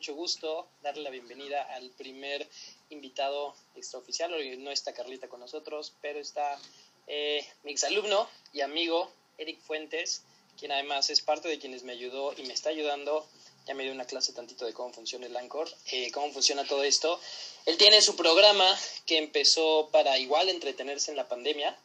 mucho 0.00 0.14
gusto 0.14 0.66
darle 0.80 1.02
la 1.02 1.10
bienvenida 1.10 1.60
al 1.74 1.90
primer 1.90 2.48
invitado 2.88 3.54
extraoficial. 3.74 4.32
Hoy 4.32 4.56
no 4.56 4.70
está 4.70 4.94
Carlita 4.94 5.28
con 5.28 5.40
nosotros, 5.40 5.92
pero 6.00 6.18
está 6.18 6.58
eh, 7.06 7.46
mi 7.64 7.72
exalumno 7.72 8.26
y 8.54 8.62
amigo 8.62 9.10
Eric 9.36 9.60
Fuentes, 9.60 10.22
quien 10.58 10.72
además 10.72 11.10
es 11.10 11.20
parte 11.20 11.48
de 11.48 11.58
quienes 11.58 11.82
me 11.82 11.92
ayudó 11.92 12.32
y 12.34 12.44
me 12.44 12.54
está 12.54 12.70
ayudando. 12.70 13.26
Ya 13.66 13.74
me 13.74 13.82
dio 13.82 13.92
una 13.92 14.06
clase 14.06 14.32
tantito 14.32 14.64
de 14.64 14.72
cómo 14.72 14.90
funciona 14.90 15.26
el 15.26 15.36
Anchor, 15.36 15.68
eh, 15.92 16.10
cómo 16.12 16.32
funciona 16.32 16.64
todo 16.64 16.82
esto. 16.82 17.20
Él 17.66 17.76
tiene 17.76 18.00
su 18.00 18.16
programa 18.16 18.64
que 19.04 19.18
empezó 19.18 19.90
para 19.92 20.16
igual 20.16 20.48
entretenerse 20.48 21.10
en 21.10 21.18
la 21.18 21.28
pandemia, 21.28 21.76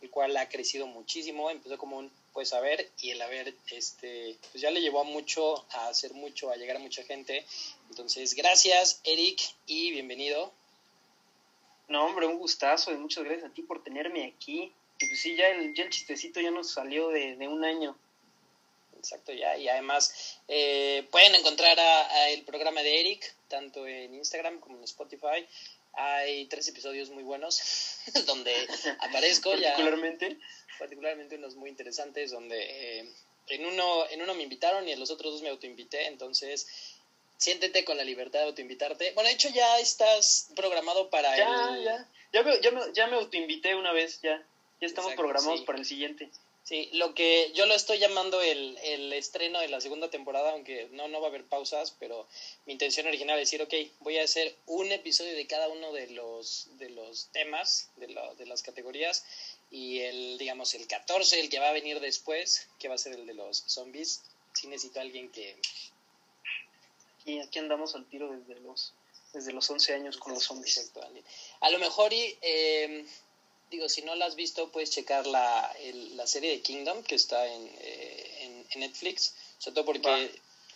el 0.00 0.10
cual 0.10 0.36
ha 0.36 0.48
crecido 0.48 0.88
muchísimo. 0.88 1.50
Empezó 1.50 1.78
como 1.78 1.98
un 1.98 2.10
pues 2.32 2.52
a 2.52 2.60
ver 2.60 2.90
y 3.00 3.10
el 3.10 3.22
haber 3.22 3.54
este 3.70 4.36
pues 4.50 4.62
ya 4.62 4.70
le 4.70 4.80
llevó 4.80 5.04
mucho 5.04 5.64
a 5.70 5.88
hacer 5.88 6.12
mucho 6.14 6.50
a 6.50 6.56
llegar 6.56 6.76
a 6.76 6.80
mucha 6.80 7.02
gente. 7.02 7.44
Entonces 7.88 8.34
gracias 8.34 9.00
Eric 9.04 9.40
y 9.66 9.90
bienvenido. 9.90 10.52
No 11.88 12.06
hombre 12.06 12.26
un 12.26 12.38
gustazo 12.38 12.92
y 12.92 12.96
muchas 12.96 13.24
gracias 13.24 13.50
a 13.50 13.54
ti 13.54 13.62
por 13.62 13.82
tenerme 13.82 14.26
aquí. 14.26 14.72
Y 15.00 15.06
pues 15.06 15.20
sí 15.20 15.34
ya 15.34 15.48
el, 15.48 15.74
ya 15.74 15.84
el 15.84 15.90
chistecito 15.90 16.40
ya 16.40 16.50
nos 16.50 16.70
salió 16.70 17.08
de, 17.08 17.36
de 17.36 17.48
un 17.48 17.64
año. 17.64 17.96
Exacto 18.96 19.32
ya 19.32 19.56
y 19.56 19.68
además 19.68 20.38
eh, 20.46 21.08
pueden 21.10 21.34
encontrar 21.34 21.78
a, 21.80 22.28
el 22.30 22.42
programa 22.44 22.82
de 22.82 23.00
Eric 23.00 23.34
tanto 23.48 23.86
en 23.86 24.14
Instagram 24.14 24.60
como 24.60 24.76
en 24.76 24.84
Spotify 24.84 25.46
hay 25.92 26.46
tres 26.46 26.68
episodios 26.68 27.10
muy 27.10 27.22
buenos 27.22 27.60
donde 28.26 28.54
aparezco 29.00 29.54
ya 29.54 29.70
particularmente. 29.70 30.38
particularmente 30.78 31.36
unos 31.36 31.56
muy 31.56 31.70
interesantes 31.70 32.30
donde 32.30 33.00
eh, 33.00 33.12
en, 33.48 33.66
uno, 33.66 34.08
en 34.10 34.22
uno 34.22 34.34
me 34.34 34.42
invitaron 34.42 34.88
y 34.88 34.92
en 34.92 35.00
los 35.00 35.10
otros 35.10 35.32
dos 35.34 35.42
me 35.42 35.48
autoinvité, 35.48 36.06
entonces 36.06 36.66
siéntete 37.36 37.84
con 37.84 37.96
la 37.96 38.04
libertad 38.04 38.40
de 38.40 38.46
autoinvitarte. 38.46 39.12
Bueno, 39.12 39.28
de 39.28 39.34
hecho 39.34 39.48
ya 39.48 39.78
estás 39.78 40.50
programado 40.54 41.08
para 41.08 41.36
ya, 41.36 41.70
el... 41.74 41.84
Ya, 41.84 42.08
ya, 42.32 42.42
me, 42.42 42.60
ya, 42.60 42.70
me, 42.70 42.80
ya 42.92 43.06
me 43.06 43.16
autoinvité 43.16 43.74
una 43.74 43.92
vez, 43.92 44.20
ya, 44.20 44.44
ya 44.80 44.86
estamos 44.86 45.14
programados 45.14 45.62
para 45.62 45.78
el 45.78 45.86
siguiente. 45.86 46.30
Sí, 46.70 46.88
lo 46.92 47.16
que 47.16 47.50
yo 47.52 47.66
lo 47.66 47.74
estoy 47.74 47.98
llamando 47.98 48.40
el, 48.40 48.78
el, 48.84 49.12
estreno 49.12 49.58
de 49.58 49.66
la 49.66 49.80
segunda 49.80 50.08
temporada, 50.08 50.52
aunque 50.52 50.88
no, 50.92 51.08
no 51.08 51.20
va 51.20 51.26
a 51.26 51.30
haber 51.30 51.44
pausas, 51.44 51.96
pero 51.98 52.28
mi 52.64 52.74
intención 52.74 53.08
original 53.08 53.36
es 53.40 53.50
decir, 53.50 53.60
ok, 53.60 53.74
voy 53.98 54.18
a 54.18 54.22
hacer 54.22 54.54
un 54.66 54.92
episodio 54.92 55.34
de 55.34 55.48
cada 55.48 55.66
uno 55.66 55.92
de 55.92 56.10
los, 56.10 56.68
de 56.78 56.90
los 56.90 57.26
temas, 57.32 57.90
de, 57.96 58.16
de 58.38 58.46
las 58.46 58.62
categorías, 58.62 59.24
y 59.72 59.98
el, 59.98 60.38
digamos, 60.38 60.72
el 60.74 60.86
14, 60.86 61.40
el 61.40 61.50
que 61.50 61.58
va 61.58 61.70
a 61.70 61.72
venir 61.72 61.98
después, 61.98 62.68
que 62.78 62.86
va 62.86 62.94
a 62.94 62.98
ser 62.98 63.14
el 63.14 63.26
de 63.26 63.34
los 63.34 63.64
zombies, 63.66 64.22
sí 64.52 64.68
necesito 64.68 65.00
a 65.00 65.02
alguien 65.02 65.28
que... 65.32 65.56
Y 67.24 67.40
aquí 67.40 67.58
andamos 67.58 67.96
al 67.96 68.08
tiro 68.08 68.30
desde 68.30 68.60
los, 68.60 68.94
desde 69.32 69.52
los 69.52 69.68
11 69.68 69.92
años 69.92 70.18
con 70.18 70.34
los 70.34 70.44
zombies. 70.44 70.92
A 71.62 71.70
lo 71.70 71.80
mejor, 71.80 72.12
y, 72.12 72.38
em, 72.42 73.04
digo, 73.70 73.88
si 73.88 74.02
no 74.02 74.14
la 74.14 74.26
has 74.26 74.34
visto, 74.34 74.70
puedes 74.70 74.90
checar 74.90 75.26
la, 75.26 75.74
la 76.14 76.26
serie 76.26 76.50
de 76.50 76.60
Kingdom, 76.60 77.02
que 77.02 77.14
está 77.14 77.46
en, 77.46 77.70
eh, 77.80 78.64
en, 78.74 78.80
Netflix, 78.80 79.34
sobre 79.58 79.74
todo 79.74 79.84
porque... 79.84 80.30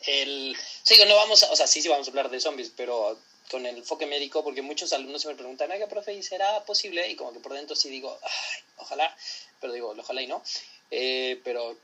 El, 0.06 0.54
sí, 0.82 1.00
no 1.08 1.16
vamos 1.16 1.42
a, 1.44 1.50
o 1.50 1.56
sea, 1.56 1.66
sí, 1.66 1.80
sí 1.80 1.88
vamos 1.88 2.06
a 2.06 2.10
hablar 2.10 2.28
de 2.28 2.38
zombies, 2.38 2.70
pero 2.76 3.18
con 3.50 3.64
el 3.64 3.78
enfoque 3.78 4.04
médico, 4.04 4.44
porque 4.44 4.60
muchos 4.60 4.92
alumnos 4.92 5.22
se 5.22 5.28
me 5.28 5.34
preguntan, 5.34 5.70
¿qué 5.70 5.86
profe, 5.86 6.22
será 6.22 6.64
posible? 6.64 7.08
Y 7.08 7.16
como 7.16 7.32
que 7.32 7.40
por 7.40 7.54
dentro 7.54 7.74
sí 7.74 7.88
digo, 7.88 8.18
Ay, 8.22 8.62
ojalá, 8.76 9.16
pero 9.60 9.72
digo, 9.72 9.94
ojalá 9.98 10.22
y 10.22 10.26
no. 10.26 10.42
Eh, 10.90 11.40
pero 11.44 11.76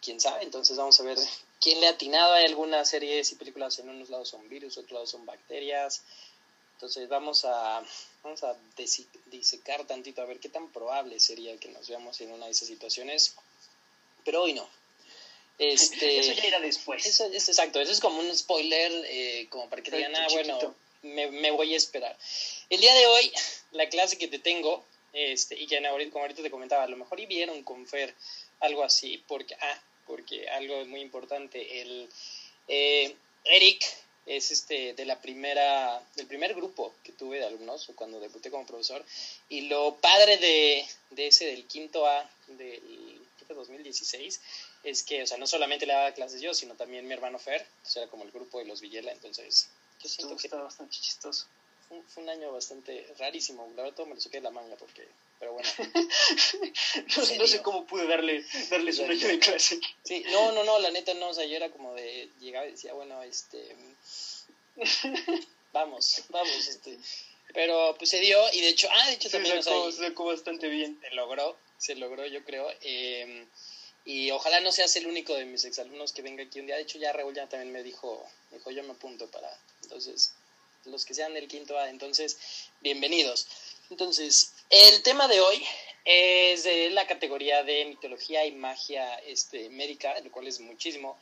quién 0.00 0.20
sabe, 0.20 0.44
entonces 0.44 0.76
vamos 0.76 0.98
a 1.00 1.02
ver 1.02 1.18
quién 1.60 1.80
le 1.80 1.88
ha 1.88 1.90
atinado. 1.90 2.34
Hay 2.34 2.44
algunas 2.44 2.88
series 2.88 3.32
y 3.32 3.36
películas 3.36 3.78
en 3.78 3.88
unos 3.88 4.10
lados 4.10 4.28
son 4.28 4.48
virus, 4.48 4.76
otros 4.76 4.92
lados 4.92 5.10
son 5.10 5.26
bacterias. 5.26 6.02
Entonces 6.74 7.08
vamos 7.08 7.44
a, 7.44 7.82
vamos 8.24 8.42
a 8.42 8.56
disecar 9.26 9.86
tantito 9.86 10.22
a 10.22 10.24
ver 10.24 10.40
qué 10.40 10.48
tan 10.48 10.72
probable 10.72 11.20
sería 11.20 11.56
que 11.58 11.68
nos 11.68 11.88
veamos 11.88 12.20
en 12.22 12.32
una 12.32 12.46
de 12.46 12.52
esas 12.52 12.66
situaciones. 12.66 13.34
Pero 14.24 14.42
hoy 14.42 14.54
no. 14.54 14.66
Este, 15.58 16.18
eso 16.20 16.32
ya 16.32 16.46
irá 16.46 16.58
después. 16.58 17.04
Eso, 17.06 17.26
es 17.26 17.48
exacto, 17.48 17.80
eso 17.80 17.92
es 17.92 18.00
como 18.00 18.18
un 18.20 18.36
spoiler, 18.36 18.90
eh, 19.06 19.46
como 19.50 19.68
para 19.68 19.82
que 19.82 19.90
digan, 19.90 20.16
ah, 20.16 20.26
bueno, 20.32 20.74
me, 21.02 21.50
voy 21.50 21.74
a 21.74 21.76
esperar. 21.76 22.16
El 22.70 22.80
día 22.80 22.94
de 22.94 23.06
hoy, 23.06 23.30
la 23.72 23.88
clase 23.90 24.16
que 24.16 24.26
te 24.26 24.38
tengo, 24.38 24.82
este, 25.12 25.60
y 25.60 25.66
que 25.66 25.80
como 26.10 26.24
ahorita 26.24 26.42
te 26.42 26.50
comentaba, 26.50 26.84
a 26.84 26.88
lo 26.88 26.96
mejor 26.96 27.20
y 27.20 27.26
vieron 27.26 27.62
con 27.62 27.86
Fer 27.86 28.14
algo 28.60 28.82
así, 28.82 29.22
porque, 29.28 29.54
ah, 29.60 29.82
porque 30.06 30.48
algo 30.48 30.84
muy 30.86 31.02
importante, 31.02 31.82
el 31.82 32.08
eh, 32.68 33.14
Eric 33.44 33.84
es 34.26 34.50
este 34.50 34.94
de 34.94 35.04
la 35.04 35.20
primera, 35.20 36.02
del 36.16 36.26
primer 36.26 36.54
grupo 36.54 36.94
que 37.02 37.12
tuve 37.12 37.38
de 37.38 37.46
alumnos 37.46 37.90
cuando 37.94 38.20
debuté 38.20 38.50
como 38.50 38.66
profesor, 38.66 39.04
y 39.48 39.62
lo 39.62 39.96
padre 39.96 40.38
de, 40.38 40.86
de 41.10 41.26
ese 41.26 41.46
del 41.46 41.66
quinto 41.66 42.06
A 42.06 42.30
del 42.46 43.20
2016 43.48 44.40
es 44.84 45.02
que, 45.02 45.22
o 45.22 45.26
sea, 45.26 45.38
no 45.38 45.46
solamente 45.46 45.86
le 45.86 45.92
daba 45.92 46.12
clases 46.12 46.40
yo, 46.40 46.54
sino 46.54 46.74
también 46.74 47.06
mi 47.06 47.14
hermano 47.14 47.38
Fer, 47.38 47.66
o 47.84 47.88
sea, 47.88 48.06
como 48.08 48.24
el 48.24 48.30
grupo 48.30 48.58
de 48.58 48.66
los 48.66 48.80
Villela, 48.80 49.12
entonces 49.12 49.68
yo 50.02 50.08
siento 50.08 50.36
que 50.36 50.46
está 50.46 50.62
bastante 50.62 50.96
chistoso. 50.96 51.46
Fue, 51.88 52.22
un 52.22 52.28
año 52.28 52.52
bastante 52.52 53.06
rarísimo. 53.18 53.66
La 53.76 53.82
verdad, 53.82 53.96
todo 53.96 54.06
me 54.06 54.14
lo 54.14 54.20
saqué 54.20 54.38
de 54.38 54.44
la 54.44 54.50
manga 54.50 54.76
porque. 54.76 55.06
Pero 55.44 55.52
bueno. 55.52 55.68
no, 57.38 57.46
sé 57.46 57.60
cómo 57.62 57.86
pude 57.86 58.06
darle, 58.06 58.42
darles 58.70 58.98
un 58.98 59.10
año 59.10 59.28
de 59.28 59.38
clase. 59.38 59.78
Sí, 60.02 60.24
no, 60.30 60.52
no, 60.52 60.64
no, 60.64 60.78
la 60.78 60.90
neta 60.90 61.12
no. 61.14 61.28
O 61.28 61.34
sea, 61.34 61.44
yo 61.44 61.56
era 61.56 61.70
como 61.70 61.92
de. 61.92 62.30
Llegaba 62.40 62.66
y 62.66 62.70
decía, 62.70 62.94
bueno, 62.94 63.22
este. 63.22 63.76
vamos, 65.72 66.22
vamos, 66.30 66.66
este. 66.66 66.98
Pero 67.52 67.94
pues 67.98 68.08
se 68.08 68.20
dio 68.20 68.40
y 68.54 68.62
de 68.62 68.70
hecho, 68.70 68.88
ah, 68.90 69.06
de 69.08 69.14
hecho 69.14 69.28
también. 69.28 69.56
Se 69.56 69.64
sacó, 69.64 69.92
se 69.92 69.98
sacó 69.98 70.24
bastante 70.24 70.68
bien. 70.68 70.98
Se 71.02 71.14
logró, 71.14 71.58
se 71.76 71.94
logró, 71.94 72.26
yo 72.26 72.42
creo. 72.44 72.66
Eh, 72.80 73.46
y 74.06 74.30
ojalá 74.30 74.60
no 74.60 74.72
seas 74.72 74.96
el 74.96 75.06
único 75.06 75.34
de 75.34 75.44
mis 75.44 75.66
exalumnos 75.66 76.14
que 76.14 76.22
venga 76.22 76.42
aquí 76.42 76.60
un 76.60 76.66
día. 76.66 76.76
De 76.76 76.82
hecho, 76.82 76.98
ya 76.98 77.12
Raúl 77.12 77.34
ya 77.34 77.50
también 77.50 77.70
me 77.70 77.82
dijo, 77.82 78.26
me 78.50 78.56
dijo, 78.58 78.70
yo 78.70 78.82
me 78.82 78.92
apunto 78.92 79.26
para, 79.30 79.54
entonces, 79.82 80.32
los 80.86 81.04
que 81.04 81.12
sean 81.12 81.34
del 81.34 81.48
quinto 81.48 81.78
A, 81.78 81.90
entonces, 81.90 82.38
bienvenidos. 82.80 83.46
Entonces, 83.90 84.53
el 84.70 85.02
tema 85.02 85.28
de 85.28 85.40
hoy 85.40 85.64
es 86.04 86.64
de 86.64 86.90
la 86.90 87.06
categoría 87.06 87.62
de 87.62 87.86
mitología 87.86 88.44
y 88.44 88.52
magia 88.52 89.14
este, 89.26 89.70
médica, 89.70 90.12
el 90.12 90.30
cual 90.30 90.46
es 90.46 90.60
muchísimo. 90.60 91.18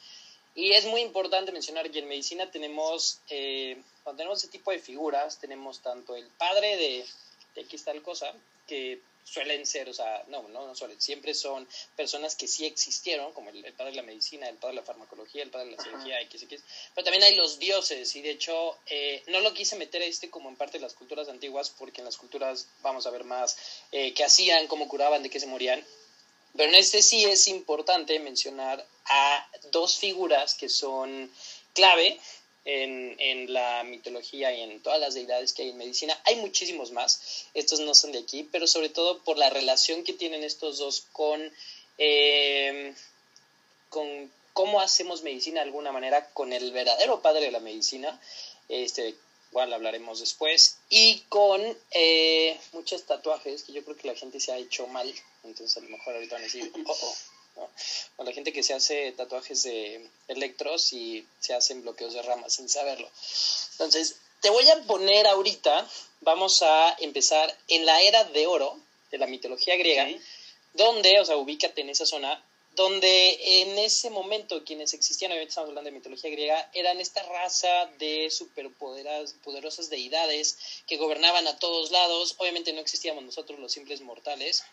Y 0.54 0.72
es 0.72 0.84
muy 0.86 1.00
importante 1.00 1.52
mencionar 1.52 1.90
que 1.90 2.00
en 2.00 2.08
medicina 2.08 2.50
tenemos, 2.50 3.20
eh, 3.30 3.80
cuando 4.02 4.18
tenemos 4.18 4.38
ese 4.38 4.48
tipo 4.48 4.70
de 4.70 4.78
figuras, 4.78 5.38
tenemos 5.38 5.80
tanto 5.80 6.14
el 6.14 6.26
padre 6.36 6.76
de, 6.76 7.06
de 7.54 7.60
aquí 7.62 7.76
está 7.76 7.92
tal 7.92 8.02
cosa, 8.02 8.34
que 8.66 9.00
suelen 9.24 9.66
ser, 9.66 9.88
o 9.88 9.94
sea, 9.94 10.24
no, 10.28 10.48
no, 10.48 10.66
no 10.66 10.74
suelen, 10.74 11.00
siempre 11.00 11.34
son 11.34 11.66
personas 11.96 12.34
que 12.34 12.48
sí 12.48 12.66
existieron, 12.66 13.32
como 13.32 13.50
el, 13.50 13.62
padre 13.74 13.92
de 13.92 13.96
la 13.96 14.02
medicina, 14.02 14.48
el 14.48 14.56
padre 14.56 14.74
de 14.74 14.80
la 14.80 14.86
farmacología, 14.86 15.42
el 15.42 15.50
padre 15.50 15.70
de 15.70 15.76
la 15.76 15.82
cirugía, 15.82 16.20
X, 16.22 16.42
X, 16.42 16.62
pero 16.94 17.04
también 17.04 17.24
hay 17.24 17.36
los 17.36 17.58
dioses, 17.58 18.14
y 18.16 18.22
de 18.22 18.30
hecho, 18.30 18.78
eh, 18.86 19.22
no 19.28 19.40
lo 19.40 19.54
quise 19.54 19.76
meter 19.76 20.02
este 20.02 20.30
como 20.30 20.48
en 20.48 20.56
parte 20.56 20.78
de 20.78 20.82
las 20.82 20.94
culturas 20.94 21.28
antiguas, 21.28 21.70
porque 21.70 22.00
en 22.00 22.06
las 22.06 22.16
culturas 22.16 22.66
vamos 22.82 23.06
a 23.06 23.10
ver 23.10 23.24
más 23.24 23.56
eh, 23.92 24.12
qué 24.14 24.24
hacían, 24.24 24.66
cómo 24.66 24.88
curaban, 24.88 25.22
de 25.22 25.30
qué 25.30 25.40
se 25.40 25.46
morían, 25.46 25.84
pero 26.56 26.68
en 26.68 26.74
este 26.74 27.02
sí 27.02 27.24
es 27.24 27.48
importante 27.48 28.18
mencionar 28.18 28.84
a 29.06 29.48
dos 29.70 29.96
figuras 29.96 30.54
que 30.54 30.68
son 30.68 31.30
clave 31.72 32.20
en, 32.64 33.16
en, 33.18 33.52
la 33.52 33.82
mitología 33.84 34.54
y 34.54 34.60
en 34.60 34.80
todas 34.82 35.00
las 35.00 35.14
deidades 35.14 35.52
que 35.52 35.62
hay 35.62 35.70
en 35.70 35.78
medicina. 35.78 36.18
Hay 36.24 36.36
muchísimos 36.36 36.92
más, 36.92 37.46
estos 37.54 37.80
no 37.80 37.94
son 37.94 38.12
de 38.12 38.20
aquí, 38.20 38.48
pero 38.50 38.66
sobre 38.66 38.88
todo 38.88 39.18
por 39.20 39.38
la 39.38 39.50
relación 39.50 40.04
que 40.04 40.12
tienen 40.12 40.44
estos 40.44 40.78
dos 40.78 41.06
con, 41.12 41.52
eh, 41.98 42.94
con 43.88 44.30
cómo 44.52 44.80
hacemos 44.80 45.22
medicina 45.22 45.60
de 45.60 45.66
alguna 45.66 45.92
manera 45.92 46.28
con 46.32 46.52
el 46.52 46.72
verdadero 46.72 47.20
padre 47.20 47.46
de 47.46 47.52
la 47.52 47.60
medicina, 47.60 48.20
este, 48.68 49.14
igual 49.50 49.72
hablaremos 49.72 50.20
después, 50.20 50.78
y 50.88 51.20
con 51.28 51.60
eh, 51.90 52.58
muchos 52.72 53.04
tatuajes 53.04 53.64
que 53.64 53.72
yo 53.72 53.84
creo 53.84 53.96
que 53.96 54.08
la 54.08 54.14
gente 54.14 54.40
se 54.40 54.52
ha 54.52 54.58
hecho 54.58 54.86
mal, 54.86 55.12
entonces 55.42 55.76
a 55.76 55.80
lo 55.80 55.88
mejor 55.88 56.14
ahorita 56.14 56.36
van 56.36 56.42
a 56.42 56.44
decir, 56.44 56.72
oh, 56.86 56.90
oh 56.90 57.14
con 58.16 58.26
la 58.26 58.32
gente 58.32 58.52
que 58.52 58.62
se 58.62 58.74
hace 58.74 59.12
tatuajes 59.12 59.62
de 59.62 60.08
electros 60.28 60.92
y 60.92 61.26
se 61.40 61.54
hacen 61.54 61.82
bloqueos 61.82 62.14
de 62.14 62.22
ramas 62.22 62.54
sin 62.54 62.68
saberlo. 62.68 63.10
Entonces, 63.72 64.16
te 64.40 64.50
voy 64.50 64.68
a 64.70 64.82
poner 64.82 65.26
ahorita, 65.26 65.88
vamos 66.20 66.62
a 66.62 66.96
empezar 67.00 67.56
en 67.68 67.86
la 67.86 68.00
era 68.02 68.24
de 68.24 68.46
oro 68.46 68.78
de 69.10 69.18
la 69.18 69.26
mitología 69.26 69.76
griega, 69.76 70.08
donde, 70.74 71.20
o 71.20 71.24
sea, 71.24 71.36
ubícate 71.36 71.82
en 71.82 71.90
esa 71.90 72.06
zona, 72.06 72.42
donde 72.74 73.62
en 73.62 73.78
ese 73.78 74.08
momento 74.08 74.64
quienes 74.64 74.94
existían, 74.94 75.30
obviamente 75.30 75.50
estamos 75.50 75.68
hablando 75.68 75.90
de 75.90 75.96
mitología 75.96 76.30
griega, 76.30 76.70
eran 76.72 77.00
esta 77.00 77.22
raza 77.22 77.86
de 77.98 78.30
superpoderosas 78.30 79.90
deidades 79.90 80.56
que 80.86 80.96
gobernaban 80.96 81.46
a 81.46 81.58
todos 81.58 81.90
lados, 81.90 82.34
obviamente 82.38 82.72
no 82.72 82.80
existíamos 82.80 83.22
nosotros 83.24 83.58
los 83.58 83.72
simples 83.72 84.00
mortales, 84.00 84.64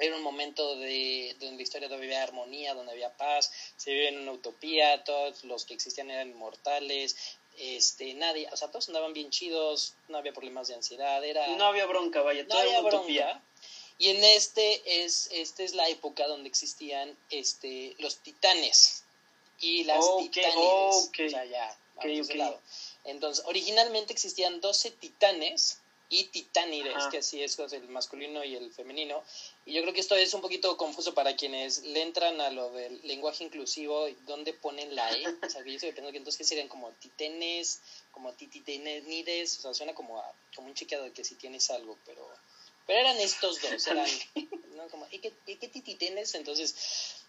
era 0.00 0.16
un 0.16 0.22
momento 0.22 0.76
de, 0.76 1.36
donde 1.38 1.56
la 1.56 1.62
historia 1.62 1.88
donde 1.88 2.06
había 2.06 2.22
armonía, 2.22 2.74
donde 2.74 2.92
había 2.92 3.16
paz, 3.16 3.52
se 3.76 3.92
vive 3.92 4.08
en 4.08 4.20
una 4.20 4.32
utopía, 4.32 5.04
todos 5.04 5.44
los 5.44 5.64
que 5.64 5.74
existían 5.74 6.10
eran 6.10 6.30
inmortales, 6.30 7.16
este, 7.58 8.14
nadie, 8.14 8.48
o 8.50 8.56
sea, 8.56 8.68
todos 8.68 8.88
andaban 8.88 9.12
bien 9.12 9.30
chidos, 9.30 9.94
no 10.08 10.18
había 10.18 10.32
problemas 10.32 10.68
de 10.68 10.74
ansiedad, 10.74 11.22
era... 11.24 11.46
No 11.56 11.66
había 11.66 11.86
bronca, 11.86 12.22
vaya, 12.22 12.44
no 12.44 12.56
había 12.56 12.80
bronca. 12.80 13.42
Y 13.98 14.08
en 14.08 14.24
este 14.24 15.04
es, 15.04 15.28
este 15.30 15.64
es 15.64 15.74
la 15.74 15.86
época 15.90 16.26
donde 16.26 16.48
existían 16.48 17.14
este, 17.28 17.94
los 17.98 18.16
titanes 18.16 19.04
y 19.60 19.84
las 19.84 20.02
titanes. 20.16 20.56
O 20.56 21.10
sea, 21.12 21.44
ya, 21.44 21.76
Entonces, 23.04 23.44
originalmente 23.46 24.14
existían 24.14 24.62
12 24.62 24.92
titanes 24.92 25.80
y 26.12 26.24
titánides, 26.24 27.06
que 27.12 27.18
así 27.18 27.40
es, 27.40 27.56
el 27.58 27.88
masculino 27.88 28.42
y 28.42 28.56
el 28.56 28.72
femenino. 28.72 29.22
Y 29.64 29.74
yo 29.74 29.82
creo 29.82 29.94
que 29.94 30.00
esto 30.00 30.16
es 30.16 30.34
un 30.34 30.40
poquito 30.40 30.76
confuso 30.76 31.14
para 31.14 31.36
quienes 31.36 31.84
le 31.84 32.02
entran 32.02 32.40
a 32.40 32.50
lo 32.50 32.72
del 32.72 33.00
lenguaje 33.04 33.44
inclusivo, 33.44 34.08
dónde 34.26 34.52
ponen 34.52 34.94
la 34.96 35.08
E. 35.12 35.24
O 35.46 35.48
sea, 35.48 35.64
yo 35.64 35.72
estoy 35.72 35.90
pensando 35.90 36.10
que 36.10 36.18
entonces 36.18 36.36
¿qué 36.36 36.44
serían 36.44 36.66
como 36.66 36.90
titenes, 36.94 37.80
como 38.10 38.32
tititenides, 38.32 39.58
o 39.60 39.62
sea, 39.62 39.72
suena 39.72 39.94
como, 39.94 40.20
como 40.56 40.66
un 40.66 40.74
chiqueado 40.74 41.12
que 41.12 41.24
si 41.24 41.36
tienes 41.36 41.70
algo, 41.70 41.96
pero, 42.04 42.28
pero 42.88 42.98
eran 42.98 43.16
estos 43.20 43.62
dos, 43.62 43.86
eran, 43.86 44.08
¿no? 44.76 44.88
Como, 44.88 45.06
¿y 45.12 45.20
qué, 45.20 45.32
y 45.46 45.56
qué 45.56 45.68
tititenes? 45.68 46.34
Entonces, 46.34 47.22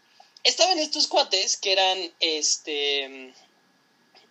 estaban 0.44 0.80
estos 0.80 1.08
cuates 1.08 1.56
que 1.56 1.72
eran, 1.72 2.14
este, 2.20 3.32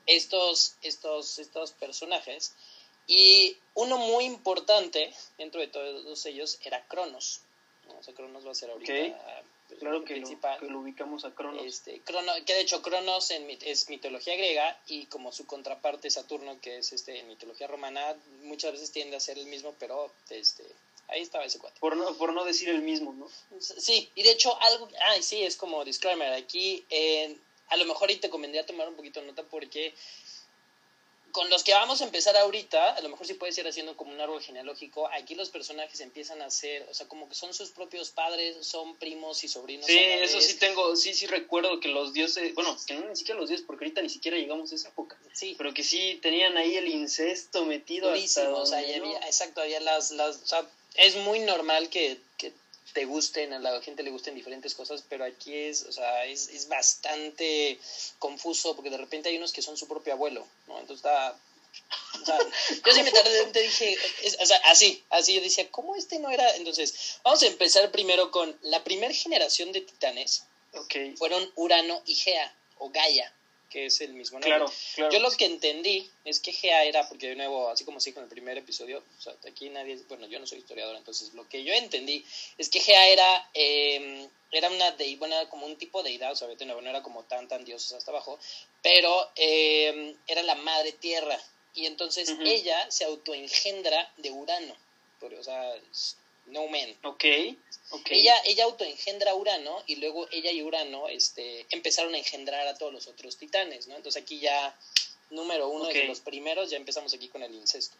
estos, 0.07 0.75
estos, 0.83 1.39
estos 1.39 1.71
personajes 1.71 2.53
y 3.11 3.57
uno 3.75 3.99
muy 3.99 4.25
importante 4.25 5.13
dentro 5.37 5.61
de 5.61 5.67
todos 5.67 6.27
ellos 6.27 6.61
era 6.63 6.87
Cronos. 6.87 7.41
O 7.99 8.03
sea, 8.05 8.15
Cronos 8.15 8.47
va 8.47 8.53
a 8.53 8.55
ser 8.55 8.71
ahorita 8.71 8.93
pues, 9.67 9.81
claro 9.81 10.05
que 10.05 10.15
principal. 10.15 10.59
Lo, 10.61 10.67
que 10.67 10.73
lo 10.73 10.79
ubicamos 10.79 11.25
a 11.25 11.35
Cronos. 11.35 11.65
Este, 11.65 12.01
que 12.47 12.55
de 12.55 12.61
hecho 12.61 12.83
Cronos 12.83 13.33
en, 13.33 13.51
es 13.63 13.89
mitología 13.89 14.37
griega 14.37 14.81
y 14.87 15.07
como 15.07 15.33
su 15.33 15.45
contraparte 15.45 16.09
Saturno, 16.09 16.61
que 16.61 16.79
es 16.79 16.93
este 16.93 17.19
en 17.19 17.27
mitología 17.27 17.67
romana, 17.67 18.17
muchas 18.43 18.73
veces 18.73 18.93
tiende 18.93 19.17
a 19.17 19.21
ser 19.21 19.39
el 19.39 19.47
mismo, 19.47 19.75
pero 19.81 20.13
este, 20.29 20.63
ahí 21.09 21.23
estaba 21.23 21.45
ese 21.45 21.59
cuate. 21.59 21.81
Por 21.81 21.97
no, 21.97 22.15
por 22.15 22.33
no 22.33 22.45
decir 22.45 22.69
el 22.69 22.83
mismo, 22.83 23.13
¿no? 23.13 23.27
Sí, 23.59 24.09
y 24.15 24.23
de 24.23 24.31
hecho 24.31 24.57
algo, 24.63 24.89
ah, 25.09 25.21
sí, 25.21 25.43
es 25.43 25.57
como 25.57 25.85
disclaimer, 25.85 26.33
aquí 26.33 26.87
a 27.71 27.77
lo 27.77 27.87
mejor 27.87 28.09
ahí 28.09 28.19
te 28.19 28.31
convendría 28.31 28.65
tomar 28.65 28.89
un 28.89 28.95
poquito 28.95 29.21
de 29.21 29.27
nota 29.27 29.43
porque 29.43 29.95
con 31.33 31.49
los 31.51 31.65
que 31.65 31.73
vamos 31.73 32.01
a 32.01 32.05
empezar 32.05 32.37
ahorita, 32.37 32.95
a 32.95 33.01
lo 33.01 33.09
mejor 33.09 33.27
sí 33.27 33.35
puedes 33.35 33.57
ir 33.59 33.67
haciendo 33.67 33.97
como 33.97 34.13
un 34.13 34.21
árbol 34.21 34.43
genealógico, 34.43 35.09
aquí 35.09 35.35
los 35.35 35.51
personajes 35.51 36.01
empiezan 36.01 36.43
a 36.43 36.51
ser, 36.51 36.87
o 36.91 36.95
sea, 36.95 37.09
como 37.09 37.29
que 37.29 37.35
son 37.35 37.55
sus 37.55 37.71
propios 37.71 38.11
padres, 38.11 38.57
son 38.67 38.97
primos 38.97 39.43
y 39.45 39.49
sobrinos. 39.49 39.87
Sí, 39.87 39.99
eso 39.99 40.41
sí 40.41 40.55
tengo, 40.55 40.97
sí, 40.97 41.15
sí 41.15 41.27
recuerdo 41.27 41.81
que 41.81 41.89
los 41.89 42.13
dioses, 42.13 42.55
bueno, 42.55 42.77
que 42.87 42.95
no 42.95 43.09
ni 43.09 43.17
siquiera 43.17 43.41
los 43.41 43.49
dioses, 43.49 43.67
porque 43.67 43.85
ahorita 43.85 44.03
ni 44.03 44.09
siquiera 44.09 44.37
llegamos 44.37 44.73
a 44.73 44.75
esa 44.75 44.89
época. 44.89 45.19
Sí. 45.33 45.55
Pero 45.57 45.75
que 45.75 45.85
sí 45.85 46.19
tenían 46.23 46.57
ahí 46.57 46.77
el 46.77 46.89
incesto 46.89 47.65
metido. 47.65 48.11
Hasta 48.11 48.53
o 48.53 48.67
sea, 48.67 48.79
había, 48.79 49.19
exacto, 49.21 49.61
había 49.61 49.81
las, 49.81 50.11
las, 50.11 50.37
o 50.37 50.47
sea, 50.47 50.69
es 50.95 51.17
muy 51.17 51.41
normal 51.41 51.89
que, 51.89 52.19
que 52.37 52.53
te 52.93 53.05
gusten, 53.05 53.53
a 53.53 53.59
la 53.59 53.81
gente 53.83 54.03
le 54.03 54.11
gusten 54.11 54.35
diferentes 54.35 54.75
cosas, 54.75 55.05
pero 55.09 55.25
aquí 55.25 55.55
es, 55.55 55.85
o 55.85 55.93
sea, 55.93 56.25
es, 56.27 56.49
es 56.49 56.69
bastante 56.69 57.79
confuso 58.19 58.75
porque 58.75 58.91
de 58.91 58.99
repente 58.99 59.29
hay 59.29 59.37
unos 59.37 59.53
que 59.53 59.63
son 59.63 59.77
su 59.77 59.89
propio 59.89 60.13
abuelo, 60.13 60.47
¿no? 60.67 60.79
Entonces 60.79 61.05
está... 61.05 61.37
O 62.21 62.25
sea, 62.25 62.39
yo 62.87 62.93
sí 62.93 63.03
me 63.03 63.13
tardé, 63.13 63.45
te 63.47 63.63
dije, 63.63 63.97
o 64.41 64.47
sea, 64.47 64.57
así, 64.67 65.05
así 65.11 65.35
yo 65.35 65.41
decía, 65.41 65.71
¿cómo 65.71 65.95
este 65.95 66.19
no 66.19 66.31
era? 66.31 66.57
Entonces, 66.57 67.19
vamos 67.23 67.43
a 67.43 67.47
empezar 67.47 67.91
primero 67.93 68.31
con 68.31 68.59
la 68.63 68.83
primera 68.83 69.15
generación 69.15 69.73
de 69.73 69.81
titanes. 69.83 70.45
Okay. 70.73 71.17
Fueron 71.17 71.51
Urano 71.57 72.03
y 72.07 72.15
Gea, 72.15 72.55
o 72.79 72.91
Gaia 72.91 73.33
que 73.71 73.87
es 73.87 74.01
el 74.01 74.13
mismo 74.13 74.39
nombre. 74.39 74.51
Claro, 74.97 75.11
Yo 75.11 75.21
lo 75.21 75.31
que 75.31 75.47
entendí 75.47 76.11
es 76.25 76.41
que 76.41 76.53
Gea 76.53 76.85
era, 76.85 77.09
porque 77.09 77.29
de 77.29 77.37
nuevo, 77.37 77.69
así 77.69 77.85
como 77.85 78.01
se 78.01 78.11
dijo 78.11 78.21
en 78.21 78.25
el 78.25 78.31
primer 78.31 78.59
episodio, 78.59 79.03
o 79.19 79.23
sea, 79.23 79.35
aquí 79.49 79.71
nadie, 79.71 79.99
bueno, 80.09 80.27
yo 80.27 80.39
no 80.41 80.47
soy 80.47 80.59
historiador, 80.59 80.97
entonces 80.97 81.33
lo 81.35 81.49
que 81.49 81.65
yo 81.65 81.73
entendí 81.73 82.25
es 82.59 82.69
que 82.69 82.81
Gea 82.81 83.09
era, 83.09 83.49
eh, 83.55 84.29
era 84.51 84.69
una 84.69 84.91
de, 84.93 85.17
bueno, 85.17 85.37
era 85.37 85.49
como 85.49 85.67
un 85.67 85.77
tipo 85.77 86.03
de 86.03 86.11
deidad, 86.11 86.33
o 86.33 86.37
sea, 86.37 86.49
de 86.49 86.67
nuevo, 86.67 86.83
no 86.83 86.91
era 86.91 87.03
como 87.03 87.23
tan, 87.25 87.49
tan 87.49 87.65
dioses 87.65 87.93
hasta 87.93 88.11
abajo, 88.11 88.39
pero 88.83 89.31
eh, 89.37 90.17
era 90.27 90.43
la 90.43 90.57
madre 90.57 90.93
tierra, 90.93 91.39
y 91.75 91.87
entonces 91.87 92.35
ella 92.45 92.91
se 92.91 93.05
autoengendra 93.05 94.13
de 94.17 94.33
Urano, 94.33 94.77
o 95.23 95.45
sea, 95.45 95.75
no 96.51 96.67
Man. 96.69 96.97
Ok, 97.03 97.25
Ella, 98.11 98.35
ella 98.45 98.65
autoengendra 98.65 99.33
a 99.33 99.35
Urano 99.35 99.83
y 99.87 99.97
luego 99.97 100.29
ella 100.31 100.51
y 100.53 100.63
Urano 100.63 101.09
este, 101.09 101.67
empezaron 101.71 102.15
a 102.15 102.19
engendrar 102.19 102.67
a 102.69 102.77
todos 102.77 102.93
los 102.93 103.07
otros 103.09 103.37
titanes, 103.37 103.89
¿no? 103.89 103.97
Entonces 103.97 104.23
aquí 104.23 104.39
ya, 104.39 104.77
número 105.31 105.69
uno 105.69 105.87
de 105.87 106.05
los 106.05 106.21
primeros, 106.21 106.71
ya 106.71 106.77
empezamos 106.77 107.13
aquí 107.15 107.29
con 107.29 107.43
el 107.43 107.55
incesto. 107.55 107.97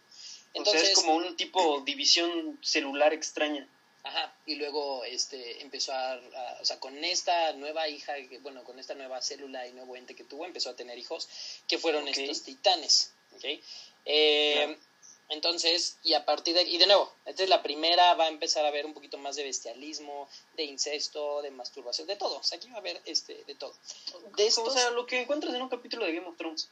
Entonces, 0.55 0.91
es 0.91 0.95
como 0.95 1.15
un 1.15 1.37
tipo 1.37 1.81
división 1.85 2.59
celular 2.63 3.13
extraña. 3.13 3.69
Ajá, 4.03 4.35
y 4.47 4.55
luego 4.55 5.05
este, 5.05 5.61
empezó 5.61 5.93
a, 5.93 6.19
o 6.61 6.65
sea, 6.65 6.81
con 6.81 7.05
esta 7.05 7.53
nueva 7.53 7.87
hija, 7.89 8.15
bueno, 8.41 8.65
con 8.65 8.79
esta 8.79 8.95
nueva 8.95 9.21
célula 9.21 9.67
y 9.67 9.73
nuevo 9.73 9.95
ente 9.95 10.15
que 10.15 10.25
tuvo, 10.25 10.47
empezó 10.47 10.71
a 10.71 10.77
tener 10.77 10.99
hijos, 10.99 11.29
que 11.69 11.77
fueron 11.77 12.09
estos 12.09 12.43
titanes, 12.43 13.13
¿ok? 13.37 13.45
Eh, 14.07 14.77
entonces, 15.31 15.97
y 16.03 16.15
a 16.15 16.25
partir 16.25 16.55
de, 16.55 16.63
y 16.63 16.77
de 16.77 16.87
nuevo, 16.87 17.11
esta 17.25 17.45
es 17.45 17.49
la 17.49 17.63
primera, 17.63 18.15
va 18.15 18.25
a 18.25 18.29
empezar 18.29 18.65
a 18.65 18.69
haber 18.69 18.85
un 18.85 18.95
poquito 18.95 19.17
más 19.17 19.37
de 19.37 19.45
bestialismo, 19.45 20.29
de 20.57 20.65
incesto, 20.65 21.41
de 21.41 21.53
masturbación, 21.53 22.09
de 22.09 22.17
todo. 22.17 22.39
O 22.39 22.43
sea, 22.43 22.59
aquí 22.59 22.69
va 22.69 22.77
a 22.77 22.81
haber 22.81 23.01
este, 23.05 23.45
de 23.47 23.55
todo. 23.55 23.73
De 24.37 24.47
o 24.49 24.71
sea, 24.71 24.91
lo 24.91 25.07
que 25.07 25.23
encuentras 25.23 25.55
en 25.55 25.63
un 25.63 25.69
capítulo 25.69 26.05
de 26.05 26.15
Game 26.15 26.27
of 26.27 26.37
Thrones. 26.37 26.69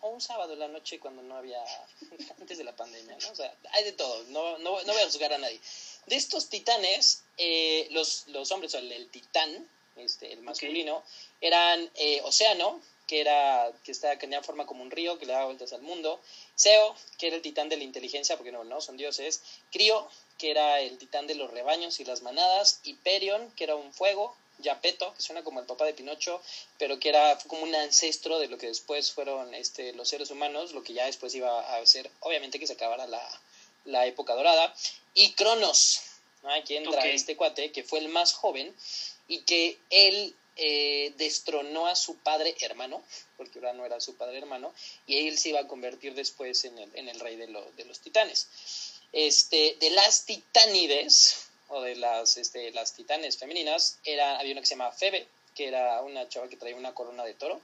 O 0.00 0.10
un 0.10 0.20
sábado 0.20 0.52
en 0.52 0.58
la 0.58 0.68
noche 0.68 0.98
cuando 0.98 1.22
no 1.22 1.36
había, 1.36 1.62
antes 2.40 2.58
de 2.58 2.64
la 2.64 2.74
pandemia, 2.74 3.16
¿no? 3.16 3.30
O 3.30 3.34
sea, 3.34 3.54
hay 3.72 3.84
de 3.84 3.92
todo, 3.92 4.24
no, 4.24 4.58
no, 4.58 4.82
no 4.82 4.92
voy 4.92 5.02
a 5.02 5.06
juzgar 5.06 5.32
a 5.32 5.38
nadie. 5.38 5.60
De 6.06 6.16
estos 6.16 6.48
titanes, 6.48 7.22
eh, 7.38 7.86
los, 7.92 8.26
los 8.26 8.50
hombres, 8.50 8.74
o 8.74 8.78
el, 8.78 9.08
titán, 9.08 9.68
este, 9.96 10.32
el 10.32 10.42
masculino, 10.42 11.02
eran 11.40 11.88
eh, 11.94 12.20
Océano, 12.24 12.80
que 13.10 13.20
era 13.20 13.72
que 13.82 13.90
está 13.90 14.12
que 14.12 14.20
tenía 14.20 14.40
forma 14.40 14.66
como 14.66 14.84
un 14.84 14.90
río 14.92 15.18
que 15.18 15.26
le 15.26 15.32
daba 15.32 15.46
vueltas 15.46 15.72
al 15.72 15.82
mundo, 15.82 16.20
Seo, 16.60 16.94
que 17.16 17.28
era 17.28 17.36
el 17.36 17.42
titán 17.42 17.70
de 17.70 17.78
la 17.78 17.84
inteligencia, 17.84 18.36
porque 18.36 18.52
no, 18.52 18.64
no 18.64 18.82
son 18.82 18.98
dioses, 18.98 19.40
Crio, 19.72 20.06
que 20.36 20.50
era 20.50 20.80
el 20.82 20.98
titán 20.98 21.26
de 21.26 21.34
los 21.34 21.50
rebaños 21.50 22.00
y 22.00 22.04
las 22.04 22.20
manadas, 22.20 22.80
Hyperion, 22.82 23.50
que 23.52 23.64
era 23.64 23.76
un 23.76 23.94
fuego, 23.94 24.36
Yapeto, 24.58 25.14
que 25.14 25.22
suena 25.22 25.42
como 25.42 25.60
el 25.60 25.66
papá 25.66 25.86
de 25.86 25.94
Pinocho, 25.94 26.42
pero 26.78 27.00
que 27.00 27.08
era 27.08 27.38
como 27.46 27.62
un 27.62 27.74
ancestro 27.74 28.38
de 28.38 28.48
lo 28.48 28.58
que 28.58 28.66
después 28.66 29.10
fueron 29.10 29.54
este, 29.54 29.94
los 29.94 30.10
seres 30.10 30.30
humanos, 30.30 30.72
lo 30.72 30.82
que 30.82 30.92
ya 30.92 31.06
después 31.06 31.34
iba 31.34 31.74
a 31.74 31.86
ser, 31.86 32.10
obviamente 32.20 32.58
que 32.58 32.66
se 32.66 32.74
acabara 32.74 33.06
la, 33.06 34.06
época 34.06 34.34
dorada, 34.34 34.74
y 35.14 35.32
Cronos, 35.32 36.02
aquí 36.44 36.76
entra 36.76 37.06
este 37.06 37.36
cuate, 37.36 37.72
que 37.72 37.84
fue 37.84 38.00
el 38.00 38.08
más 38.08 38.34
joven, 38.34 38.76
y 39.28 39.44
que 39.44 39.78
él 39.88 40.34
eh, 40.62 41.14
destronó 41.16 41.86
a 41.86 41.96
su 41.96 42.16
padre 42.18 42.54
hermano, 42.60 43.02
porque 43.38 43.58
Urano 43.58 43.86
era 43.86 43.98
su 43.98 44.14
padre 44.16 44.36
hermano, 44.38 44.74
y 45.06 45.26
él 45.26 45.38
se 45.38 45.48
iba 45.48 45.60
a 45.60 45.66
convertir 45.66 46.14
después 46.14 46.64
en 46.66 46.78
el, 46.78 47.18
rey 47.18 47.36
de, 47.36 47.48
los 47.48 48.00
titanes. 48.00 48.46
Este, 49.12 49.76
de 49.80 49.90
las 49.90 50.26
titánides, 50.26 51.48
o 51.68 51.80
de 51.80 51.96
las, 51.96 52.36
este, 52.36 52.70
las 52.72 52.92
titanes 52.92 53.38
femeninas, 53.38 53.98
era, 54.04 54.38
había 54.38 54.52
una 54.52 54.60
que 54.60 54.66
se 54.66 54.74
llamaba 54.74 54.92
Febe, 54.92 55.26
que 55.54 55.68
era 55.68 56.02
una 56.02 56.28
chava 56.28 56.48
que 56.48 56.56
traía 56.56 56.76
una 56.76 56.94
corona 56.94 57.24
de 57.24 57.34
toro, 57.34 57.60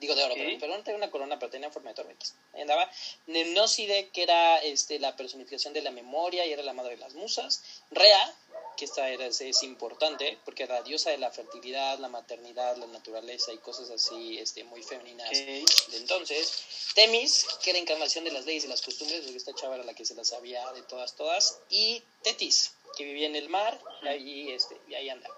digo 0.00 0.14
de 0.14 0.24
oro, 0.24 0.34
pero, 0.58 0.76
no 0.76 0.82
tenía 0.82 0.96
una 0.96 1.10
corona, 1.10 1.38
pero 1.38 1.50
tenía 1.50 1.70
forma 1.70 1.92
de 1.92 2.02
X. 2.02 2.34
Ahí 2.54 2.62
andaba. 2.62 2.90
Nemnóside, 3.26 4.08
que 4.08 4.22
era 4.22 4.58
este, 4.58 4.98
la 4.98 5.14
personificación 5.14 5.74
de 5.74 5.82
la 5.82 5.90
memoria 5.90 6.46
y 6.46 6.52
era 6.52 6.62
la 6.62 6.72
madre 6.72 6.92
de 6.92 6.96
las 6.96 7.14
musas. 7.14 7.62
Rea, 7.90 8.34
que 8.76 8.86
esta 8.86 9.10
era, 9.10 9.26
es, 9.26 9.62
importante 9.62 10.38
porque 10.44 10.62
era 10.62 10.82
diosa 10.82 11.10
de 11.10 11.18
la 11.18 11.30
fertilidad, 11.30 11.98
la 11.98 12.08
maternidad, 12.08 12.78
la 12.78 12.86
naturaleza 12.86 13.52
y 13.52 13.58
cosas 13.58 13.90
así 13.90 14.38
este, 14.38 14.64
muy 14.64 14.82
femeninas 14.82 15.30
de 15.30 15.64
entonces. 15.92 16.64
Temis, 16.94 17.46
que 17.62 17.70
era 17.70 17.78
encarnación 17.78 18.24
de 18.24 18.32
las 18.32 18.46
leyes 18.46 18.64
y 18.64 18.68
las 18.68 18.80
costumbres, 18.80 19.20
porque 19.20 19.36
esta 19.36 19.54
chava 19.54 19.74
era 19.74 19.84
la 19.84 19.94
que 19.94 20.06
se 20.06 20.14
las 20.14 20.28
sabía 20.28 20.72
de 20.72 20.82
todas, 20.82 21.14
todas. 21.14 21.58
Y 21.68 22.02
Tetis, 22.22 22.72
que 22.96 23.04
vivía 23.04 23.26
en 23.26 23.36
el 23.36 23.50
mar 23.50 23.78
y 24.02 24.08
ahí, 24.08 24.50
este, 24.50 24.80
y 24.88 24.94
ahí 24.94 25.10
anda. 25.10 25.28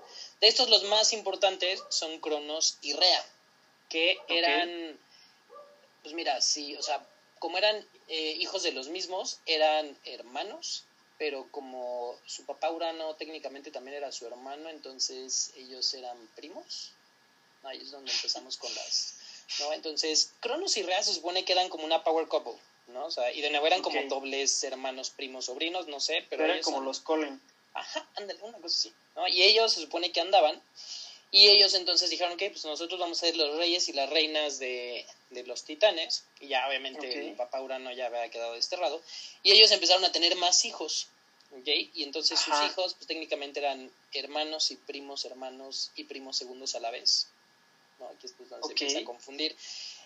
De 0.41 0.49
estos 0.49 0.69
los 0.71 0.85
más 0.85 1.13
importantes 1.13 1.83
son 1.89 2.21
Cronos 2.21 2.79
y 2.81 2.93
Rea, 2.93 3.27
que 3.93 4.19
eran, 4.29 4.99
pues 6.03 6.15
mira, 6.15 6.41
sí, 6.41 6.75
o 6.77 6.83
sea, 6.83 7.07
como 7.39 7.59
eran 7.59 7.77
eh, 8.09 8.37
hijos 8.41 8.63
de 8.63 8.73
los 8.73 8.89
mismos, 8.89 9.39
eran 9.47 9.97
hermanos 10.05 10.85
pero 11.23 11.47
como 11.53 12.17
su 12.27 12.45
papá 12.47 12.69
Urano 12.73 13.15
técnicamente 13.15 13.71
también 13.71 13.97
era 13.97 14.11
su 14.11 14.27
hermano, 14.27 14.69
entonces 14.69 15.53
ellos 15.57 15.95
eran 15.95 16.17
primos. 16.35 16.91
Ahí 17.63 17.79
es 17.79 17.93
donde 17.93 18.11
empezamos 18.11 18.57
con 18.57 18.75
las... 18.75 19.15
¿no? 19.61 19.73
Entonces, 19.73 20.33
Cronos 20.41 20.77
y 20.77 20.83
Rea 20.83 21.01
se 21.01 21.15
supone 21.15 21.45
que 21.45 21.53
eran 21.53 21.69
como 21.69 21.85
una 21.85 22.03
power 22.03 22.27
couple, 22.27 22.59
¿no? 22.89 23.07
O 23.07 23.11
sea, 23.13 23.33
y 23.33 23.41
de 23.41 23.51
nuevo 23.51 23.69
eran 23.69 23.83
como 23.83 24.03
dobles 24.09 24.65
hermanos, 24.65 25.11
primos, 25.11 25.45
sobrinos, 25.45 25.87
no 25.87 26.01
sé, 26.01 26.27
pero... 26.29 26.45
eran 26.45 26.61
como 26.61 26.81
los 26.81 26.99
Colin. 26.99 27.41
Ajá, 27.73 28.05
ándale, 28.17 28.41
una 28.43 28.59
cosa 28.59 28.77
así, 28.77 28.93
¿no? 29.15 29.29
Y 29.29 29.43
ellos 29.45 29.73
se 29.73 29.81
supone 29.81 30.11
que 30.11 30.21
andaban, 30.21 30.61
y 31.33 31.49
ellos 31.49 31.73
entonces 31.73 32.11
dijeron 32.11 32.37
que 32.37 32.51
pues 32.51 32.65
nosotros 32.67 33.01
vamos 33.01 33.19
a 33.19 33.27
ser 33.27 33.37
los 33.37 33.57
reyes 33.57 33.89
y 33.89 33.95
las 33.95 34.09
reinas 34.11 34.59
de, 34.59 35.07
de 35.31 35.43
los 35.45 35.65
titanes, 35.65 36.25
y 36.41 36.49
ya 36.49 36.69
obviamente 36.69 37.31
el 37.31 37.35
papá 37.35 37.63
Urano 37.63 37.91
ya 37.93 38.07
había 38.07 38.31
quedado 38.31 38.53
desterrado, 38.53 39.03
y 39.43 39.51
ellos 39.51 39.73
empezaron 39.73 40.05
a 40.05 40.13
tener 40.13 40.37
más 40.37 40.65
hijos, 40.67 41.09
¿ok? 41.53 41.67
Y 41.95 42.03
entonces 42.03 42.39
sus 42.39 42.55
hijos, 42.67 42.95
pues 42.95 43.07
técnicamente 43.07 43.61
eran 43.61 43.91
hermanos 44.13 44.71
y 44.71 44.77
primos 44.77 45.25
hermanos 45.25 45.91
y 45.97 46.05
primos 46.05 46.37
segundos 46.37 46.75
a 46.75 46.81
la 46.81 46.91
vez, 46.91 47.29
¿no? 47.99 48.09
Aquí 48.09 48.27
es 48.27 48.37
donde 48.37 48.67
se 48.67 48.73
empieza 48.73 48.99
a 48.99 49.05
confundir. 49.05 49.57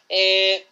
Eh, 0.09 0.65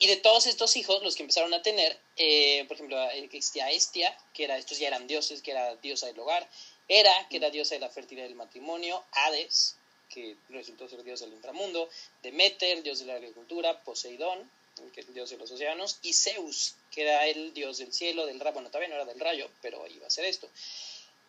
y 0.00 0.08
de 0.08 0.16
todos 0.16 0.46
estos 0.46 0.76
hijos, 0.76 1.04
los 1.04 1.14
que 1.14 1.22
empezaron 1.22 1.54
a 1.54 1.62
tener, 1.62 1.96
eh, 2.16 2.64
por 2.66 2.74
ejemplo, 2.74 3.00
existía 3.10 3.70
Estia, 3.70 4.16
que 4.34 4.42
era, 4.42 4.58
estos 4.58 4.78
ya 4.78 4.88
eran 4.88 5.06
dioses, 5.06 5.40
que 5.40 5.52
era 5.52 5.76
diosa 5.76 6.06
del 6.08 6.18
hogar, 6.18 6.48
Hera, 6.88 7.28
que 7.28 7.36
era 7.36 7.50
diosa 7.50 7.74
de 7.74 7.80
la 7.80 7.90
fertilidad 7.90 8.26
del 8.26 8.34
matrimonio, 8.34 9.04
Hades, 9.12 9.76
que 10.08 10.36
resultó 10.48 10.88
ser 10.88 11.04
dios 11.04 11.20
del 11.20 11.32
inframundo, 11.32 11.88
Demeter, 12.22 12.82
dios 12.82 13.00
de 13.00 13.06
la 13.06 13.14
agricultura, 13.14 13.82
Poseidón, 13.82 14.50
que 14.94 15.00
es 15.00 15.08
el 15.08 15.14
dios 15.14 15.30
de 15.30 15.36
los 15.36 15.50
océanos, 15.50 15.98
y 16.02 16.12
Zeus, 16.12 16.74
que 16.90 17.02
era 17.02 17.26
el 17.26 17.52
dios 17.52 17.78
del 17.78 17.92
cielo, 17.92 18.26
del 18.26 18.40
rayo, 18.40 18.54
bueno, 18.54 18.68
todavía 18.68 18.88
no 18.88 18.94
era 18.94 19.04
del 19.04 19.20
rayo, 19.20 19.50
pero 19.60 19.86
iba 19.86 20.06
a 20.06 20.10
ser 20.10 20.24
esto. 20.24 20.48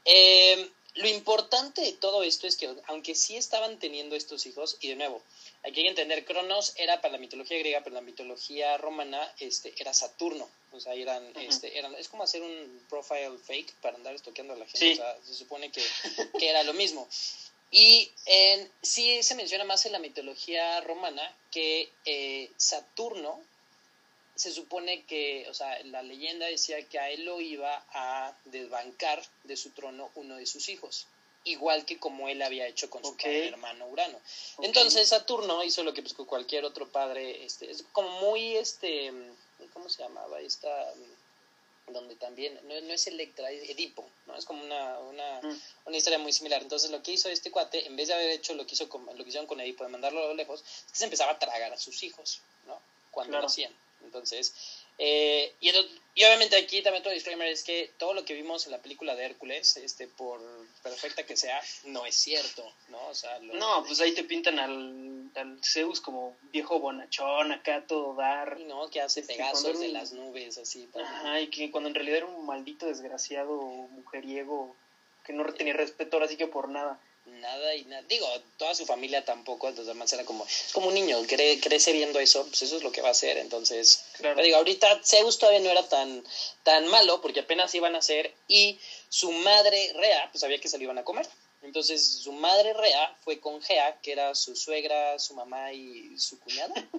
Eh, 0.05 0.69
lo 0.95 1.07
importante 1.07 1.81
de 1.81 1.93
todo 1.93 2.23
esto 2.23 2.47
es 2.47 2.55
que, 2.55 2.73
aunque 2.87 3.15
sí 3.15 3.35
estaban 3.37 3.79
teniendo 3.79 4.15
estos 4.15 4.45
hijos, 4.45 4.77
y 4.81 4.89
de 4.89 4.95
nuevo, 4.95 5.21
hay 5.63 5.73
que 5.73 5.87
entender, 5.87 6.23
Cronos 6.25 6.73
era 6.77 7.01
para 7.01 7.13
la 7.13 7.17
mitología 7.17 7.59
griega, 7.59 7.81
pero 7.83 7.95
la 7.95 8.01
mitología 8.01 8.77
romana 8.77 9.33
este, 9.39 9.73
era 9.77 9.93
Saturno. 9.93 10.49
O 10.71 10.79
sea, 10.79 10.93
eran, 10.93 11.23
este, 11.35 11.77
eran, 11.77 11.93
es 11.95 12.07
como 12.07 12.23
hacer 12.23 12.41
un 12.41 12.85
profile 12.89 13.37
fake 13.43 13.73
para 13.81 13.97
andar 13.97 14.15
estoqueando 14.15 14.53
a 14.53 14.57
la 14.57 14.65
gente. 14.67 14.93
O 14.93 14.95
sea, 14.95 15.17
se 15.23 15.33
supone 15.33 15.71
que, 15.71 15.83
que 16.39 16.49
era 16.49 16.63
lo 16.63 16.73
mismo. 16.73 17.07
Y 17.71 18.09
en, 18.25 18.71
sí 18.81 19.21
se 19.21 19.35
menciona 19.35 19.63
más 19.63 19.85
en 19.85 19.91
la 19.91 19.99
mitología 19.99 20.81
romana 20.81 21.35
que 21.51 21.91
eh, 22.05 22.49
Saturno 22.57 23.41
se 24.35 24.53
supone 24.53 25.03
que, 25.03 25.45
o 25.49 25.53
sea, 25.53 25.83
la 25.83 26.01
leyenda 26.01 26.45
decía 26.45 26.81
que 26.87 26.97
a 26.97 27.09
él 27.09 27.25
lo 27.25 27.41
iba 27.41 27.85
a 27.91 28.33
desbancar 28.45 29.21
de 29.43 29.57
su 29.57 29.71
trono 29.71 30.09
uno 30.15 30.37
de 30.37 30.45
sus 30.45 30.69
hijos, 30.69 31.07
igual 31.43 31.86
que 31.86 32.00
como 32.00 32.27
él 32.29 32.41
había 32.41 32.67
hecho 32.67 32.89
con 32.89 33.03
su 33.03 33.15
hermano 33.24 33.88
Urano. 33.88 34.19
Entonces 34.62 35.10
Saturno 35.10 35.63
hizo 35.63 35.84
lo 35.84 35.93
que 35.93 36.01
pues, 36.01 36.13
cualquier 36.13 36.65
otro 36.65 36.88
padre, 36.89 37.43
este, 37.46 37.72
es 37.72 37.84
como 37.91 38.10
muy, 38.22 38.58
este, 38.58 39.12
¿cómo 39.74 39.89
se 39.89 40.03
llamaba? 40.03 40.39
Esta, 40.41 40.93
donde 41.88 42.15
también, 42.15 42.60
no, 42.63 42.74
es 42.74 43.08
Electra, 43.08 43.51
es 43.51 43.69
Edipo, 43.69 44.08
¿no? 44.27 44.36
Es 44.36 44.46
como 44.46 44.63
una, 44.63 45.00
una, 45.00 45.41
mm. 45.41 45.62
una, 45.86 45.98
historia 45.98 46.19
muy 46.19 46.34
similar. 46.34 46.62
Entonces 46.62 46.91
lo 46.91 47.01
que 47.01 47.13
hizo 47.13 47.29
este 47.29 47.51
cuate, 47.51 47.86
en 47.86 47.96
vez 47.96 48.08
de 48.08 48.13
haber 48.13 48.29
hecho 48.29 48.53
lo 48.53 48.65
que, 48.65 48.75
hizo 48.75 48.89
con, 48.89 49.05
lo 49.05 49.24
que 49.24 49.29
hicieron 49.29 49.48
con 49.48 49.60
Edipo, 49.60 49.84
de 49.84 49.89
mandarlo 49.89 50.24
a 50.24 50.27
lo 50.27 50.34
lejos, 50.34 50.62
es 50.62 50.91
que 50.91 50.98
se 50.98 51.03
empezaba 51.05 51.31
a 51.31 51.39
tragar 51.39 51.74
a 51.74 51.77
sus 51.77 52.03
hijos, 52.03 52.41
¿no? 52.67 52.79
Cuando 53.12 53.39
lo 53.39 53.48
hacían. 53.48 53.74
Entonces, 54.03 54.53
eh, 55.01 55.53
y, 55.62 55.72
obviamente 56.25 56.58
aquí 56.58 56.82
también 56.82 57.00
otro 57.01 57.13
disclaimer 57.13 57.48
es 57.48 57.63
que 57.63 57.89
todo 57.98 58.13
lo 58.13 58.25
que 58.25 58.34
vimos 58.34 58.65
en 58.65 58.74
la 58.74 58.82
película 58.82 59.15
de 59.15 59.24
Hércules, 59.24 59.77
este, 59.77 60.08
por 60.08 60.41
perfecta 60.84 61.24
que 61.24 61.38
sea, 61.38 61.62
no 61.86 62.06
es 62.06 62.15
cierto, 62.15 62.70
¿no? 62.89 63.08
O 63.08 63.15
sea, 63.15 63.39
No, 63.39 63.86
pues 63.86 64.01
ahí 64.01 64.13
te 64.13 64.25
pintan 64.25 64.60
al, 64.60 65.32
al, 65.36 65.60
Zeus 65.63 66.01
como 66.01 66.36
viejo 66.51 66.79
bonachón, 66.79 67.53
acá 67.53 67.86
todo 67.88 68.13
dar. 68.15 68.60
no, 68.60 68.89
que 68.89 69.00
hace 69.00 69.24
pegazos 69.24 69.79
de 69.79 69.88
las 69.88 70.12
nubes, 70.12 70.58
así. 70.58 70.89
Ajá, 70.94 71.39
y 71.39 71.48
que 71.48 71.72
cuando 71.72 71.88
en 71.88 71.96
realidad 71.96 72.18
era 72.18 72.25
un 72.25 72.46
maldito 72.46 72.86
desgraciado 72.86 73.56
mujeriego 73.62 74.75
que 75.24 75.32
no 75.32 75.46
tenía 75.53 75.74
respeto 75.74 76.22
así 76.22 76.36
que 76.36 76.48
por 76.48 76.70
nada 76.70 77.00
nada 77.29 77.75
y 77.75 77.86
nada. 77.86 78.01
Digo, 78.03 78.27
toda 78.57 78.75
su 78.75 78.86
familia 78.86 79.24
tampoco, 79.25 79.69
entonces 79.69 79.89
además 79.89 80.12
era 80.13 80.25
como, 80.25 80.45
es 80.45 80.71
como 80.74 80.88
un 80.88 80.93
niño, 80.93 81.21
crece 81.27 81.91
viendo 81.91 82.19
eso, 82.19 82.45
pues 82.48 82.62
eso 82.62 82.77
es 82.77 82.83
lo 82.83 82.91
que 82.91 83.01
va 83.01 83.09
a 83.09 83.12
hacer. 83.12 83.38
Entonces, 83.38 84.05
claro. 84.13 84.41
digo, 84.41 84.57
ahorita 84.57 85.01
Zeus 85.03 85.38
todavía 85.38 85.62
no 85.62 85.69
era 85.69 85.88
tan, 85.88 86.24
tan 86.63 86.88
malo 86.88 87.21
porque 87.21 87.41
apenas 87.41 87.74
iban 87.75 87.95
a 87.95 88.01
ser 88.01 88.33
y 88.48 88.79
su 89.09 89.31
madre 89.31 89.93
Rea, 89.95 90.29
pues 90.31 90.41
sabía 90.41 90.59
que 90.59 90.69
se 90.69 90.77
lo 90.77 90.83
iban 90.83 90.98
a 90.98 91.03
comer. 91.03 91.27
Entonces, 91.62 92.19
su 92.24 92.31
madre 92.31 92.74
Rea 92.74 93.17
fue 93.24 93.39
con 93.39 93.62
Gea, 93.62 94.00
que 94.01 94.13
era 94.13 94.33
su 94.33 94.55
suegra, 94.55 95.19
su 95.19 95.33
mamá 95.33 95.74
y 95.74 96.17
su 96.17 96.39
cuñada. 96.39 96.74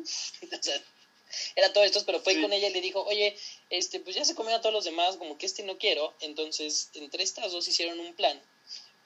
era 1.57 1.73
todo 1.73 1.85
esto, 1.85 2.03
pero 2.05 2.21
fue 2.21 2.41
con 2.41 2.53
ella 2.53 2.69
y 2.69 2.73
le 2.73 2.81
dijo, 2.81 3.03
oye, 3.05 3.37
este, 3.71 4.01
pues 4.01 4.17
ya 4.17 4.25
se 4.25 4.35
comió 4.35 4.57
a 4.57 4.61
todos 4.61 4.75
los 4.75 4.85
demás, 4.85 5.17
como 5.17 5.39
que 5.39 5.47
este 5.47 5.63
no 5.63 5.79
quiero. 5.79 6.15
Entonces, 6.21 6.91
entre 6.95 7.23
estas 7.23 7.53
dos 7.53 7.69
hicieron 7.69 8.01
un 8.01 8.15
plan 8.15 8.41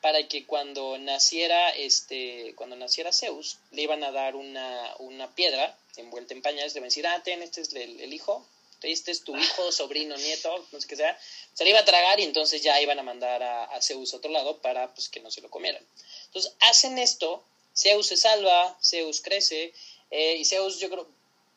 para 0.04 0.28
que 0.28 0.44
cuando 0.44 0.98
naciera 0.98 1.70
este 1.70 2.52
cuando 2.56 2.76
naciera 2.76 3.10
Zeus 3.10 3.56
le 3.70 3.80
iban 3.80 4.04
a 4.04 4.12
dar 4.12 4.36
una, 4.36 4.94
una 4.98 5.34
piedra 5.34 5.78
envuelta 5.96 6.34
en 6.34 6.42
pañales 6.42 6.74
le 6.74 6.80
iban 6.80 6.88
a 6.88 6.92
decir 6.92 7.06
ah 7.06 7.22
ten 7.24 7.42
este 7.42 7.62
es 7.62 7.72
el, 7.72 8.12
hijo 8.12 8.46
este 8.82 9.12
es 9.12 9.24
tu 9.24 9.34
hijo 9.34 9.72
sobrino 9.80 10.14
nieto 10.18 10.66
no 10.72 10.78
sé 10.78 10.86
qué 10.88 10.96
sea 10.96 11.18
se 11.54 11.64
le 11.64 11.70
iba 11.70 11.78
a 11.78 11.86
tragar 11.86 12.20
y 12.20 12.24
entonces 12.24 12.60
ya 12.60 12.78
iban 12.82 12.98
a 12.98 13.02
mandar 13.02 13.42
a, 13.42 13.80
Zeus 13.80 14.12
a 14.12 14.18
otro 14.18 14.30
lado 14.30 14.58
para 14.58 14.92
pues 14.92 15.08
que 15.08 15.20
no 15.20 15.30
se 15.30 15.40
lo 15.40 15.48
comieran. 15.48 15.82
Entonces 16.26 16.52
hacen 16.60 16.98
esto 16.98 17.42
Zeus 17.74 18.06
se 18.08 18.18
salva 18.18 18.76
Zeus 18.82 19.22
crece 19.22 19.72
eh, 20.10 20.36
y 20.36 20.44
Zeus 20.44 20.80
yo 20.80 20.90
creo 20.90 21.08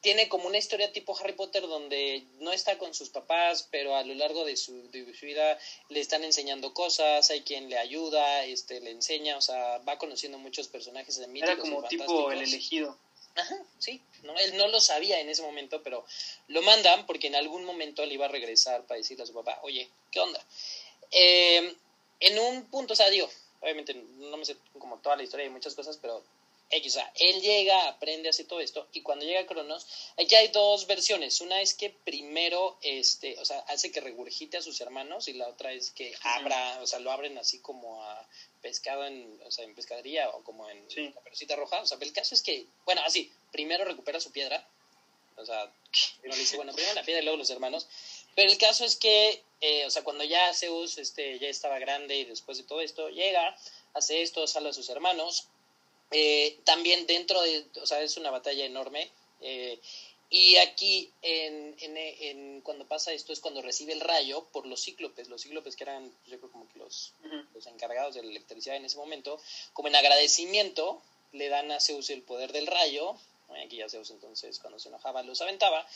tiene 0.02 0.30
como 0.30 0.48
una 0.48 0.58
historia 0.58 0.92
tipo 0.92 1.18
Harry 1.18 1.34
Potter 1.34 1.64
donde 1.64 2.24
no 2.40 2.52
está 2.52 2.78
con 2.78 2.94
sus 2.94 3.10
papás, 3.10 3.68
pero 3.72 3.96
a 3.96 4.04
lo 4.04 4.14
largo 4.14 4.46
de 4.46 4.56
su, 4.56 4.74
vida 5.22 5.58
le 5.90 6.00
están 6.00 6.24
enseñando 6.24 6.74
cosas, 6.74 7.30
hay 7.32 7.42
quien 7.42 7.70
le 7.70 7.78
ayuda, 7.78 8.46
este, 8.46 8.80
le 8.80 8.92
enseña, 8.92 9.38
o 9.38 9.42
sea, 9.42 9.80
va 9.80 9.98
conociendo 9.98 10.38
muchos 10.38 10.68
personajes 10.68 11.18
de 11.18 11.28
Era 11.40 11.58
como 11.58 11.84
tipo 11.84 12.32
el 12.32 12.42
elegido. 12.42 12.98
Ajá, 13.36 13.56
sí, 13.78 14.02
¿no? 14.24 14.36
él 14.40 14.58
no 14.58 14.68
lo 14.68 14.80
sabía 14.80 15.20
en 15.20 15.30
ese 15.30 15.44
momento, 15.44 15.84
pero 15.84 16.04
lo 16.48 16.64
mandan 16.64 17.06
porque 17.06 17.28
en 17.28 17.36
algún 17.36 17.66
momento 17.66 18.04
le 18.04 18.16
iba 18.16 18.26
a 18.26 18.30
regresar 18.30 18.84
para 18.88 18.98
decirle 18.98 19.24
a 19.24 19.28
su 19.28 19.34
papá, 19.34 19.60
oye, 19.62 19.88
¿qué 20.10 20.20
onda? 20.20 20.44
Eh, 21.12 21.76
en 22.20 22.40
un 22.40 22.66
punto, 22.66 22.94
o 22.94 22.96
sea, 22.96 23.12
digo, 23.12 23.30
obviamente 23.62 23.94
no 23.94 24.38
me 24.38 24.46
sé 24.46 24.58
como 24.80 24.98
toda 24.98 25.16
la 25.16 25.24
historia 25.24 25.46
y 25.46 25.50
muchas 25.50 25.76
cosas, 25.76 25.98
pero 26.02 26.24
X, 26.70 26.96
o 26.96 27.00
sea, 27.00 27.12
él 27.16 27.42
llega, 27.42 27.88
aprende, 27.88 28.30
hace 28.30 28.44
todo 28.44 28.60
esto, 28.60 28.88
y 28.92 29.02
cuando 29.02 29.26
llega 29.26 29.46
Cronos, 29.46 29.88
aquí 30.18 30.36
hay 30.36 30.50
dos 30.50 30.86
versiones. 30.86 31.40
Una 31.40 31.62
es 31.62 31.74
que 31.74 31.90
primero, 31.90 32.78
este, 32.82 33.40
o 33.40 33.46
sea, 33.46 33.60
hace 33.68 33.92
que 33.92 34.02
regurgite 34.02 34.58
a 34.58 34.62
sus 34.62 34.82
hermanos, 34.82 35.28
y 35.28 35.34
la 35.34 35.48
otra 35.48 35.72
es 35.72 35.92
que 35.92 36.14
abra, 36.22 36.80
o 36.82 36.88
sea, 36.88 37.00
lo 37.00 37.12
abren 37.12 37.38
así 37.38 37.60
como 37.60 38.04
a 38.04 38.28
pescado 38.62 39.06
en, 39.06 39.40
o 39.46 39.52
sea, 39.52 39.64
en 39.64 39.76
pescadería 39.76 40.30
o 40.32 40.44
como 40.44 40.70
en 40.70 40.86
la 41.16 41.22
perucita 41.22 41.56
roja. 41.56 41.82
O 41.82 41.86
sea, 41.86 41.98
el 42.02 42.12
caso 42.12 42.36
es 42.36 42.42
que, 42.42 42.66
bueno, 42.86 43.02
así, 43.06 43.32
primero 43.52 43.86
recupera 43.86 44.20
su 44.20 44.32
piedra, 44.32 44.68
o 45.38 45.46
sea, 45.46 45.72
le 46.24 46.36
dice, 46.36 46.58
bueno, 46.58 46.74
primero 46.74 46.96
la 46.96 47.04
piedra 47.04 47.22
y 47.22 47.24
luego 47.24 47.38
los 47.38 47.50
hermanos. 47.50 47.88
Pero 48.36 48.52
el 48.52 48.58
caso 48.58 48.84
es 48.84 48.96
que, 48.98 49.42
eh, 49.62 49.86
o 49.86 49.90
sea, 49.90 50.04
cuando 50.04 50.24
ya 50.24 50.54
Zeus 50.54 50.98
este, 50.98 51.40
ya 51.40 51.48
estaba 51.48 51.80
grande 51.80 52.18
y 52.18 52.26
después 52.26 52.58
de 52.58 52.66
todo 52.66 52.82
esto, 52.82 53.10
llega, 53.10 53.58
hace 53.94 54.22
esto, 54.22 54.46
sale 54.48 54.70
a 54.70 54.74
sus 54.74 54.90
hermanos, 54.90 55.48
eh, 56.12 56.58
también 56.64 57.06
dentro 57.08 57.42
de, 57.42 57.66
o 57.82 57.86
sea, 57.86 58.02
es 58.02 58.18
una 58.18 58.32
batalla 58.32 58.66
enorme. 58.66 59.10
Eh, 59.42 59.80
y 60.30 60.58
aquí, 60.58 61.10
en, 61.22 61.76
en, 61.80 62.62
cuando 62.62 62.86
pasa 62.86 63.14
esto, 63.14 63.32
es 63.32 63.40
cuando 63.40 63.62
recibe 63.62 63.94
el 63.94 64.02
rayo 64.02 64.46
por 64.52 64.66
los 64.68 64.84
cíclopes. 64.84 65.30
Los 65.30 65.44
cíclopes 65.44 65.78
que 65.78 65.86
eran, 65.86 66.04
pues, 66.04 66.32
yo 66.32 66.38
creo, 66.40 66.52
como 66.52 66.68
que 66.70 66.80
los, 66.80 67.14
los 67.54 67.66
encargados 67.68 68.16
de 68.16 68.24
la 68.24 68.30
electricidad 68.32 68.76
en 68.76 68.86
ese 68.86 68.98
momento, 68.98 69.40
como 69.72 69.88
en 69.88 69.96
agradecimiento, 69.96 71.02
le 71.32 71.48
dan 71.48 71.72
a 71.72 71.80
Zeus 71.80 72.10
el 72.10 72.24
poder 72.24 72.52
del 72.52 72.68
rayo. 72.68 73.16
Aquí 73.64 73.78
ya 73.78 73.88
Zeus 73.88 74.12
entonces 74.12 74.60
cuando 74.60 74.78
se 74.80 74.90
enojaba 74.90 75.24
los 75.24 75.42
aventaba. 75.42 75.88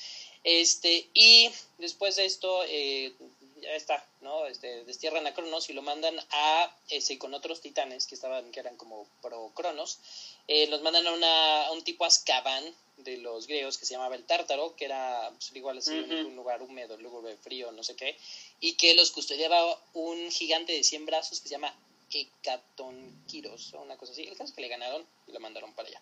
Este, 0.43 1.09
y 1.13 1.49
después 1.77 2.15
de 2.15 2.25
esto, 2.25 2.63
eh, 2.65 3.13
ya 3.61 3.75
está, 3.75 4.05
¿no? 4.21 4.45
Este, 4.47 4.83
destierran 4.85 5.27
a 5.27 5.33
Cronos 5.33 5.69
y 5.69 5.73
lo 5.73 5.81
mandan 5.81 6.19
a, 6.31 6.75
ese, 6.89 7.17
con 7.17 7.33
otros 7.33 7.61
titanes 7.61 8.07
que 8.07 8.15
estaban, 8.15 8.51
que 8.51 8.59
eran 8.59 8.77
como 8.77 9.07
pro 9.21 9.51
Cronos, 9.55 9.99
eh, 10.47 10.67
los 10.67 10.81
mandan 10.81 11.07
a, 11.07 11.13
una, 11.13 11.67
a 11.67 11.71
un 11.71 11.83
tipo 11.83 12.05
Azkaban 12.05 12.63
de 12.97 13.17
los 13.17 13.47
griegos 13.47 13.77
que 13.77 13.85
se 13.85 13.93
llamaba 13.93 14.15
el 14.15 14.25
Tártaro, 14.25 14.75
que 14.75 14.85
era 14.85 15.29
pues, 15.31 15.51
igual 15.55 15.77
así, 15.77 15.91
un 15.91 16.35
lugar 16.35 16.61
húmedo, 16.61 16.97
lúgubre, 16.97 17.37
frío, 17.37 17.71
no 17.71 17.83
sé 17.83 17.95
qué, 17.95 18.17
y 18.59 18.73
que 18.73 18.93
los 18.93 19.11
custodiaba 19.11 19.79
un 19.93 20.31
gigante 20.31 20.73
de 20.73 20.83
100 20.83 21.05
brazos 21.05 21.39
que 21.39 21.47
se 21.47 21.55
llama 21.55 21.73
Hecatonquiros, 22.11 23.73
o 23.73 23.81
una 23.81 23.97
cosa 23.97 24.11
así. 24.11 24.23
El 24.23 24.37
caso 24.37 24.45
es 24.45 24.51
que 24.51 24.61
le 24.61 24.67
ganaron 24.67 25.05
y 25.27 25.31
lo 25.31 25.39
mandaron 25.39 25.73
para 25.73 25.89
allá. 25.89 26.01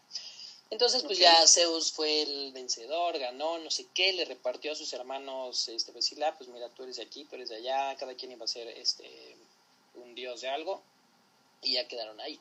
Entonces, 0.72 1.02
pues 1.04 1.18
ya 1.18 1.48
Zeus 1.48 1.92
fue 1.92 2.22
el 2.22 2.52
vencedor, 2.52 3.18
ganó, 3.18 3.58
no 3.58 3.72
sé 3.72 3.88
qué, 3.94 4.14
le 4.14 4.26
repartió 4.26 4.72
a 4.72 4.76
sus 4.76 4.94
hermanos, 4.94 5.68
este, 5.68 5.92
pues, 5.92 6.14
pues 6.38 6.50
mira, 6.50 6.70
tú 6.70 6.84
eres 6.84 6.98
de 6.98 7.04
aquí, 7.04 7.26
tú 7.26 7.36
eres 7.36 7.50
de 7.50 7.56
allá, 7.56 7.96
cada 7.98 8.14
quien 8.14 8.32
iba 8.34 8.46
a 8.46 8.48
ser 8.48 8.68
este, 8.68 9.36
un 9.96 10.14
dios 10.14 10.42
de 10.42 10.50
algo, 10.50 10.84
y 11.64 11.74
ya 11.74 11.88
quedaron 11.88 12.22
ahí. 12.22 12.40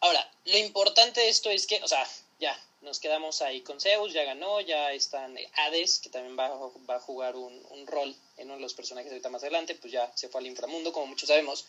Ahora, 0.00 0.30
lo 0.46 0.56
importante 0.56 1.20
de 1.20 1.28
esto 1.28 1.50
es 1.50 1.66
que, 1.66 1.82
o 1.82 1.88
sea, 1.88 2.08
ya, 2.40 2.58
nos 2.80 3.00
quedamos 3.00 3.42
ahí 3.42 3.60
con 3.60 3.80
Zeus, 3.80 4.14
ya 4.14 4.24
ganó, 4.24 4.60
ya 4.62 4.92
están 4.92 5.36
Hades, 5.56 5.98
que 5.98 6.08
también 6.08 6.38
va, 6.38 6.48
va 6.88 6.96
a 6.96 7.00
jugar 7.00 7.36
un, 7.36 7.66
un, 7.70 7.86
rol 7.86 8.14
en 8.38 8.46
uno 8.46 8.56
de 8.56 8.60
los 8.62 8.74
personajes 8.74 9.10
ahorita 9.10 9.28
más 9.28 9.42
adelante, 9.42 9.74
pues 9.74 9.92
ya 9.92 10.10
se 10.14 10.28
fue 10.28 10.40
al 10.40 10.46
inframundo, 10.46 10.92
como 10.92 11.06
muchos 11.06 11.28
sabemos. 11.28 11.66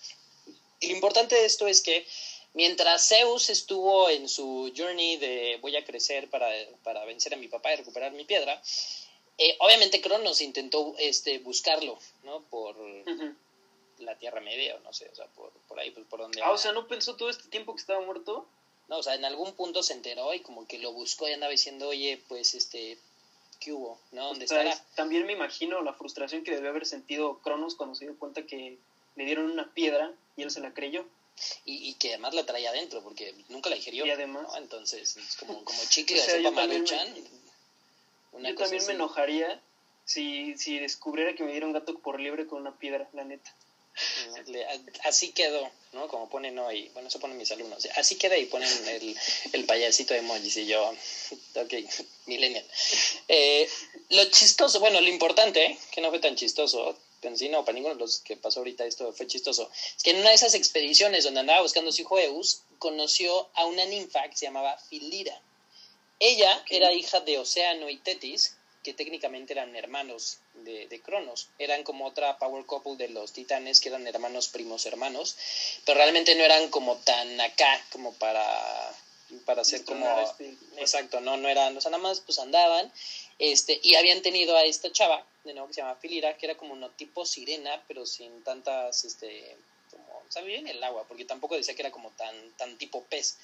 Y 0.80 0.88
lo 0.88 0.96
importante 0.96 1.36
de 1.36 1.46
esto 1.46 1.68
es 1.68 1.82
que 1.82 2.06
Mientras 2.54 3.08
Zeus 3.08 3.50
estuvo 3.50 4.10
en 4.10 4.28
su 4.28 4.72
journey 4.76 5.18
de 5.18 5.58
voy 5.62 5.76
a 5.76 5.86
crecer 5.86 6.30
para, 6.30 6.50
para 6.84 7.06
vencer 7.06 7.34
a 7.34 7.38
mi 7.38 7.48
papá 7.48 7.74
y 7.74 7.78
recuperar 7.78 8.12
mi 8.14 8.26
piedra, 8.26 8.62
eh, 9.38 9.56
obviamente 9.60 10.02
Cronos 10.02 10.42
intentó 10.42 10.96
este, 10.98 11.40
buscarlo, 11.40 12.00
¿no? 12.24 12.42
Por 12.50 12.76
la 14.00 14.18
Tierra 14.18 14.42
Media, 14.42 14.76
o 14.76 14.80
no 14.80 14.94
sé, 14.94 15.10
o 15.10 15.16
sea, 15.16 15.28
por, 15.28 15.52
por 15.68 15.80
ahí, 15.80 15.92
pues 15.92 16.06
por 16.08 16.20
donde... 16.20 16.42
Ah, 16.42 16.52
o 16.52 16.58
sea, 16.58 16.72
¿no 16.72 16.88
pensó 16.88 17.16
todo 17.16 17.30
este 17.30 17.48
tiempo 17.50 17.74
que 17.74 17.82
estaba 17.82 18.02
muerto? 18.02 18.48
No, 18.88 18.98
o 18.98 19.04
sea, 19.04 19.16
en 19.16 19.26
algún 19.26 19.54
punto 19.54 19.84
se 19.84 19.94
enteró 19.94 20.34
y 20.34 20.40
como 20.40 20.68
que 20.68 20.80
lo 20.80 20.94
buscó 20.94 21.28
y 21.28 21.34
andaba 21.34 21.52
diciendo, 21.52 21.90
oye, 21.90 22.22
pues, 22.28 22.54
este, 22.56 22.98
¿qué 23.60 23.74
hubo? 23.74 24.00
¿No? 24.12 24.28
¿Dónde 24.28 24.46
está? 24.46 24.84
También 24.96 25.26
me 25.26 25.34
imagino 25.34 25.82
la 25.82 25.94
frustración 25.94 26.44
que 26.44 26.52
debió 26.52 26.70
haber 26.70 26.86
sentido 26.86 27.40
Cronos 27.40 27.76
cuando 27.76 27.96
se 27.96 28.06
dio 28.06 28.18
cuenta 28.18 28.44
que 28.44 28.78
le 29.16 29.26
dieron 29.26 29.52
una 29.52 29.74
piedra 29.74 30.14
y 30.36 30.44
él 30.44 30.52
se 30.52 30.62
la 30.62 30.74
creyó. 30.74 31.06
Y, 31.66 31.94
que 31.96 32.10
además 32.10 32.34
la 32.34 32.46
traía 32.46 32.70
adentro, 32.70 33.04
porque 33.04 33.34
nunca 33.50 33.70
la 33.70 33.76
digerió. 33.76 34.06
Y 34.06 34.12
además. 34.12 34.48
Entonces, 34.58 35.18
es 35.18 35.36
como, 35.36 35.64
como 35.66 35.80
chicle 35.90 36.20
o, 36.20 36.24
sea, 36.24 36.38
sopa 36.38 36.52
maruchan. 36.52 37.16
yo 38.34 38.56
también 38.56 38.86
me 38.86 38.94
enojaría 38.94 39.62
si, 40.06 40.58
si 40.58 40.80
descubriera 40.80 41.36
que 41.36 41.44
me 41.44 41.52
dieron 41.52 41.74
gato 41.74 41.98
por 42.00 42.20
libre 42.20 42.48
con 42.48 42.62
una 42.62 42.78
piedra, 42.78 43.10
la 43.14 43.24
neta. 43.24 43.54
Así 45.04 45.32
quedó, 45.32 45.70
¿no? 45.94 46.08
Como 46.08 46.30
ponen 46.30 46.58
hoy, 46.60 46.90
bueno, 46.94 47.10
eso 47.10 47.20
ponen 47.20 47.38
mis 47.38 47.52
alumnos. 47.52 47.88
Así 47.96 48.16
queda 48.16 48.38
y 48.38 48.46
ponen 48.46 48.70
el, 48.88 49.18
el 49.54 49.66
payasito 49.66 50.14
de 50.14 50.20
emojis 50.20 50.58
y 50.58 50.68
yo, 50.68 50.94
ok, 51.56 51.74
millennial. 52.28 52.66
Eh, 53.28 53.68
lo 54.10 54.26
chistoso, 54.26 54.80
bueno, 54.80 55.02
lo 55.02 55.08
importante, 55.08 55.78
que 55.92 56.02
no 56.02 56.10
fue 56.10 56.20
tan 56.20 56.36
chistoso, 56.36 56.98
en 57.22 57.38
sí 57.38 57.50
no, 57.50 57.66
para 57.66 57.76
ninguno 57.76 57.96
de 57.96 58.00
los 58.00 58.20
que 58.20 58.38
pasó 58.38 58.60
ahorita 58.60 58.86
esto 58.86 59.12
fue 59.14 59.28
chistoso, 59.28 59.70
es 59.96 60.04
que 60.04 60.12
en 60.12 60.18
una 60.18 60.30
de 60.30 60.36
esas 60.36 60.54
expediciones 60.54 61.24
donde 61.24 61.40
andaba 61.40 61.62
buscando 61.62 61.92
su 61.92 62.02
hijo 62.02 62.20
Eus, 62.20 62.62
conoció 62.80 63.50
a 63.54 63.66
una 63.66 63.86
ninfa 63.86 64.28
que 64.30 64.38
se 64.38 64.46
llamaba 64.46 64.78
Filira. 64.78 65.40
Ella 66.20 66.64
era 66.70 66.94
hija 66.94 67.20
de 67.22 67.38
Océano 67.38 67.90
y 67.90 67.98
Tetis, 67.98 68.56
que 68.84 68.94
técnicamente 68.94 69.54
eran 69.54 69.76
hermanos 69.76 70.40
de, 70.54 70.88
de, 70.88 71.02
Cronos. 71.02 71.50
Eran 71.60 71.84
como 71.84 72.06
otra 72.06 72.38
power 72.38 72.66
couple 72.66 72.96
de 72.96 73.10
los 73.10 73.34
titanes, 73.34 73.82
que 73.82 73.90
eran 73.90 74.08
hermanos 74.08 74.48
primos 74.48 74.86
hermanos, 74.86 75.36
pero 75.86 75.98
realmente 75.98 76.36
no 76.36 76.44
eran 76.44 76.70
como 76.70 76.96
tan 76.98 77.40
acá 77.42 77.84
como 77.92 78.14
para 78.14 78.96
para 79.46 79.66
ser 79.66 79.84
como 79.84 80.08
exacto 80.78 81.20
no 81.20 81.36
no 81.36 81.50
eran 81.50 81.76
o 81.76 81.82
sea 81.82 81.92
nada 81.92 82.02
más 82.02 82.22
pues 82.22 82.40
andaban 82.40 82.90
este 83.40 83.80
y 83.84 83.96
habían 83.96 84.22
tenido 84.22 84.56
a 84.56 84.66
esta 84.66 84.92
chava 84.92 85.26
de 85.44 85.54
nuevo 85.54 85.68
que 85.68 85.76
se 85.76 85.82
llama 85.82 85.96
Filira 85.96 86.38
que 86.38 86.48
era 86.48 86.58
como 86.58 86.74
un 86.74 86.90
tipo 86.96 87.26
sirena 87.26 87.84
pero 87.88 88.06
sin 88.06 88.44
tantas 88.44 89.06
este 89.06 89.56
como 89.92 90.24
o 90.28 90.32
sea 90.32 90.44
en 90.44 90.68
el 90.68 90.84
agua 90.84 91.06
porque 91.08 91.26
tampoco 91.26 91.56
decía 91.56 91.76
que 91.76 91.82
era 91.82 91.92
como 91.92 92.12
tan 92.12 92.52
tan 92.58 92.78
tipo 92.78 93.04
pez. 93.04 93.38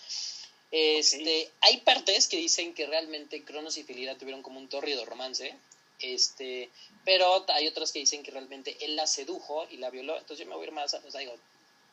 Este, 0.76 1.52
Hay 1.62 1.82
partes 1.82 2.28
que 2.28 2.38
dicen 2.38 2.74
que 2.74 2.88
realmente 2.88 3.44
Cronos 3.44 3.78
y 3.78 3.84
Filira 3.84 4.18
tuvieron 4.18 4.42
como 4.42 4.58
un 4.58 4.68
torrido 4.68 5.06
romance, 5.06 5.56
este, 6.00 6.68
pero 7.06 7.46
hay 7.50 7.68
otras 7.68 7.92
que 7.92 8.00
dicen 8.00 8.24
que 8.24 8.32
realmente 8.32 8.76
él 8.82 8.96
la 8.96 9.06
sedujo 9.06 9.68
y 9.70 9.78
la 9.78 9.92
violó, 9.92 10.18
entonces 10.18 10.44
yo 10.44 10.50
me 10.50 10.56
voy 10.56 10.66
a 10.66 10.68
ir 10.70 10.74
más, 10.74 10.96
a, 10.96 10.98
o 11.06 11.12
sea, 11.12 11.20
digo, 11.20 11.36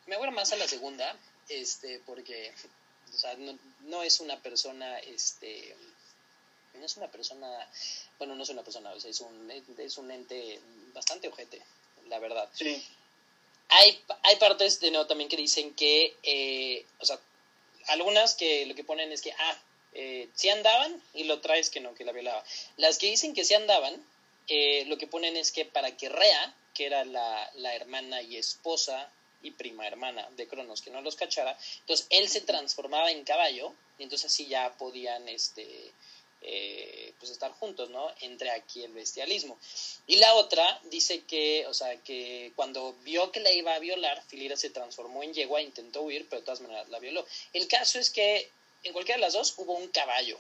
me 0.07 0.17
voy 0.17 0.25
a 0.25 0.29
ir 0.31 0.35
más 0.35 0.53
a 0.53 0.57
la 0.57 0.67
segunda, 0.67 1.15
este, 1.51 2.01
porque, 2.07 2.55
o 3.13 3.19
sea, 3.19 3.35
no, 3.35 3.59
no 3.81 4.03
es 4.03 4.19
una 4.21 4.41
persona, 4.41 4.99
este, 5.01 5.77
no 6.75 6.87
es 6.87 6.97
una 6.97 7.09
persona, 7.09 7.69
bueno, 8.19 8.35
no 8.35 8.43
es 8.43 8.49
una 8.49 8.63
persona, 8.63 8.91
o 8.93 9.01
sea, 9.01 9.11
es 9.11 9.21
un, 9.21 9.51
es 9.79 9.99
un 9.99 10.11
ente 10.11 10.61
bastante 10.95 11.29
ojete, 11.29 11.61
la 12.09 12.19
verdad. 12.19 12.49
Sí. 12.53 12.83
Hay, 13.69 14.03
hay 14.23 14.37
partes 14.37 14.81
de 14.81 14.91
nuevo 14.91 15.07
también 15.07 15.29
que 15.29 15.37
dicen 15.37 15.75
que, 15.75 16.17
eh, 16.23 16.85
o 16.99 17.05
sea, 17.05 17.19
algunas 17.89 18.35
que 18.35 18.67
lo 18.67 18.75
que 18.75 18.85
ponen 18.85 19.13
es 19.13 19.23
que, 19.23 19.33
ah, 19.33 19.59
eh, 19.93 20.29
sí 20.35 20.49
andaban 20.49 21.03
y 21.15 21.25
lo 21.25 21.41
traes 21.41 21.71
que 21.71 21.81
no, 21.81 21.95
que 21.95 22.05
la 22.05 22.13
violaba. 22.13 22.45
Las 22.77 22.99
que 22.99 23.11
dicen 23.11 23.35
que 23.35 23.45
sí 23.45 23.55
andaban, 23.55 23.95
eh, 24.49 24.85
lo 24.87 24.99
que 24.99 25.07
ponen 25.07 25.37
es 25.37 25.53
que 25.53 25.65
para 25.65 25.97
que 25.97 26.09
Rea, 26.09 26.55
que 26.75 26.87
era 26.87 27.05
la, 27.05 27.51
la 27.57 27.75
hermana 27.75 28.23
y 28.23 28.37
esposa 28.37 29.11
y 29.43 29.53
prima 29.53 29.87
hermana 29.87 30.29
de 30.37 30.47
Cronos, 30.47 30.83
que 30.83 30.91
no 30.91 31.01
los 31.01 31.17
cachara, 31.17 31.57
entonces 31.81 32.07
él 32.11 32.29
se 32.29 32.41
transformaba 32.41 33.11
en 33.11 33.25
caballo 33.25 33.73
y 33.99 34.05
entonces 34.05 34.31
así 34.31 34.47
ya 34.47 34.73
podían, 34.77 35.29
este, 35.29 35.93
eh, 36.43 37.13
pues 37.19 37.31
estar 37.31 37.53
juntos, 37.53 37.91
¿no? 37.91 38.11
Entre 38.21 38.51
aquí 38.51 38.83
el 38.83 38.93
bestialismo. 38.93 39.59
Y 40.07 40.17
la 40.17 40.35
otra 40.35 40.81
dice 40.85 41.25
que, 41.25 41.67
o 41.67 41.75
sea, 41.75 41.97
que 42.03 42.53
cuando 42.57 42.95
vio 43.05 43.31
que 43.31 43.41
la 43.41 43.53
iba 43.53 43.75
a 43.75 43.79
violar, 43.79 44.23
Filira 44.27 44.57
se 44.57 44.71
transformó 44.71 45.23
en 45.23 45.35
yegua, 45.35 45.61
intentó 45.61 46.03
huir, 46.03 46.27
pero 46.29 46.41
de 46.41 46.47
todas 46.47 46.61
maneras 46.61 46.89
la 46.89 46.99
violó. 46.99 47.27
El 47.53 47.69
caso 47.69 47.99
es 47.99 48.11
que 48.11 48.51
en 48.85 48.93
cualquiera 48.93 49.19
de 49.19 49.23
las 49.23 49.35
dos 49.35 49.55
hubo 49.59 49.75
un 49.75 49.89
caballo 49.89 50.39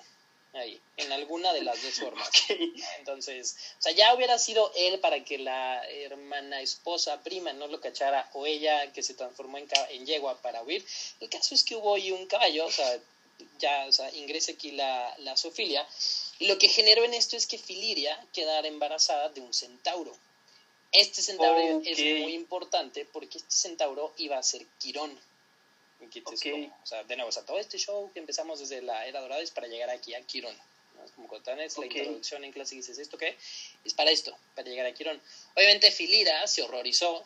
ahí, 0.54 0.80
en 0.96 1.12
alguna 1.12 1.52
de 1.52 1.62
las 1.62 1.82
dos 1.82 1.94
formas. 1.94 2.30
Entonces, 2.98 3.56
o 3.78 3.82
sea, 3.82 3.92
ya 3.92 4.14
hubiera 4.14 4.38
sido 4.38 4.72
él 4.76 4.98
para 5.00 5.22
que 5.24 5.38
la 5.38 5.82
hermana, 5.88 6.60
esposa, 6.60 7.22
prima 7.22 7.52
no 7.52 7.66
lo 7.68 7.80
cachara, 7.80 8.28
o 8.32 8.46
ella 8.46 8.92
que 8.92 9.02
se 9.02 9.14
transformó 9.14 9.58
en, 9.58 9.68
en 9.90 10.06
yegua 10.06 10.40
para 10.40 10.62
huir. 10.62 10.84
El 11.20 11.28
caso 11.28 11.54
es 11.54 11.62
que 11.62 11.76
hubo 11.76 11.94
ahí 11.94 12.10
un 12.10 12.26
caballo, 12.26 12.66
o 12.66 12.72
sea, 12.72 12.98
ya 13.58 13.86
o 13.86 13.92
sea, 13.92 14.12
ingrese 14.14 14.52
aquí 14.52 14.72
la, 14.72 15.14
la 15.18 15.36
zoofilia, 15.36 15.86
y 16.38 16.46
lo 16.46 16.58
que 16.58 16.68
generó 16.68 17.04
en 17.04 17.14
esto 17.14 17.36
es 17.36 17.46
que 17.46 17.58
Filiria 17.58 18.18
quedara 18.32 18.66
embarazada 18.66 19.28
de 19.28 19.40
un 19.40 19.52
centauro. 19.52 20.16
Este 20.92 21.22
centauro 21.22 21.82
es 21.84 21.98
muy 21.98 22.34
importante 22.34 23.06
porque 23.12 23.38
este 23.38 23.52
centauro 23.52 24.12
iba 24.16 24.38
a 24.38 24.42
ser 24.42 24.66
Quirón. 24.78 25.16
o 26.00 26.86
sea, 26.86 27.04
de 27.04 27.16
nuevo, 27.16 27.28
o 27.28 27.32
sea, 27.32 27.44
todo 27.44 27.58
este 27.58 27.78
show 27.78 28.10
que 28.12 28.18
empezamos 28.18 28.58
desde 28.58 28.82
la 28.82 29.06
Era 29.06 29.20
Dorada 29.20 29.42
es 29.42 29.50
para 29.50 29.68
llegar 29.68 29.90
aquí 29.90 30.14
a 30.14 30.22
Quirón. 30.22 30.56
Como 31.14 31.28
cuando 31.28 31.52
es 31.52 31.78
la 31.78 31.86
introducción 31.86 32.44
en 32.44 32.52
clase 32.52 32.74
y 32.74 32.78
dices, 32.78 32.98
¿esto 32.98 33.16
qué? 33.16 33.36
Es 33.84 33.94
para 33.94 34.10
esto, 34.10 34.36
para 34.54 34.68
llegar 34.68 34.86
a 34.86 34.92
Quirón. 34.92 35.20
Obviamente 35.54 35.90
Filira 35.90 36.46
se 36.46 36.62
horrorizó 36.62 37.24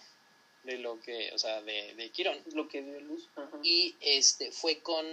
de 0.65 0.79
lo 0.79 1.01
que, 1.01 1.33
o 1.33 1.39
sea, 1.39 1.61
de, 1.63 1.95
de 1.95 2.11
Quirón. 2.11 2.41
Lo 2.53 2.69
que 2.69 2.83
dio 2.83 3.01
luz. 3.01 3.29
Y 3.63 3.95
este, 4.01 4.53
fue 4.53 4.81
con 4.81 5.07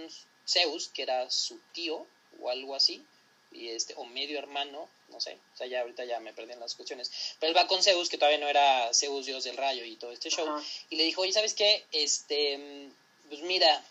Zeus, 0.46 0.88
que 0.88 1.02
era 1.02 1.30
su 1.30 1.58
tío 1.72 2.06
o 2.40 2.50
algo 2.50 2.74
así, 2.74 3.04
y 3.52 3.68
este, 3.68 3.94
o 3.96 4.04
medio 4.04 4.38
hermano, 4.38 4.88
no 5.08 5.20
sé, 5.20 5.38
o 5.54 5.56
sea, 5.56 5.66
ya 5.66 5.82
ahorita 5.82 6.04
ya 6.04 6.20
me 6.20 6.32
perdí 6.32 6.52
en 6.52 6.60
las 6.60 6.74
cuestiones, 6.74 7.10
pero 7.38 7.50
él 7.50 7.56
va 7.56 7.66
con 7.66 7.82
Zeus, 7.82 8.08
que 8.08 8.18
todavía 8.18 8.38
no 8.38 8.48
era 8.48 8.92
Zeus, 8.94 9.26
dios 9.26 9.44
del 9.44 9.56
rayo 9.56 9.84
y 9.84 9.96
todo 9.96 10.12
este 10.12 10.30
show, 10.30 10.48
y 10.90 10.96
le 10.96 11.04
dijo, 11.04 11.22
oye, 11.22 11.32
¿sabes 11.32 11.54
qué? 11.54 11.84
Este, 11.92 12.88
pues 13.28 13.42
mira, 13.42 13.84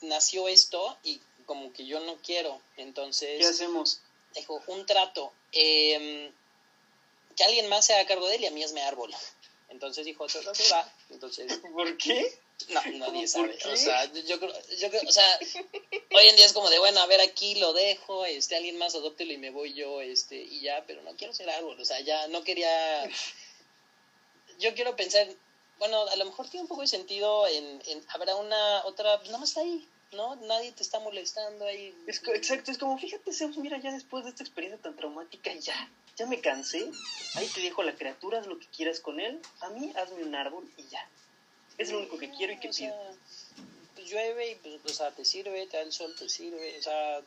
nació 0.00 0.48
esto 0.48 0.96
y 1.04 1.20
como 1.46 1.72
que 1.72 1.86
yo 1.86 2.00
no 2.00 2.16
quiero, 2.16 2.60
entonces... 2.76 3.38
¿Qué 3.38 3.46
hacemos? 3.46 4.00
Dijo, 4.34 4.62
un 4.66 4.86
trato, 4.86 5.32
em, 5.52 6.32
que 7.36 7.44
alguien 7.44 7.68
más 7.68 7.86
se 7.86 7.94
haga 7.94 8.06
cargo 8.06 8.26
de 8.28 8.36
él 8.36 8.42
y 8.42 8.46
a 8.46 8.50
mí 8.50 8.62
es 8.62 8.72
mi 8.72 8.80
árbol. 8.80 9.12
Entonces 9.72 10.04
dijo, 10.04 10.26
eso 10.26 10.40
va. 10.70 10.94
Entonces, 11.10 11.58
¿Por 11.72 11.96
qué? 11.96 12.38
No, 12.68 12.80
nadie 12.98 13.26
sabe. 13.26 13.58
O 13.72 13.76
sea, 13.76 14.04
yo 14.12 14.38
creo, 14.38 14.52
yo 14.78 14.90
creo, 14.90 15.02
o 15.08 15.12
sea, 15.12 15.38
hoy 16.14 16.26
en 16.28 16.36
día 16.36 16.46
es 16.46 16.52
como 16.52 16.70
de, 16.70 16.78
bueno, 16.78 17.00
a 17.00 17.06
ver, 17.06 17.20
aquí 17.20 17.56
lo 17.56 17.72
dejo, 17.72 18.24
este, 18.24 18.54
alguien 18.54 18.78
más 18.78 18.94
adóptelo 18.94 19.32
y 19.32 19.38
me 19.38 19.50
voy 19.50 19.72
yo, 19.72 20.00
este, 20.00 20.36
y 20.36 20.60
ya, 20.60 20.84
pero 20.86 21.02
no 21.02 21.16
quiero 21.16 21.32
ser 21.32 21.50
árbol, 21.50 21.80
o 21.80 21.84
sea, 21.84 21.98
ya 22.00 22.28
no 22.28 22.44
quería, 22.44 23.10
yo 24.60 24.74
quiero 24.74 24.94
pensar, 24.94 25.26
bueno, 25.78 26.02
a 26.06 26.16
lo 26.16 26.26
mejor 26.26 26.48
tiene 26.48 26.62
un 26.62 26.68
poco 26.68 26.82
de 26.82 26.86
sentido 26.86 27.48
en, 27.48 27.82
en 27.86 28.04
habrá 28.08 28.36
una 28.36 28.84
otra, 28.84 29.16
pues 29.16 29.30
nada 29.30 29.40
más 29.40 29.48
está 29.48 29.62
ahí, 29.62 29.88
¿no? 30.12 30.36
Nadie 30.36 30.72
te 30.72 30.82
está 30.82 31.00
molestando 31.00 31.64
ahí. 31.64 31.94
Es, 32.06 32.22
exacto, 32.28 32.70
es 32.70 32.78
como, 32.78 32.98
fíjate, 32.98 33.32
Zeus, 33.32 33.56
mira, 33.56 33.80
ya 33.80 33.90
después 33.90 34.24
de 34.24 34.30
esta 34.30 34.44
experiencia 34.44 34.80
tan 34.80 34.94
traumática, 34.94 35.52
ya, 35.54 35.90
ya 36.22 36.28
me 36.28 36.40
cansé, 36.40 36.88
ahí 37.34 37.48
te 37.48 37.60
dejo 37.60 37.82
la 37.82 37.96
criatura, 37.96 38.38
haz 38.38 38.46
lo 38.46 38.58
que 38.58 38.66
quieras 38.66 39.00
con 39.00 39.18
él, 39.18 39.40
a 39.60 39.70
mí 39.70 39.92
hazme 39.96 40.22
un 40.22 40.34
árbol 40.36 40.70
y 40.76 40.84
ya. 40.84 41.08
Es 41.78 41.90
lo 41.90 41.98
único 41.98 42.16
que 42.16 42.30
quiero 42.30 42.52
y 42.52 42.60
que 42.60 42.68
pido. 42.68 42.94
pues 43.96 44.08
llueve 44.08 44.52
y 44.52 44.54
pues, 44.56 44.84
o 44.84 44.88
sea, 44.88 45.10
te 45.10 45.24
sirve, 45.24 45.66
te 45.66 45.78
da 45.78 45.82
el 45.82 45.92
sol, 45.92 46.14
te 46.16 46.28
sirve, 46.28 46.78
o 46.78 46.82
sea, 46.82 47.20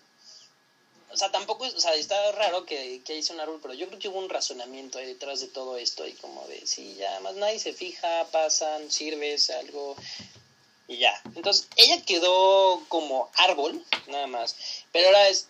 o 1.12 1.18
sea, 1.18 1.30
tampoco, 1.30 1.66
o 1.66 1.80
sea, 1.80 1.94
está 1.96 2.32
raro 2.32 2.66
que, 2.66 3.02
que 3.04 3.18
hice 3.18 3.34
un 3.34 3.42
árbol, 3.42 3.60
pero 3.62 3.74
yo 3.74 3.88
creo 3.88 4.00
que 4.00 4.08
hubo 4.08 4.20
un 4.20 4.30
razonamiento 4.30 4.98
ahí 4.98 5.08
detrás 5.08 5.42
de 5.42 5.48
todo 5.48 5.78
esto 5.78 6.08
y 6.08 6.14
como 6.14 6.48
de, 6.48 6.66
sí, 6.66 6.96
ya, 6.96 7.20
más 7.20 7.36
nadie 7.36 7.60
se 7.60 7.74
fija, 7.74 8.26
pasan, 8.32 8.90
sirves, 8.90 9.50
algo, 9.50 9.98
y 10.88 10.98
ya. 11.00 11.22
Entonces, 11.36 11.68
ella 11.76 12.02
quedó 12.06 12.82
como 12.88 13.30
árbol, 13.36 13.84
nada 14.08 14.28
más, 14.28 14.56
pero 14.94 15.08
ahora 15.08 15.28
es, 15.28 15.50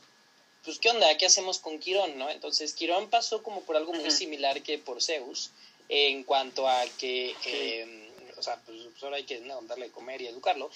pues, 0.66 0.80
¿qué 0.80 0.90
onda? 0.90 1.16
¿Qué 1.18 1.28
hacemos 1.28 1.60
con 1.60 1.80
Quirón, 1.80 2.18
no? 2.18 2.30
Entonces, 2.30 2.74
Quirón 2.74 3.10
pasó 3.10 3.44
como 3.44 3.62
por 3.62 3.78
algo 3.78 3.94
muy 3.94 4.12
similar 4.12 4.62
que 4.64 4.78
por 4.80 5.02
Zeus, 5.02 5.52
en 5.88 6.24
cuanto 6.24 6.68
a 6.68 6.84
que... 6.98 7.36
Em, 7.46 8.06
o 8.38 8.44
sea, 8.44 8.60
pues, 8.66 8.78
pues, 8.92 9.04
ahora 9.04 9.18
hay 9.18 9.24
que 9.24 9.40
darle 9.40 9.86
de 9.86 9.92
comer 9.92 10.22
y 10.22 10.28
educarlo. 10.28 10.70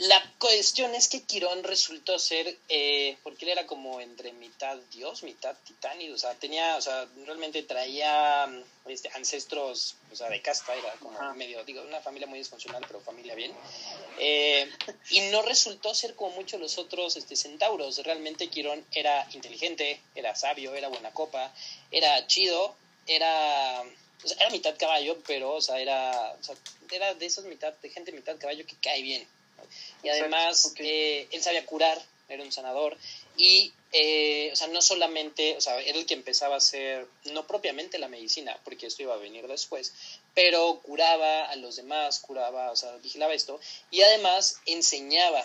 La 0.00 0.22
cuestión 0.38 0.94
es 0.94 1.08
que 1.08 1.24
Quirón 1.24 1.62
resultó 1.62 2.18
ser, 2.18 2.56
eh, 2.70 3.18
porque 3.22 3.44
él 3.44 3.50
era 3.50 3.66
como 3.66 4.00
entre 4.00 4.32
mitad 4.32 4.78
dios, 4.90 5.22
mitad 5.22 5.54
titán, 5.66 5.98
o 6.10 6.16
sea, 6.16 6.34
tenía, 6.36 6.76
o 6.76 6.80
sea, 6.80 7.06
realmente 7.26 7.62
traía 7.64 8.48
este, 8.86 9.10
ancestros, 9.14 9.96
o 10.10 10.16
sea, 10.16 10.30
de 10.30 10.40
casta, 10.40 10.74
era 10.74 10.90
como 11.00 11.34
medio, 11.34 11.62
digo, 11.64 11.82
una 11.82 12.00
familia 12.00 12.26
muy 12.26 12.38
disfuncional, 12.38 12.82
pero 12.86 13.02
familia 13.02 13.34
bien. 13.34 13.52
Eh, 14.18 14.72
y 15.10 15.20
no 15.32 15.42
resultó 15.42 15.94
ser 15.94 16.14
como 16.14 16.34
muchos 16.34 16.58
los 16.58 16.78
otros 16.78 17.16
este, 17.16 17.36
centauros, 17.36 17.98
realmente 17.98 18.48
Quirón 18.48 18.82
era 18.92 19.28
inteligente, 19.34 20.00
era 20.14 20.34
sabio, 20.34 20.74
era 20.74 20.88
buena 20.88 21.10
copa, 21.10 21.52
era 21.90 22.26
chido, 22.26 22.74
era 23.06 23.82
o 24.24 24.28
sea, 24.28 24.38
era 24.40 24.48
mitad 24.48 24.78
caballo, 24.78 25.18
pero, 25.26 25.52
o 25.52 25.60
sea, 25.60 25.78
era, 25.78 26.34
o 26.40 26.42
sea, 26.42 26.54
era 26.90 27.12
de 27.12 27.26
esas 27.26 27.44
mitad, 27.44 27.74
de 27.82 27.90
gente 27.90 28.12
mitad 28.12 28.38
caballo 28.38 28.64
que 28.64 28.76
cae 28.76 29.02
bien. 29.02 29.28
Y 30.02 30.08
además, 30.08 30.74
eh, 30.78 31.28
él 31.30 31.42
sabía 31.42 31.66
curar, 31.66 32.00
era 32.28 32.42
un 32.42 32.52
sanador. 32.52 32.96
Y, 33.36 33.72
eh, 33.92 34.50
o 34.52 34.56
sea, 34.56 34.68
no 34.68 34.82
solamente, 34.82 35.56
o 35.56 35.60
sea, 35.60 35.80
era 35.80 35.98
el 35.98 36.06
que 36.06 36.14
empezaba 36.14 36.54
a 36.54 36.58
hacer, 36.58 37.06
no 37.24 37.46
propiamente 37.46 37.98
la 37.98 38.08
medicina, 38.08 38.58
porque 38.64 38.86
esto 38.86 39.02
iba 39.02 39.14
a 39.14 39.18
venir 39.18 39.46
después, 39.48 39.92
pero 40.34 40.80
curaba 40.82 41.46
a 41.46 41.56
los 41.56 41.76
demás, 41.76 42.20
curaba, 42.20 42.70
o 42.70 42.76
sea, 42.76 42.96
vigilaba 42.98 43.34
esto. 43.34 43.60
Y 43.90 44.02
además 44.02 44.60
enseñaba, 44.66 45.44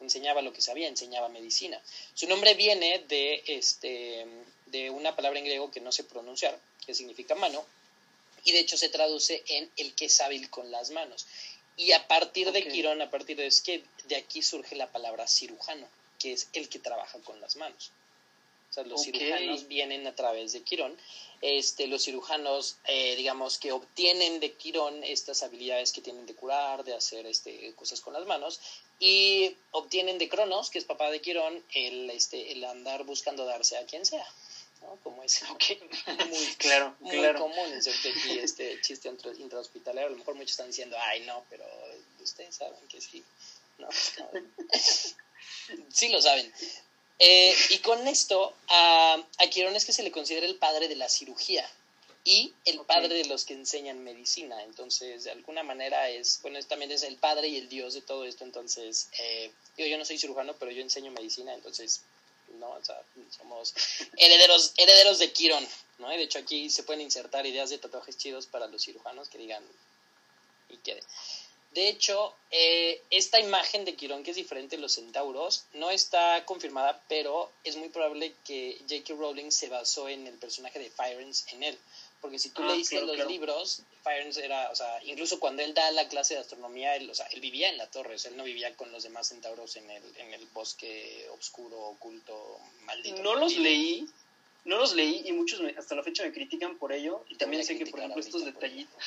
enseñaba 0.00 0.42
lo 0.42 0.52
que 0.52 0.60
sabía, 0.60 0.88
enseñaba 0.88 1.28
medicina. 1.28 1.80
Su 2.14 2.28
nombre 2.28 2.54
viene 2.54 3.00
de, 3.08 3.42
este, 3.46 4.26
de 4.66 4.90
una 4.90 5.16
palabra 5.16 5.38
en 5.38 5.46
griego 5.46 5.70
que 5.70 5.80
no 5.80 5.92
sé 5.92 6.04
pronunciar, 6.04 6.58
que 6.86 6.94
significa 6.94 7.34
mano, 7.34 7.64
y 8.44 8.52
de 8.52 8.60
hecho 8.60 8.76
se 8.76 8.90
traduce 8.90 9.42
en 9.48 9.70
el 9.76 9.94
que 9.94 10.06
es 10.06 10.20
hábil 10.20 10.50
con 10.50 10.70
las 10.70 10.90
manos. 10.90 11.26
Y 11.76 11.92
a 11.92 12.06
partir 12.06 12.52
de 12.52 12.66
Quirón, 12.68 13.02
a 13.02 13.10
partir 13.10 13.36
de 13.36 13.52
que 13.64 13.84
de 14.04 14.16
aquí 14.16 14.42
surge 14.42 14.76
la 14.76 14.90
palabra 14.92 15.26
cirujano, 15.26 15.88
que 16.18 16.32
es 16.32 16.48
el 16.52 16.68
que 16.68 16.78
trabaja 16.78 17.18
con 17.20 17.40
las 17.40 17.56
manos. 17.56 17.90
O 18.70 18.74
sea, 18.74 18.84
los 18.84 19.04
cirujanos 19.04 19.68
vienen 19.68 20.06
a 20.06 20.14
través 20.14 20.52
de 20.52 20.62
Quirón. 20.62 20.96
Este, 21.40 21.86
los 21.86 22.04
cirujanos, 22.04 22.78
eh, 22.86 23.14
digamos, 23.16 23.58
que 23.58 23.70
obtienen 23.70 24.40
de 24.40 24.52
Quirón 24.52 25.04
estas 25.04 25.42
habilidades 25.42 25.92
que 25.92 26.00
tienen 26.00 26.26
de 26.26 26.34
curar, 26.34 26.84
de 26.84 26.94
hacer 26.94 27.26
este, 27.26 27.72
cosas 27.74 28.00
con 28.00 28.14
las 28.14 28.26
manos, 28.26 28.60
y 28.98 29.56
obtienen 29.72 30.18
de 30.18 30.28
Cronos, 30.28 30.70
que 30.70 30.78
es 30.78 30.84
papá 30.84 31.10
de 31.10 31.20
Quirón, 31.20 31.62
el, 31.74 32.10
este, 32.10 32.52
el 32.52 32.64
andar 32.64 33.04
buscando 33.04 33.44
darse 33.44 33.76
a 33.76 33.86
quien 33.86 34.06
sea. 34.06 34.26
Como 35.02 35.22
es 35.22 35.42
muy, 36.28 36.46
claro, 36.58 36.94
muy 37.00 37.34
común 37.34 37.72
en 37.72 37.78
aquí 37.78 38.38
este 38.38 38.80
chiste 38.80 39.12
intrahospitalario. 39.38 40.08
A 40.08 40.10
lo 40.10 40.18
mejor 40.18 40.34
muchos 40.34 40.52
están 40.52 40.68
diciendo, 40.68 40.96
ay, 40.98 41.20
no, 41.22 41.44
pero 41.50 41.64
ustedes 42.20 42.54
saben 42.54 42.86
que 42.88 43.00
sí. 43.00 43.24
No, 43.78 43.88
sí 45.88 46.08
lo 46.08 46.20
saben. 46.20 46.52
Eh, 47.18 47.54
y 47.70 47.78
con 47.78 48.06
esto, 48.06 48.54
a, 48.68 49.24
a 49.38 49.46
Quirón 49.48 49.76
es 49.76 49.84
que 49.84 49.92
se 49.92 50.02
le 50.02 50.10
considera 50.10 50.46
el 50.46 50.56
padre 50.56 50.88
de 50.88 50.96
la 50.96 51.08
cirugía 51.08 51.68
y 52.24 52.54
el 52.64 52.80
padre 52.80 53.14
de 53.14 53.26
los 53.26 53.44
que 53.44 53.54
enseñan 53.54 54.02
medicina. 54.02 54.62
Entonces, 54.64 55.24
de 55.24 55.30
alguna 55.30 55.62
manera 55.62 56.08
es, 56.08 56.40
bueno, 56.42 56.58
también 56.62 56.90
es 56.90 57.02
el 57.02 57.16
padre 57.16 57.48
y 57.48 57.58
el 57.58 57.68
dios 57.68 57.94
de 57.94 58.00
todo 58.00 58.24
esto. 58.24 58.44
Entonces, 58.44 59.08
eh, 59.18 59.52
yo 59.76 59.98
no 59.98 60.04
soy 60.04 60.18
cirujano, 60.18 60.54
pero 60.58 60.70
yo 60.70 60.82
enseño 60.82 61.12
medicina, 61.12 61.52
entonces 61.54 62.02
somos 63.30 63.74
herederos, 64.16 64.72
herederos 64.76 65.18
de 65.18 65.32
Quirón, 65.32 65.66
¿no? 65.98 66.08
De 66.08 66.22
hecho 66.22 66.38
aquí 66.38 66.70
se 66.70 66.82
pueden 66.82 67.02
insertar 67.02 67.46
ideas 67.46 67.70
de 67.70 67.78
tatuajes 67.78 68.16
chidos 68.16 68.46
para 68.46 68.66
los 68.66 68.82
cirujanos 68.82 69.28
que 69.28 69.38
digan 69.38 69.64
y 70.68 70.76
quede. 70.78 71.02
De 71.74 71.88
hecho, 71.88 72.32
eh, 72.52 73.02
esta 73.10 73.40
imagen 73.40 73.84
de 73.84 73.96
Quirón, 73.96 74.22
que 74.22 74.30
es 74.30 74.36
diferente 74.36 74.76
de 74.76 74.82
los 74.82 74.92
centauros, 74.92 75.64
no 75.72 75.90
está 75.90 76.44
confirmada, 76.44 77.02
pero 77.08 77.50
es 77.64 77.74
muy 77.74 77.88
probable 77.88 78.32
que 78.44 78.78
J.K. 78.88 79.14
Rowling 79.14 79.50
se 79.50 79.68
basó 79.68 80.08
en 80.08 80.28
el 80.28 80.38
personaje 80.38 80.78
de 80.78 80.90
Firenze 80.90 81.50
en 81.50 81.64
él. 81.64 81.78
Porque 82.24 82.38
si 82.38 82.48
tú 82.48 82.62
ah, 82.62 82.68
leíste 82.68 83.02
los 83.02 83.26
libros, 83.26 83.82
Firenze 84.02 84.42
era, 84.42 84.70
o 84.70 84.74
sea, 84.74 84.98
incluso 85.04 85.38
cuando 85.38 85.60
él 85.60 85.74
da 85.74 85.90
la 85.90 86.08
clase 86.08 86.32
de 86.32 86.40
astronomía, 86.40 86.96
él, 86.96 87.10
o 87.10 87.14
sea, 87.14 87.26
él 87.26 87.42
vivía 87.42 87.68
en 87.68 87.76
la 87.76 87.86
torre, 87.90 88.14
o 88.14 88.18
sea, 88.18 88.30
él 88.30 88.38
no 88.38 88.44
vivía 88.44 88.74
con 88.76 88.90
los 88.92 89.02
demás 89.02 89.28
centauros 89.28 89.76
en 89.76 89.90
el, 89.90 90.02
en 90.16 90.32
el 90.32 90.46
bosque 90.54 91.28
oscuro, 91.38 91.78
oculto, 91.78 92.58
maldito. 92.86 93.22
No 93.22 93.34
los 93.34 93.58
leí, 93.58 94.08
no 94.64 94.78
los 94.78 94.94
leí 94.94 95.20
y 95.26 95.32
muchos 95.32 95.60
hasta 95.76 95.94
la 95.96 96.02
fecha 96.02 96.22
me 96.22 96.32
critican 96.32 96.78
por 96.78 96.94
ello. 96.94 97.26
Y 97.28 97.34
también 97.34 97.62
sé 97.62 97.76
que, 97.76 97.84
por 97.84 98.00
ejemplo, 98.00 98.22
estos 98.22 98.42
detallitos... 98.42 99.04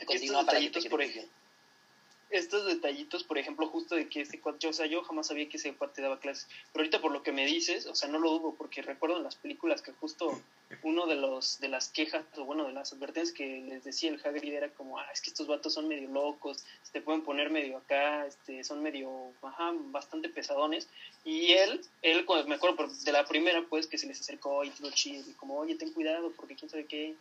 estos 0.00 0.46
detallitos, 0.46 0.84
por 0.86 1.00
ejemplo 1.00 1.30
estos 2.30 2.66
detallitos, 2.66 3.24
por 3.24 3.38
ejemplo, 3.38 3.66
justo 3.68 3.94
de 3.94 4.08
que 4.08 4.20
este 4.20 4.40
cuate, 4.40 4.68
o 4.68 4.72
sea, 4.72 4.86
yo 4.86 5.02
jamás 5.02 5.28
sabía 5.28 5.48
que 5.48 5.56
ese 5.56 5.74
cuate 5.74 6.02
daba 6.02 6.20
clases, 6.20 6.46
pero 6.72 6.82
ahorita 6.82 7.00
por 7.00 7.12
lo 7.12 7.22
que 7.22 7.32
me 7.32 7.46
dices, 7.46 7.86
o 7.86 7.94
sea, 7.94 8.08
no 8.08 8.18
lo 8.18 8.30
dudo, 8.30 8.54
porque 8.56 8.82
recuerdo 8.82 9.16
en 9.16 9.24
las 9.24 9.36
películas 9.36 9.80
que 9.80 9.92
justo 9.92 10.40
uno 10.82 11.06
de 11.06 11.16
los 11.16 11.58
de 11.60 11.68
las 11.68 11.88
quejas, 11.88 12.24
o 12.36 12.44
bueno, 12.44 12.66
de 12.66 12.72
las 12.72 12.92
advertencias 12.92 13.34
que 13.34 13.62
les 13.62 13.84
decía 13.84 14.10
el 14.10 14.20
Hagrid 14.22 14.52
era 14.52 14.68
como, 14.70 14.98
ah, 14.98 15.06
es 15.12 15.22
que 15.22 15.30
estos 15.30 15.46
vatos 15.46 15.72
son 15.72 15.88
medio 15.88 16.08
locos, 16.08 16.64
se 16.82 17.00
pueden 17.00 17.22
poner 17.22 17.50
medio 17.50 17.78
acá, 17.78 18.26
este, 18.26 18.62
son 18.62 18.82
medio, 18.82 19.32
ajá, 19.42 19.72
bastante 19.86 20.28
pesadones, 20.28 20.88
y 21.24 21.52
él, 21.52 21.80
él, 22.02 22.26
me 22.46 22.56
acuerdo 22.56 22.88
de 22.88 23.12
la 23.12 23.24
primera, 23.24 23.64
pues, 23.68 23.86
que 23.86 23.96
se 23.96 24.06
les 24.06 24.20
acercó 24.20 24.64
y 24.64 24.70
todo 24.70 24.90
chido, 24.90 25.24
y 25.28 25.32
como, 25.32 25.58
oye, 25.58 25.76
ten 25.76 25.92
cuidado, 25.92 26.30
porque 26.36 26.56
quién 26.56 26.70
sabe 26.70 26.84
qué, 26.84 27.14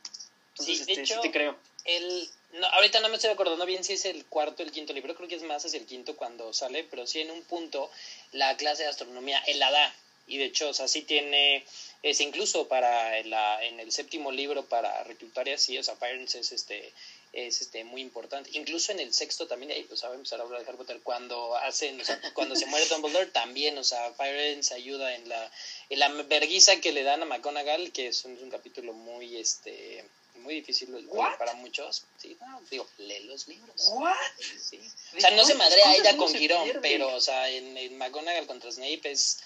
sí, 0.53 0.75
de 0.75 0.81
este, 0.81 1.01
hecho, 1.01 1.21
te 1.21 1.31
creo. 1.31 1.55
El, 1.85 2.27
no, 2.53 2.67
ahorita 2.67 2.99
no 3.01 3.09
me 3.09 3.15
estoy 3.15 3.29
acordando 3.29 3.65
bien 3.65 3.83
si 3.83 3.93
es 3.93 4.05
el 4.05 4.25
cuarto 4.25 4.63
o 4.63 4.65
el 4.65 4.71
quinto 4.71 4.93
libro, 4.93 5.15
creo 5.15 5.27
que 5.27 5.35
es 5.35 5.43
más 5.43 5.65
es 5.65 5.73
el 5.73 5.85
quinto 5.85 6.15
cuando 6.15 6.53
sale, 6.53 6.83
pero 6.83 7.05
sí 7.05 7.19
en 7.19 7.31
un 7.31 7.43
punto 7.43 7.89
la 8.31 8.55
clase 8.57 8.83
de 8.83 8.89
astronomía 8.89 9.39
él 9.47 9.59
la 9.59 9.71
da. 9.71 9.95
Y 10.29 10.37
de 10.37 10.45
hecho, 10.45 10.69
o 10.69 10.73
sea, 10.73 10.89
sí 10.89 11.03
tiene, 11.03 11.63
es 12.03 12.19
incluso 12.19 12.67
para 12.67 13.23
la, 13.23 13.63
en 13.63 13.79
el 13.79 13.93
séptimo 13.93 14.29
libro 14.29 14.65
para 14.65 15.03
reclutar 15.05 15.47
y 15.47 15.53
así, 15.53 15.77
o 15.77 15.83
sea, 15.83 15.95
Firenze 15.95 16.39
es 16.39 16.51
este, 16.51 16.91
es 17.31 17.61
este 17.61 17.85
muy 17.85 18.01
importante. 18.01 18.49
Incluso 18.53 18.91
en 18.91 18.99
el 18.99 19.13
sexto 19.13 19.47
también, 19.47 19.71
ahí 19.71 19.83
pues 19.83 20.01
saben 20.01 20.17
empezar 20.17 20.41
a 20.41 20.43
hablar 20.43 20.59
de 20.61 20.67
Harry 20.67 20.77
Potter, 20.77 20.99
cuando 21.01 21.55
hacen, 21.55 22.01
o 22.01 22.03
sea, 22.03 22.19
cuando 22.33 22.57
se 22.57 22.65
muere 22.65 22.85
Dumbledore 22.87 23.27
también, 23.27 23.77
o 23.77 23.85
sea, 23.85 24.13
Firenze 24.15 24.73
ayuda 24.73 25.15
en 25.15 25.29
la, 25.29 25.49
en 25.89 25.99
la 25.99 26.09
verguiza 26.23 26.81
que 26.81 26.91
le 26.91 27.03
dan 27.03 27.21
a 27.21 27.25
McGonagall, 27.25 27.93
que 27.93 28.07
es 28.07 28.25
un 28.25 28.49
capítulo 28.49 28.91
muy, 28.91 29.37
este, 29.37 30.03
muy 30.37 30.55
difícil 30.55 30.89
para 31.37 31.53
muchos. 31.55 32.03
Sí, 32.17 32.37
no, 32.39 32.61
digo, 32.69 32.87
lee 32.97 33.23
los 33.25 33.47
libros. 33.47 33.89
¿What? 33.93 34.15
Sí. 34.61 34.79
O 35.15 35.19
sea, 35.19 35.31
no 35.31 35.45
se 35.45 35.55
madrea 35.55 35.95
ella 35.95 36.17
con 36.17 36.33
Girón, 36.33 36.69
pero, 36.81 37.15
o 37.15 37.21
sea, 37.21 37.49
en, 37.49 37.77
en, 37.77 37.97
McGonagall 37.97 38.47
contra 38.47 38.71
Snape 38.71 39.01
es... 39.03 39.39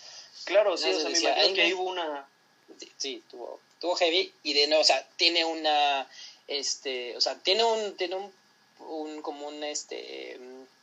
Claro, 0.46 0.78
sí, 0.78 0.90
o 0.90 1.00
sea, 1.00 1.10
me 1.10 1.20
imagino 1.20 1.54
que 1.54 1.74
hubo 1.74 1.90
una... 1.90 2.28
Sí, 2.98 3.24
tuvo, 3.30 3.60
tuvo 3.80 3.96
heavy 3.96 4.34
y 4.44 4.54
de 4.54 4.68
nuevo, 4.68 4.82
o 4.82 4.86
sea, 4.86 5.06
tiene 5.18 5.44
una, 5.44 6.08
este, 6.48 7.16
o 7.18 7.22
sea, 7.22 7.36
tiene 7.36 7.64
un, 7.64 7.98
tiene 7.98 8.16
un, 8.16 8.34
un 8.80 9.22
como 9.22 9.48
un, 9.48 9.64
este, 9.64 10.40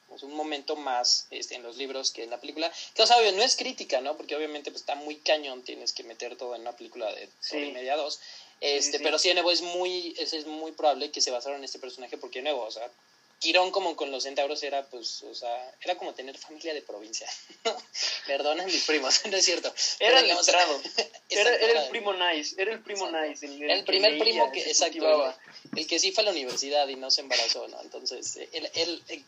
pues, 0.09 0.23
un 0.23 0.35
momento 0.35 0.75
más 0.75 1.27
este, 1.31 1.55
en 1.55 1.62
los 1.62 1.77
libros 1.77 2.11
que 2.11 2.25
en 2.25 2.31
la 2.31 2.40
película. 2.40 2.73
Que, 2.94 3.03
o 3.03 3.07
sea, 3.07 3.16
no 3.33 3.42
es 3.42 3.57
crítica, 3.57 4.01
¿no? 4.01 4.16
Porque 4.16 4.35
obviamente 4.35 4.71
pues, 4.71 4.83
está 4.83 4.97
muy 4.97 5.16
cañón, 5.16 5.62
tienes 5.62 5.92
que 5.92 6.03
meter 6.03 6.37
todo 6.37 6.55
en 6.55 6.62
una 6.62 6.73
película 6.73 7.12
de 7.14 7.29
hora 7.53 7.64
y 7.64 7.73
media, 7.73 7.97
dos. 7.97 8.21
Este, 8.61 8.99
Pero 9.01 9.18
sí, 9.18 9.29
de 9.29 9.35
nuevo, 9.35 9.51
es 9.51 9.62
muy, 9.62 10.14
es, 10.18 10.33
es 10.33 10.47
muy 10.47 10.73
probable 10.73 11.11
que 11.11 11.21
se 11.21 11.31
basaron 11.31 11.59
en 11.59 11.64
este 11.64 11.79
personaje 11.79 12.18
porque, 12.18 12.40
de 12.40 12.44
nuevo, 12.44 12.64
o 12.64 12.71
sea, 12.71 12.90
Quirón 13.38 13.71
como 13.71 13.94
con 13.94 14.11
los 14.11 14.25
centauros 14.25 14.62
era 14.64 14.85
pues, 14.87 15.23
o 15.23 15.33
sea, 15.33 15.73
era 15.81 15.97
como 15.97 16.12
tener 16.12 16.37
familia 16.37 16.75
de 16.75 16.83
provincia. 16.83 17.29
Perdonen 18.27 18.66
mis 18.66 18.85
primos, 18.85 19.25
no 19.31 19.37
es 19.37 19.44
cierto. 19.44 19.73
Era 20.01 20.21
el 20.21 20.31
entrado. 20.31 20.81
era, 21.29 21.55
era, 21.55 21.85
el 21.85 21.90
primo 21.90 22.12
nice, 22.14 22.61
era 22.61 22.73
el 22.73 22.81
primo 22.81 23.09
nice. 23.11 23.47
El, 23.47 23.85
primer 23.85 24.18
primo 24.18 24.51
que, 24.51 24.61
exacto, 24.61 25.35
el, 25.77 25.87
que 25.87 26.01
sí 26.01 26.11
fue 26.11 26.23
a 26.23 26.27
la 26.27 26.33
universidad 26.33 26.88
y 26.88 26.97
no 26.97 27.12
se 27.12 27.21
embarazó, 27.21 27.68
¿no? 27.68 27.81
Entonces, 27.81 28.38
el, 28.53 28.71
el, 28.75 29.25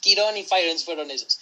Quirón 0.00 0.36
y 0.36 0.44
Firenze 0.44 0.84
fueron 0.84 1.10
esos. 1.10 1.38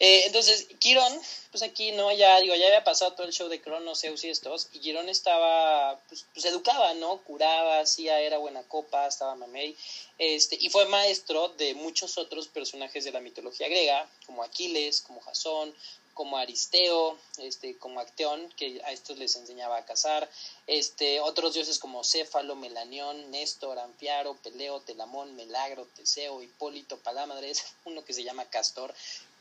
Eh, 0.00 0.22
entonces, 0.26 0.68
Quirón, 0.78 1.12
pues 1.50 1.62
aquí 1.62 1.90
no, 1.92 2.12
ya 2.12 2.40
digo, 2.40 2.54
ya 2.54 2.66
había 2.66 2.84
pasado 2.84 3.14
todo 3.14 3.26
el 3.26 3.32
show 3.32 3.48
de 3.48 3.60
Cronos, 3.60 4.00
Zeus 4.00 4.22
y 4.22 4.30
estos, 4.30 4.68
y 4.72 4.78
Quirón 4.78 5.08
estaba, 5.08 5.98
pues, 6.08 6.24
pues 6.32 6.44
educaba, 6.44 6.94
¿no? 6.94 7.18
Curaba, 7.24 7.80
hacía, 7.80 8.20
era 8.20 8.38
buena 8.38 8.62
copa, 8.62 9.08
estaba 9.08 9.34
mamey, 9.34 9.76
este, 10.18 10.56
y 10.60 10.68
fue 10.68 10.86
maestro 10.86 11.48
de 11.48 11.74
muchos 11.74 12.16
otros 12.16 12.46
personajes 12.46 13.04
de 13.04 13.10
la 13.10 13.20
mitología 13.20 13.66
griega, 13.66 14.08
como 14.26 14.44
Aquiles, 14.44 15.00
como 15.00 15.20
Jasón, 15.20 15.74
como 16.14 16.36
Aristeo, 16.36 17.16
este, 17.38 17.76
como 17.78 18.00
Acteón, 18.00 18.52
que 18.56 18.80
a 18.84 18.92
estos 18.92 19.18
les 19.18 19.36
enseñaba 19.36 19.78
a 19.78 19.84
cazar, 19.84 20.28
este, 20.66 21.20
otros 21.20 21.54
dioses 21.54 21.78
como 21.78 22.02
Céfalo, 22.02 22.56
Melanión, 22.56 23.30
Néstor, 23.30 23.78
Anfiaro, 23.78 24.34
Peleo, 24.34 24.80
Telamón, 24.80 25.34
Melagro, 25.34 25.86
Teseo, 25.96 26.42
Hipólito, 26.42 26.98
Palámadres, 26.98 27.64
uno 27.84 28.04
que 28.04 28.12
se 28.12 28.24
llama 28.24 28.44
Castor, 28.46 28.94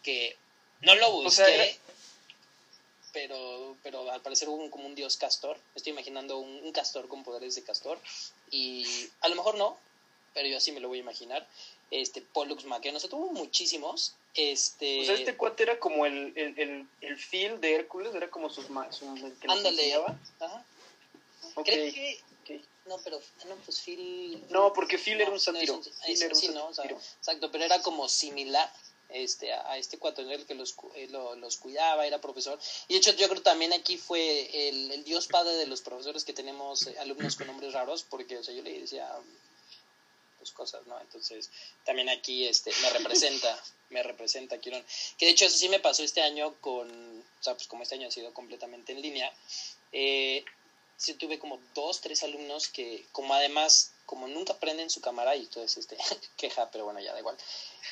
que 0.04 0.38
no 0.82 0.96
lo 0.96 1.12
busqué, 1.12 1.78
pero, 3.14 3.76
pero 3.82 4.12
al 4.12 4.22
parecer 4.22 4.48
hubo 4.50 4.58
un, 4.58 4.70
como 4.70 4.86
un 4.86 4.96
dios 4.96 5.18
castor. 5.18 5.58
Estoy 5.76 5.92
imaginando 5.92 6.38
un, 6.38 6.72
castor 6.72 7.08
con 7.08 7.24
poderes 7.24 7.56
de 7.56 7.64
castor. 7.64 8.00
Y 8.52 9.10
a 9.22 9.30
lo 9.30 9.36
mejor 9.36 9.56
no, 9.56 9.78
pero 10.34 10.48
yo 10.48 10.58
así 10.58 10.72
me 10.72 10.80
lo 10.80 10.88
voy 10.88 11.00
a 11.00 11.02
imaginar. 11.02 11.48
Este, 11.90 12.22
Pollux 12.22 12.66
Maquia, 12.66 12.92
no 12.92 13.00
sé, 13.00 13.08
tuvo 13.08 13.32
muchísimos. 13.32 14.14
este... 14.36 15.02
O 15.02 15.06
sea, 15.06 15.16
este 15.16 15.36
cuate 15.36 15.64
era 15.64 15.80
como 15.80 16.06
el, 16.06 16.34
el, 16.36 16.60
el, 16.60 16.88
el 17.02 17.18
Phil 17.18 17.60
de 17.60 17.76
Hércules, 17.76 18.14
era 18.14 18.30
como 18.30 18.50
sus... 18.50 18.66
Su, 18.66 19.16
el 19.16 19.34
que 19.40 19.48
los 19.48 19.58
Ándale. 19.58 19.94
Ajá. 19.96 20.66
Ok, 21.56 21.66
Creo 21.66 21.94
que... 21.94 22.20
ok. 22.44 22.62
No, 22.86 22.98
pero... 23.04 23.20
No, 23.48 23.56
pues 23.66 23.82
Phil... 23.82 24.44
No, 24.50 24.74
porque 24.74 24.98
Phil 24.98 25.20
era 25.20 25.32
un 25.32 25.40
sátiro. 25.40 25.74
no, 25.74 25.80
un- 25.80 25.86
un 25.88 26.36
sí, 26.36 26.50
no, 26.50 26.68
o 26.68 26.74
sea, 26.74 26.86
exacto, 26.86 27.50
pero 27.52 27.64
era 27.64 27.82
como 27.82 28.08
similar 28.08 28.72
este, 29.10 29.54
a, 29.54 29.78
este 29.78 29.98
cuate, 29.98 30.24
¿no? 30.24 30.32
el 30.32 30.46
que 30.46 30.56
los, 30.56 30.76
eh, 30.96 31.08
lo- 31.10 31.36
los 31.36 31.58
cuidaba, 31.58 32.06
era 32.06 32.20
profesor. 32.20 32.60
Y 32.88 32.94
de 32.94 33.00
hecho 33.00 33.12
yo 33.14 33.30
creo 33.30 33.42
también 33.42 33.74
aquí 33.74 33.98
fue 33.98 34.68
el, 34.70 34.92
el 34.92 35.04
dios 35.04 35.28
padre 35.28 35.54
de 35.56 35.68
los 35.68 35.82
profesores 35.82 36.24
que 36.26 36.34
tenemos 36.34 36.88
eh, 36.88 36.96
alumnos 37.00 37.36
con 37.36 37.48
nombres 37.48 37.74
raros, 37.74 38.04
porque 38.04 38.38
o 38.38 38.44
sea, 38.44 38.54
yo 38.54 38.62
le 38.64 38.80
decía 38.82 39.10
pues 40.38 40.52
cosas, 40.52 40.86
¿no? 40.86 41.00
Entonces 41.02 41.50
también 41.84 42.10
aquí 42.10 42.46
este, 42.46 42.72
me 42.82 42.90
representa, 42.92 43.60
me 43.90 44.04
representa 44.04 44.60
Quirón. 44.60 44.86
Que 45.18 45.26
de 45.26 45.32
hecho 45.32 45.46
eso 45.46 45.58
sí 45.58 45.68
me 45.70 45.80
pasó 45.80 46.04
este 46.04 46.22
año 46.22 46.56
con, 46.62 46.88
o 46.90 47.44
sea, 47.44 47.56
pues 47.56 47.68
como 47.68 47.84
este 47.84 47.96
año 47.96 48.08
ha 48.08 48.12
sido 48.12 48.34
completamente 48.34 48.92
en 48.92 49.02
línea, 49.02 49.34
eh, 49.92 50.44
sí 50.96 51.14
tuve 51.16 51.40
como 51.40 51.60
dos, 51.74 52.02
tres 52.02 52.22
alumnos 52.24 52.68
que, 52.68 53.06
como 53.12 53.34
además, 53.34 53.92
como 54.08 54.28
nunca 54.28 54.56
prenden 54.56 54.90
su 54.90 55.02
cámara, 55.02 55.36
y 55.36 55.42
entonces 55.42 55.78
este, 55.78 55.98
queja, 56.38 56.72
pero 56.72 56.86
bueno, 56.86 57.00
ya 57.00 57.14
da 57.14 57.20
igual. 57.20 57.38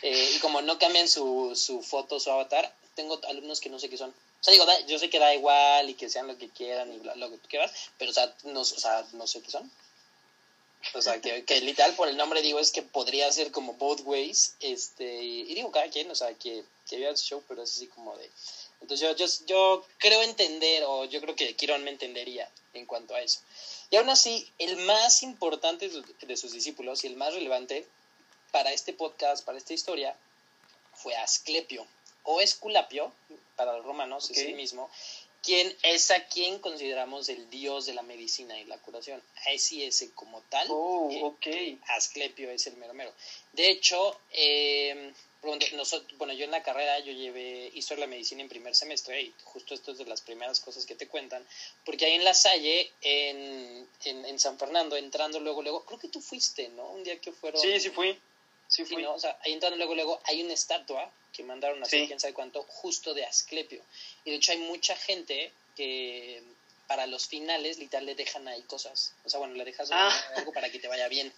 Eh, 0.02 0.32
y 0.36 0.40
como 0.40 0.64
no 0.64 0.80
cambian 0.80 1.08
su, 1.08 1.54
su 1.56 1.84
foto, 1.84 2.20
su 2.20 2.32
avatar, 2.32 2.74
tengo 2.96 3.20
alumnos 3.28 3.60
que 3.62 3.70
no 3.70 3.78
sé 3.80 3.90
qué 3.90 3.98
son. 3.98 4.10
O 4.10 4.44
sea, 4.44 4.52
digo, 4.52 4.66
da- 4.66 4.80
yo 4.88 4.98
sé 4.98 5.10
que 5.10 5.20
da 5.20 5.36
igual 5.36 5.90
y 5.90 5.94
que 5.94 6.10
sean 6.10 6.28
lo 6.28 6.38
que 6.38 6.50
quieran 6.50 6.92
y 6.92 6.98
bla, 6.98 7.16
lo 7.16 7.30
que 7.30 7.38
tú 7.38 7.48
quieras, 7.48 7.72
pero 8.00 8.10
o 8.10 8.14
sea, 8.14 8.34
no, 8.44 8.62
o 8.62 8.66
sea, 8.66 9.06
no 9.14 9.28
sé 9.28 9.42
qué 9.42 9.52
son. 9.52 9.70
O 10.94 11.02
sea, 11.02 11.20
que, 11.20 11.44
que 11.46 11.62
literal 11.62 11.96
por 11.96 12.08
el 12.08 12.16
nombre 12.18 12.42
digo 12.42 12.60
es 12.60 12.72
que 12.72 12.84
podría 12.84 13.32
ser 13.32 13.52
como 13.52 13.74
both 13.74 14.02
ways. 14.06 14.56
Este, 14.60 15.24
y, 15.24 15.54
digo, 15.56 15.72
cada 15.72 15.90
quien, 15.90 16.10
o 16.12 16.16
sea, 16.16 16.34
que, 16.36 16.64
que 16.88 16.98
vea 16.98 17.16
su 17.18 17.26
show, 17.26 17.44
pero 17.48 17.64
es 17.64 17.72
así 17.74 17.88
como 17.88 18.16
de. 18.18 18.30
Entonces 18.86 19.10
yo, 19.10 19.16
yo, 19.16 19.46
yo 19.48 19.88
creo 19.98 20.22
entender, 20.22 20.84
o 20.86 21.06
yo 21.06 21.20
creo 21.20 21.36
que 21.36 21.56
Quirón 21.56 21.84
me 21.84 21.90
entendería 21.90 22.48
en 22.76 22.86
cuanto 22.86 23.16
a 23.16 23.22
eso. 23.22 23.40
Y 23.90 23.96
aún 23.96 24.10
así, 24.10 24.48
el 24.60 24.78
más 24.86 25.24
importante 25.24 25.90
de 26.22 26.38
sus- 26.38 26.54
discípulos 26.54 27.04
y 27.04 27.08
el 27.08 27.16
más 27.16 27.34
relevante 27.34 27.88
para 28.52 28.72
este 28.72 28.94
podcast, 28.94 29.44
para 29.44 29.58
esta 29.58 29.74
historia, 29.74 30.16
fue 30.94 31.16
Asclepio 31.16 31.88
o 32.26 32.42
Esculapio, 32.42 33.12
para 33.56 33.74
los 33.76 33.86
romanos 33.86 34.30
es 34.30 34.38
el 34.38 34.54
mismo, 34.54 34.88
quien 35.42 35.76
es 35.82 36.12
a 36.12 36.24
quien 36.28 36.60
consideramos 36.60 37.28
el 37.30 37.50
dios 37.50 37.88
de 37.88 37.96
la 37.96 38.04
medicina 38.04 38.60
y 38.60 38.66
la 38.66 38.78
curación. 38.78 39.20
Así 39.52 39.84
ese 39.84 40.12
como 40.12 40.42
tal. 40.44 40.68
Oh, 40.70 41.10
eh, 41.12 41.22
ok. 41.24 41.82
Asclepio 41.90 42.52
es 42.52 42.68
el 42.68 42.78
mero 42.78 42.94
mero. 42.94 43.12
De 43.54 43.68
hecho, 43.70 44.16
eh, 44.32 45.12
nosotros, 45.74 46.18
bueno, 46.18 46.34
yo 46.34 46.46
en 46.46 46.52
la 46.52 46.64
carrera 46.64 47.00
yo 47.00 47.12
llevé 47.12 47.72
historia 47.74 48.02
de 48.06 48.08
la 48.08 48.16
medicina 48.16 48.42
en 48.42 48.50
primer 48.50 48.76
semestre 48.76 49.22
y 49.22 49.34
justo 49.44 49.74
esto 49.74 49.92
es 49.92 49.98
de 50.00 50.06
las 50.06 50.22
primeras 50.22 50.60
cosas 50.60 50.86
que 50.86 50.96
te 50.96 51.08
cuentan, 51.08 51.46
porque 51.86 52.06
ahí 52.06 52.14
en 52.14 52.24
La 52.24 52.34
Salle, 52.34 52.92
en, 53.02 53.88
en, 54.06 54.26
en 54.26 54.40
San 54.40 54.58
Fernando, 54.58 54.96
entrando 54.98 55.40
luego, 55.40 55.62
luego, 55.62 55.86
creo 55.86 56.00
que 56.00 56.08
tú 56.10 56.22
fuiste, 56.22 56.70
¿no? 56.70 56.90
Un 56.92 57.04
día 57.04 57.20
que 57.20 57.32
fueron... 57.32 57.62
Sí, 57.62 57.80
sí 57.80 57.90
fui. 57.90 58.14
Sí 58.68 58.84
Sí, 58.84 58.86
fui. 58.86 59.04
¿no? 59.04 59.14
O 59.14 59.20
sea, 59.20 59.38
ahí 59.44 59.54
entrando 59.54 59.78
luego, 59.78 59.94
luego, 59.96 60.20
hay 60.26 60.42
una 60.42 60.54
estatua 60.54 61.12
que 61.32 61.44
mandaron 61.44 61.80
a 61.84 61.86
hacer 61.86 62.02
Sí. 62.02 62.08
quién 62.08 62.20
sabe 62.20 62.34
cuánto, 62.34 62.64
justo 62.64 63.14
de 63.14 63.24
Asclepio. 63.26 63.84
Y 64.24 64.32
de 64.32 64.38
hecho 64.38 64.54
hay 64.54 64.58
mucha 64.60 64.96
gente 64.96 65.52
que 65.76 66.42
para 66.88 67.06
los 67.08 67.28
finales 67.28 67.78
literal 67.78 68.06
le 68.06 68.16
dejan 68.16 68.48
ahí 68.48 68.62
cosas. 68.64 69.14
O 69.24 69.30
sea, 69.30 69.40
bueno, 69.40 69.54
le 69.56 69.66
dejas 69.66 69.90
Ah. 69.92 70.10
algo 70.38 70.52
para 70.54 70.70
que 70.72 70.80
te 70.80 70.88
vaya 70.88 71.08
bien. 71.08 71.32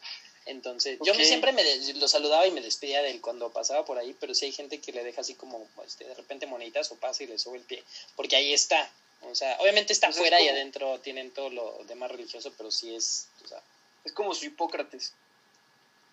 Entonces, 0.48 0.98
yo 1.04 1.12
Ok. 1.14 1.20
me- 1.20 1.26
siempre 1.26 1.52
me 1.52 1.64
des- 1.64 1.96
lo 1.96 2.08
saludaba 2.08 2.48
y 2.48 2.52
me 2.52 2.62
despedía 2.62 3.02
de 3.02 3.12
él 3.12 3.22
cuando 3.22 3.52
pasaba 3.52 3.86
por 3.86 3.98
ahí, 3.98 4.16
pero 4.20 4.34
sí 4.34 4.46
hay 4.46 4.52
gente 4.52 4.80
que 4.80 4.92
le 4.94 5.04
deja 5.04 5.22
así 5.22 5.36
como 5.36 5.68
este, 5.86 6.06
de 6.06 6.14
repente 6.14 6.46
moneditas 6.46 6.92
o 6.92 6.96
pasa 6.96 7.24
y 7.24 7.28
le 7.28 7.38
sube 7.38 7.58
el 7.58 7.64
pie, 7.64 7.84
porque 8.16 8.36
ahí 8.36 8.54
está. 8.54 8.92
O 9.24 9.34
sea, 9.36 9.58
obviamente 9.60 9.94
está 9.94 10.08
Pues 10.08 10.18
es 10.18 10.22
afuera 10.22 10.40
y 10.42 10.48
adentro 10.48 11.00
tienen 11.00 11.32
todo 11.32 11.50
lo 11.50 11.84
demás 11.88 12.12
religioso, 12.12 12.54
pero 12.58 12.72
sí 12.72 12.94
es, 12.96 13.28
o 13.44 13.48
sea, 13.48 13.62
Es 14.06 14.12
como 14.14 14.34
su 14.34 14.46
Hipócrates. 14.46 15.12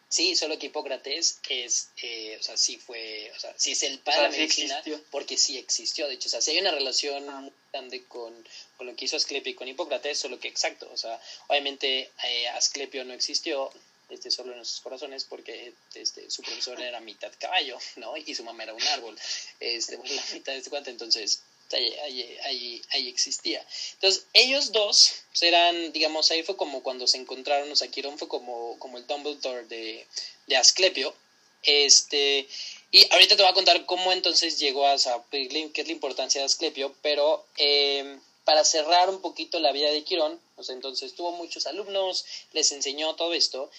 Sí, 0.08 0.36
solo 0.36 0.58
que 0.58 0.66
Hipócrates 0.66 1.38
es, 1.48 1.88
eh, 2.02 2.36
o 2.38 2.42
sea, 2.42 2.56
sí 2.56 2.76
fue, 2.78 3.32
o 3.36 3.40
sea, 3.40 3.52
sí 3.56 3.72
es 3.72 3.82
el 3.82 3.96
O 3.96 4.00
padre 4.04 4.20
sea, 4.20 4.22
de 4.30 4.30
la 4.30 4.38
medicina, 4.38 4.82
porque 5.10 5.36
sí 5.36 5.58
existió. 5.58 6.06
De 6.06 6.14
hecho, 6.14 6.28
o 6.28 6.30
sea, 6.30 6.40
sí 6.40 6.52
hay 6.52 6.58
una 6.58 6.70
relación 6.70 7.28
Ah. 7.28 7.40
muy 7.40 7.52
grande 7.72 8.04
con, 8.06 8.32
con 8.76 8.86
lo 8.86 8.94
que 8.94 9.06
hizo 9.06 9.16
Asclepio 9.16 9.50
y 9.52 9.54
con 9.54 9.66
Hipócrates, 9.66 10.18
solo 10.18 10.38
que 10.38 10.46
exacto, 10.48 10.88
o 10.92 10.96
sea, 10.96 11.20
obviamente 11.48 12.10
eh, 12.24 12.48
Asclepio 12.48 13.04
no 13.04 13.12
existió, 13.12 13.72
este, 14.08 14.30
solo 14.30 14.52
en 14.52 14.58
nuestros 14.58 14.80
corazones, 14.80 15.24
porque 15.24 15.72
este, 15.94 16.30
su 16.30 16.42
profesor 16.42 16.80
era 16.80 17.00
mitad 17.00 17.32
caballo, 17.38 17.78
¿no? 17.96 18.16
Y 18.16 18.34
su 18.34 18.44
mamá 18.44 18.64
era 18.64 18.74
un 18.74 18.82
árbol, 18.88 19.18
este, 19.60 19.96
la 19.96 20.24
mitad 20.32 20.52
de 20.52 20.58
este 20.58 20.70
cuate, 20.70 20.90
entonces 20.90 21.42
ahí, 21.72 22.38
ahí, 22.44 22.82
ahí, 22.90 23.08
existía. 23.08 23.64
Entonces, 23.94 24.26
ellos 24.32 24.72
dos 24.72 25.24
eran, 25.40 25.92
digamos, 25.92 26.30
ahí 26.30 26.42
fue 26.42 26.56
como 26.56 26.82
cuando 26.82 27.06
se 27.06 27.18
encontraron, 27.18 27.70
o 27.70 27.76
sea, 27.76 27.88
Quirón 27.88 28.18
fue 28.18 28.28
como, 28.28 28.78
como 28.78 28.98
el 28.98 29.06
Dumbledore 29.06 29.66
de, 29.66 30.06
de 30.46 30.56
Asclepio. 30.56 31.14
Este, 31.62 32.46
y 32.90 33.10
ahorita 33.12 33.36
te 33.36 33.42
voy 33.42 33.50
a 33.50 33.54
contar 33.54 33.86
cómo 33.86 34.12
entonces 34.12 34.58
llegó 34.58 34.86
a, 34.86 34.98
sea, 34.98 35.22
qué 35.30 35.46
es 35.74 35.86
la 35.86 35.92
importancia 35.92 36.40
de 36.40 36.46
Asclepio, 36.46 36.94
pero 37.02 37.44
eh, 37.56 38.18
para 38.44 38.64
cerrar 38.64 39.08
un 39.08 39.20
poquito 39.20 39.58
la 39.60 39.72
vida 39.72 39.90
de 39.90 40.04
Quirón, 40.04 40.38
o 40.56 40.62
sea, 40.62 40.74
entonces 40.74 41.14
tuvo 41.14 41.32
muchos 41.32 41.66
alumnos, 41.66 42.24
les 42.52 42.72
enseñó 42.72 43.14
todo 43.16 43.34
esto, 43.34 43.70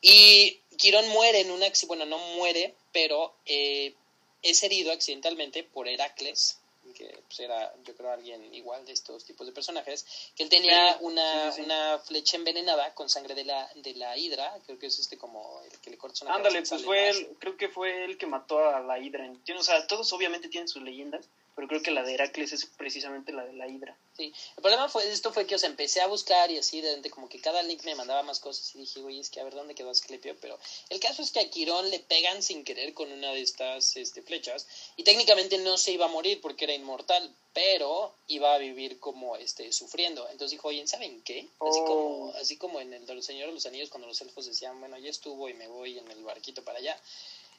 y 0.00 0.60
Quirón 0.76 1.08
muere 1.08 1.40
en 1.40 1.50
una, 1.50 1.66
bueno, 1.86 2.04
no 2.06 2.18
muere, 2.36 2.74
pero 2.92 3.34
eh, 3.46 3.94
es 4.42 4.62
herido 4.62 4.92
accidentalmente 4.92 5.64
por 5.64 5.88
Heracles, 5.88 6.58
que 6.94 7.18
pues, 7.26 7.40
era, 7.40 7.74
yo 7.84 7.94
creo, 7.94 8.10
alguien 8.10 8.54
igual 8.54 8.84
de 8.86 8.92
estos 8.92 9.24
tipos 9.24 9.46
de 9.46 9.52
personajes, 9.52 10.06
que 10.36 10.44
él 10.44 10.48
tenía 10.48 10.94
Sí, 10.94 10.98
una, 11.02 11.44
sí, 11.44 11.48
sí, 11.50 11.56
sí. 11.56 11.60
una 11.62 11.98
flecha 11.98 12.36
envenenada 12.36 12.94
con 12.94 13.08
sangre 13.08 13.34
de 13.34 13.44
la, 13.44 13.70
de 13.74 13.94
la 13.94 14.16
hidra, 14.16 14.56
creo 14.64 14.78
que 14.78 14.86
es 14.86 14.98
este 14.98 15.18
como 15.18 15.60
el 15.70 15.78
que 15.80 15.90
le 15.90 15.98
corta 15.98 16.24
una 16.24 16.34
Ándale, 16.34 16.62
pues 16.62 16.84
fue 16.84 17.08
él, 17.08 17.36
creo 17.38 17.56
que 17.56 17.68
fue 17.68 18.04
él 18.04 18.16
que 18.18 18.26
mató 18.26 18.58
a 18.58 18.80
la 18.80 18.98
Hidra. 18.98 19.30
O 19.58 19.62
sea, 19.62 19.86
todos 19.86 20.12
obviamente 20.12 20.48
tienen 20.48 20.68
sus 20.68 20.82
leyendas, 20.82 21.26
pero 21.56 21.66
creo 21.66 21.82
que 21.82 21.90
la 21.90 22.02
de 22.04 22.14
Heracles 22.14 22.52
es 22.52 22.66
precisamente 22.66 23.32
la 23.32 23.44
de 23.44 23.54
la 23.54 23.66
Hidra. 23.66 23.96
Sí, 24.16 24.32
el 24.56 24.62
problema 24.62 24.88
fue, 24.88 25.10
esto 25.10 25.32
fue 25.32 25.46
que, 25.46 25.56
o 25.56 25.58
sea, 25.58 25.68
empecé 25.68 26.00
a 26.02 26.06
buscar 26.06 26.50
y 26.50 26.58
así, 26.58 26.80
de 26.80 26.88
repente 26.90 27.10
como 27.10 27.28
que 27.28 27.40
cada 27.40 27.62
link 27.62 27.82
me 27.84 27.94
mandaba 27.94 28.22
más 28.22 28.38
cosas 28.40 28.72
y 28.74 28.78
dije, 28.78 29.02
oye, 29.02 29.18
es 29.20 29.30
que 29.30 29.40
a 29.40 29.44
ver 29.44 29.54
dónde 29.54 29.74
quedó 29.74 29.90
Asclepio, 29.90 30.36
pero 30.40 30.58
el 30.90 31.00
caso 31.00 31.22
es 31.22 31.30
que 31.32 31.40
a 31.40 31.50
Quirón 31.50 31.90
le 31.90 31.98
pegan 31.98 32.42
sin 32.42 32.62
querer 32.62 32.94
con 32.94 33.10
una 33.10 33.32
de 33.32 33.40
estas 33.40 33.96
este, 33.96 34.22
flechas 34.22 34.66
y 34.96 35.02
técnicamente 35.02 35.58
no 35.58 35.76
se 35.78 35.92
iba 35.92 36.04
a 36.04 36.08
morir 36.08 36.40
porque 36.40 36.64
era 36.64 36.74
inmortal, 36.74 37.34
pero 37.52 38.14
iba 38.28 38.54
a 38.54 38.58
vivir 38.58 39.00
como 39.00 39.36
este 39.36 39.72
sufriendo. 39.72 40.22
Entonces 40.30 40.50
dijo, 40.52 40.68
oye, 40.68 40.86
¿saben 40.86 41.22
qué? 41.22 41.48
Así 41.60 41.80
Oh. 41.80 41.84
como, 41.86 42.32
así 42.34 42.56
como 42.58 42.80
en 42.80 42.92
el 42.92 43.06
de 43.06 43.14
los 43.14 43.24
Señores 43.24 43.48
de 43.48 43.54
los 43.54 43.66
Anillos 43.66 43.88
cuando 43.88 44.06
los 44.06 44.20
elfos 44.20 44.44
decían, 44.44 44.78
bueno, 44.78 44.98
ya 44.98 45.08
estuvo 45.08 45.48
y 45.48 45.54
me 45.54 45.66
voy 45.66 45.98
en 45.98 46.10
el 46.10 46.22
barquito 46.22 46.62
para 46.62 46.78
allá. 46.80 47.00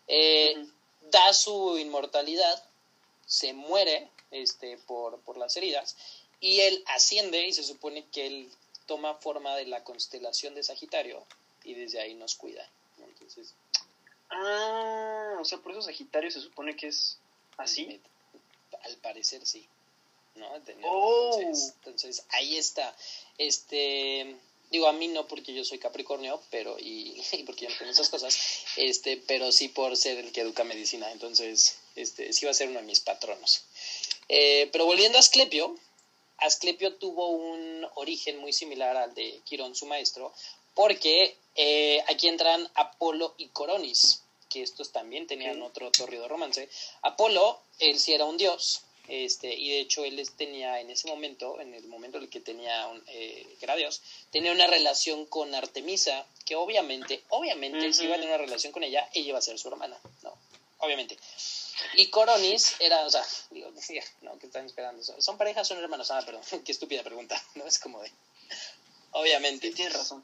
Eh, 0.08 0.56
da 1.12 1.34
su 1.34 1.78
inmortalidad, 1.78 2.64
se 3.28 3.54
muere 3.54 4.10
este, 4.32 4.78
por, 4.80 5.20
por 5.22 5.38
las 5.38 5.56
heridas, 5.58 5.96
y 6.40 6.62
él 6.62 6.84
asciende 6.88 7.46
y 7.46 7.54
se 7.54 7.64
supone 7.64 8.06
que 8.12 8.26
él 8.26 8.50
toma 8.88 9.14
forma 9.16 9.56
de 9.56 9.68
la 9.68 9.84
constelación 9.84 10.56
de 10.56 10.64
Sagitario 10.64 11.24
y 11.64 11.76
desde 11.76 12.00
ahí 12.00 12.16
nos 12.16 12.36
cuida. 12.36 12.68
Entonces, 12.98 13.54
Ah, 14.30 15.38
o 15.40 15.46
sea, 15.46 15.58
por 15.60 15.72
eso 15.72 15.82
Sagitario 15.82 16.30
se 16.32 16.42
supone 16.42 16.76
que 16.76 16.88
es 16.88 17.18
así. 17.58 18.02
al 18.84 18.98
parecer 18.98 19.46
sí. 19.46 19.68
¿no? 20.36 20.48
Oh. 20.84 21.38
Entonces, 21.40 21.74
entonces, 21.78 22.26
ahí 22.30 22.58
está. 22.58 22.96
Este, 23.38 24.36
digo, 24.70 24.88
a 24.88 24.94
mí 24.94 25.08
no 25.08 25.28
porque 25.28 25.54
yo 25.54 25.64
soy 25.64 25.80
Capricornio, 25.80 26.42
pero 26.52 26.78
y, 26.80 27.22
y 27.32 27.44
porque 27.44 27.66
yo 27.66 27.70
no 27.72 27.78
tengo 27.78 27.92
esas 27.92 28.10
cosas, 28.10 28.38
este, 28.76 29.18
pero 29.28 29.52
sí 29.52 29.70
por 29.70 29.96
ser 29.98 30.18
el 30.20 30.32
que 30.32 30.42
educa 30.42 30.64
medicina. 30.64 31.12
Entonces, 31.12 31.78
este, 31.98 32.34
sí 32.34 32.46
va 32.46 32.52
a 32.52 32.56
ser 32.56 32.70
uno 32.70 32.80
de 32.80 32.86
mis 32.86 33.00
patronos. 33.02 33.64
Eh, 34.30 34.70
pero 34.72 34.86
volviendo 34.86 35.18
a 35.18 35.22
Asclepio, 35.22 35.76
Asclepio 36.38 36.96
tuvo 36.96 37.30
un 37.30 37.88
origen 37.96 38.38
muy 38.38 38.54
similar 38.54 38.96
al 38.96 39.14
de 39.14 39.42
Quirón, 39.46 39.76
su 39.76 39.86
maestro, 39.86 40.34
porque 40.74 41.36
eh, 41.56 42.04
aquí 42.08 42.28
entran 42.28 42.70
Apolo 42.76 43.34
y 43.38 43.48
Coronis, 43.48 44.22
que 44.50 44.62
estos 44.62 44.92
también 44.92 45.28
tenían 45.28 45.62
otro 45.62 45.92
torrido 45.92 46.28
romance. 46.28 46.70
Apolo, 47.02 47.60
él 47.80 48.00
sí 48.00 48.14
era 48.14 48.26
un 48.26 48.38
dios, 48.38 48.84
este, 49.08 49.54
y 49.54 49.70
de 49.70 49.80
hecho 49.80 50.04
él 50.04 50.22
tenía 50.38 50.80
en 50.82 50.92
ese 50.92 51.08
momento, 51.08 51.60
en 51.62 51.74
el 51.74 51.88
momento 51.88 52.18
en 52.18 52.26
el 52.26 52.30
que 52.30 52.42
tenía 52.42 52.88
un, 52.88 53.02
eh, 53.08 53.48
que 53.58 53.66
era 53.66 53.76
dios, 53.76 54.02
tenía 54.32 54.52
una 54.52 54.68
relación 54.68 55.26
con 55.26 55.56
Artemisa, 55.56 56.28
que 56.46 56.56
obviamente, 56.56 57.24
obviamente, 57.30 57.94
si 57.94 58.04
iba 58.04 58.16
a 58.16 58.20
tener 58.20 58.36
una 58.36 58.46
relación 58.46 58.72
con 58.74 58.84
ella, 58.84 59.10
ella 59.14 59.30
iba 59.30 59.40
a 59.40 59.42
ser 59.42 59.58
su 59.58 59.70
hermana, 59.70 59.98
¿no? 60.24 60.34
Obviamente. 60.80 61.18
Y 61.96 62.08
Coronis 62.08 62.76
era, 62.80 63.06
o 63.06 63.10
sea, 63.10 63.24
digo, 63.52 63.72
sí, 63.80 64.00
no, 64.22 64.38
¿qué 64.40 64.48
están 64.48 64.66
esperando? 64.66 65.04
¿Son- 65.04 65.22
¿Son 65.22 65.38
parejas 65.38 65.70
o 65.70 65.74
son 65.74 65.84
hermanos? 65.84 66.10
Ah, 66.12 66.22
perdón, 66.26 66.42
qué 66.66 66.72
estúpida 66.72 67.04
pregunta, 67.04 67.42
¿no? 67.56 67.66
Es 67.66 67.80
como 67.80 68.02
de... 68.02 68.12
Obviamente. 69.12 69.68
Sí, 69.70 69.74
tienes 69.76 69.94
razón. 69.94 70.24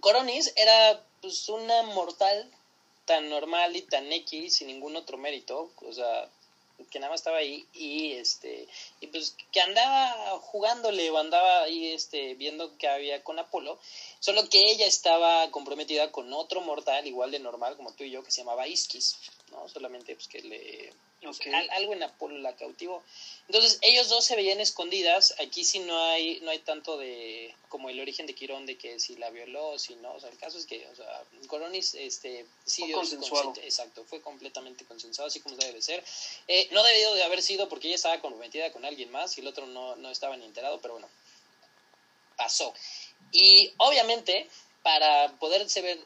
Coronis 0.00 0.52
era 0.56 1.02
pues 1.20 1.48
una 1.48 1.82
mortal 1.82 2.50
tan 3.04 3.28
normal 3.28 3.76
y 3.76 3.82
tan 3.82 4.12
X, 4.12 4.56
sin 4.56 4.66
ningún 4.68 4.96
otro 4.96 5.16
mérito, 5.16 5.70
o 5.80 5.92
sea, 5.92 6.28
que 6.90 6.98
nada 6.98 7.10
más 7.10 7.20
estaba 7.20 7.38
ahí 7.38 7.66
y 7.72 8.12
este 8.12 8.68
y 9.00 9.06
pues 9.06 9.34
que 9.50 9.60
andaba 9.62 10.38
jugándole 10.40 11.08
o 11.10 11.16
andaba 11.16 11.62
ahí 11.62 11.86
este 11.92 12.34
viendo 12.34 12.76
que 12.76 12.86
había 12.86 13.22
con 13.24 13.38
Apolo 13.38 13.78
solo 14.20 14.46
que 14.50 14.60
ella 14.70 14.86
estaba 14.86 15.50
comprometida 15.50 16.12
con 16.12 16.30
otro 16.34 16.60
mortal 16.60 17.06
igual 17.06 17.30
de 17.30 17.38
normal 17.38 17.76
como 17.76 17.92
tú 17.92 18.04
y 18.04 18.10
yo 18.10 18.22
que 18.22 18.30
se 18.30 18.42
llamaba 18.42 18.66
Iskis 18.68 19.16
no 19.50 19.68
solamente 19.68 20.14
pues 20.14 20.28
que 20.28 20.42
le 20.42 20.92
algo 21.72 21.92
en 21.92 22.02
Apolo 22.02 22.38
la 22.38 22.54
cautivó. 22.56 23.02
Entonces, 23.48 23.78
ellos 23.82 24.08
dos 24.08 24.24
se 24.24 24.36
veían 24.36 24.60
escondidas. 24.60 25.34
Aquí 25.40 25.64
sí 25.64 25.78
no 25.80 25.98
hay, 26.04 26.40
no 26.40 26.50
hay 26.50 26.58
tanto 26.60 26.98
de 26.98 27.54
como 27.68 27.90
el 27.90 28.00
origen 28.00 28.26
de 28.26 28.34
Quirón 28.34 28.66
de 28.66 28.76
que 28.76 29.00
si 29.00 29.16
la 29.16 29.30
violó 29.30 29.70
o 29.70 29.78
si 29.78 29.94
no. 29.96 30.12
O 30.14 30.20
sea, 30.20 30.30
el 30.30 30.38
caso 30.38 30.58
es 30.58 30.66
que, 30.66 30.86
o 30.86 30.94
sea, 30.94 31.24
Coronis, 31.48 31.94
este, 31.94 32.46
sí 32.64 32.82
fue 32.82 32.92
consensuado. 32.92 33.54
Exacto, 33.62 34.04
fue 34.04 34.20
completamente 34.20 34.84
consensuado, 34.84 35.28
así 35.28 35.40
como 35.40 35.56
debe 35.56 35.82
ser. 35.82 36.04
Eh, 36.48 36.68
no 36.72 36.82
debió 36.82 37.14
de 37.14 37.22
haber 37.22 37.42
sido 37.42 37.68
porque 37.68 37.88
ella 37.88 37.96
estaba 37.96 38.20
comprometida 38.20 38.72
con 38.72 38.84
alguien 38.84 39.10
más 39.10 39.36
y 39.38 39.40
el 39.40 39.48
otro 39.48 39.66
no, 39.66 39.96
no 39.96 40.10
estaba 40.10 40.36
ni 40.36 40.44
enterado, 40.44 40.80
pero 40.80 40.94
bueno, 40.94 41.08
pasó. 42.36 42.72
Y 43.32 43.72
obviamente, 43.78 44.48
para, 44.86 45.32
poderse 45.40 45.82
ver, 45.82 45.98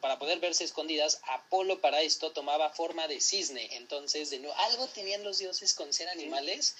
para 0.00 0.16
poder 0.20 0.38
verse 0.38 0.62
escondidas, 0.62 1.20
Apolo 1.24 1.80
para 1.80 2.02
esto 2.02 2.30
tomaba 2.30 2.70
forma 2.70 3.08
de 3.08 3.20
cisne. 3.20 3.68
Entonces, 3.74 4.30
de 4.30 4.38
nuevo, 4.38 4.54
algo 4.58 4.86
tenían 4.86 5.24
los 5.24 5.38
dioses 5.38 5.74
con 5.74 5.92
ser 5.92 6.08
animales 6.08 6.76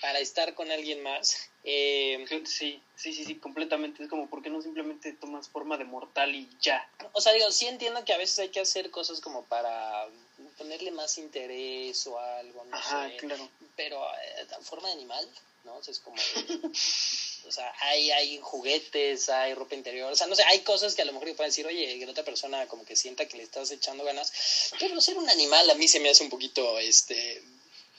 para 0.00 0.20
estar 0.20 0.54
con 0.54 0.70
alguien 0.70 1.02
más. 1.02 1.50
Eh, 1.64 2.24
sí, 2.46 2.82
sí, 2.96 3.12
sí, 3.12 3.26
sí, 3.26 3.34
completamente. 3.34 4.02
Es 4.02 4.08
como, 4.08 4.30
¿por 4.30 4.42
qué 4.42 4.48
no 4.48 4.62
simplemente 4.62 5.12
tomas 5.12 5.50
forma 5.50 5.76
de 5.76 5.84
mortal 5.84 6.34
y 6.34 6.48
ya? 6.62 6.90
O 7.12 7.20
sea, 7.20 7.34
digo, 7.34 7.52
sí 7.52 7.66
entiendo 7.66 8.02
que 8.06 8.14
a 8.14 8.16
veces 8.16 8.38
hay 8.38 8.48
que 8.48 8.60
hacer 8.60 8.90
cosas 8.90 9.20
como 9.20 9.44
para 9.44 10.08
ponerle 10.56 10.92
más 10.92 11.18
interés 11.18 12.06
o 12.06 12.18
algo, 12.18 12.64
no 12.64 12.74
Ajá, 12.74 13.10
claro. 13.18 13.50
Pero 13.76 14.02
eh, 14.02 14.46
forma 14.62 14.88
de 14.88 14.94
animal, 14.94 15.28
¿no? 15.64 15.76
O 15.76 15.80
es 15.80 15.98
como... 16.00 16.16
o 17.46 17.52
sea, 17.52 17.72
hay, 17.80 18.10
hay 18.10 18.38
juguetes, 18.42 19.28
hay 19.28 19.54
ropa 19.54 19.74
interior, 19.74 20.12
o 20.12 20.16
sea, 20.16 20.26
no 20.26 20.34
sé, 20.34 20.42
hay 20.44 20.60
cosas 20.60 20.94
que 20.94 21.02
a 21.02 21.04
lo 21.04 21.12
mejor 21.12 21.34
pueden 21.36 21.50
decir, 21.50 21.66
oye, 21.66 21.98
que 21.98 22.06
otra 22.06 22.24
persona 22.24 22.66
como 22.66 22.84
que 22.84 22.96
sienta 22.96 23.26
que 23.26 23.36
le 23.36 23.42
estás 23.42 23.70
echando 23.70 24.04
ganas, 24.04 24.32
pero 24.78 25.00
ser 25.00 25.18
un 25.18 25.28
animal 25.28 25.68
a 25.70 25.74
mí 25.74 25.88
se 25.88 26.00
me 26.00 26.10
hace 26.10 26.22
un 26.22 26.30
poquito, 26.30 26.78
este, 26.78 27.42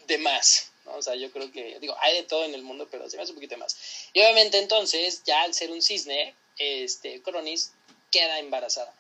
de 0.08 0.18
más, 0.18 0.72
¿no? 0.86 0.96
O 0.96 1.02
sea, 1.02 1.16
yo 1.16 1.32
creo 1.32 1.52
que, 1.52 1.80
digo, 1.80 1.96
hay 2.02 2.16
de 2.16 2.24
todo 2.24 2.46
en 2.46 2.54
el 2.54 2.64
mundo, 2.64 2.88
pero 2.90 3.10
se 3.10 3.18
me 3.18 3.24
hace 3.24 3.32
un 3.32 3.38
poquito 3.38 3.56
de 3.56 3.62
más. 3.62 3.76
Y 4.14 4.22
obviamente 4.22 4.58
entonces, 4.58 5.24
ya 5.26 5.42
al 5.42 5.54
ser 5.54 5.72
un 5.72 5.82
cisne, 5.82 6.36
este, 6.58 7.22
Cronis 7.22 7.72
queda 8.12 8.40
embarazada 8.40 8.94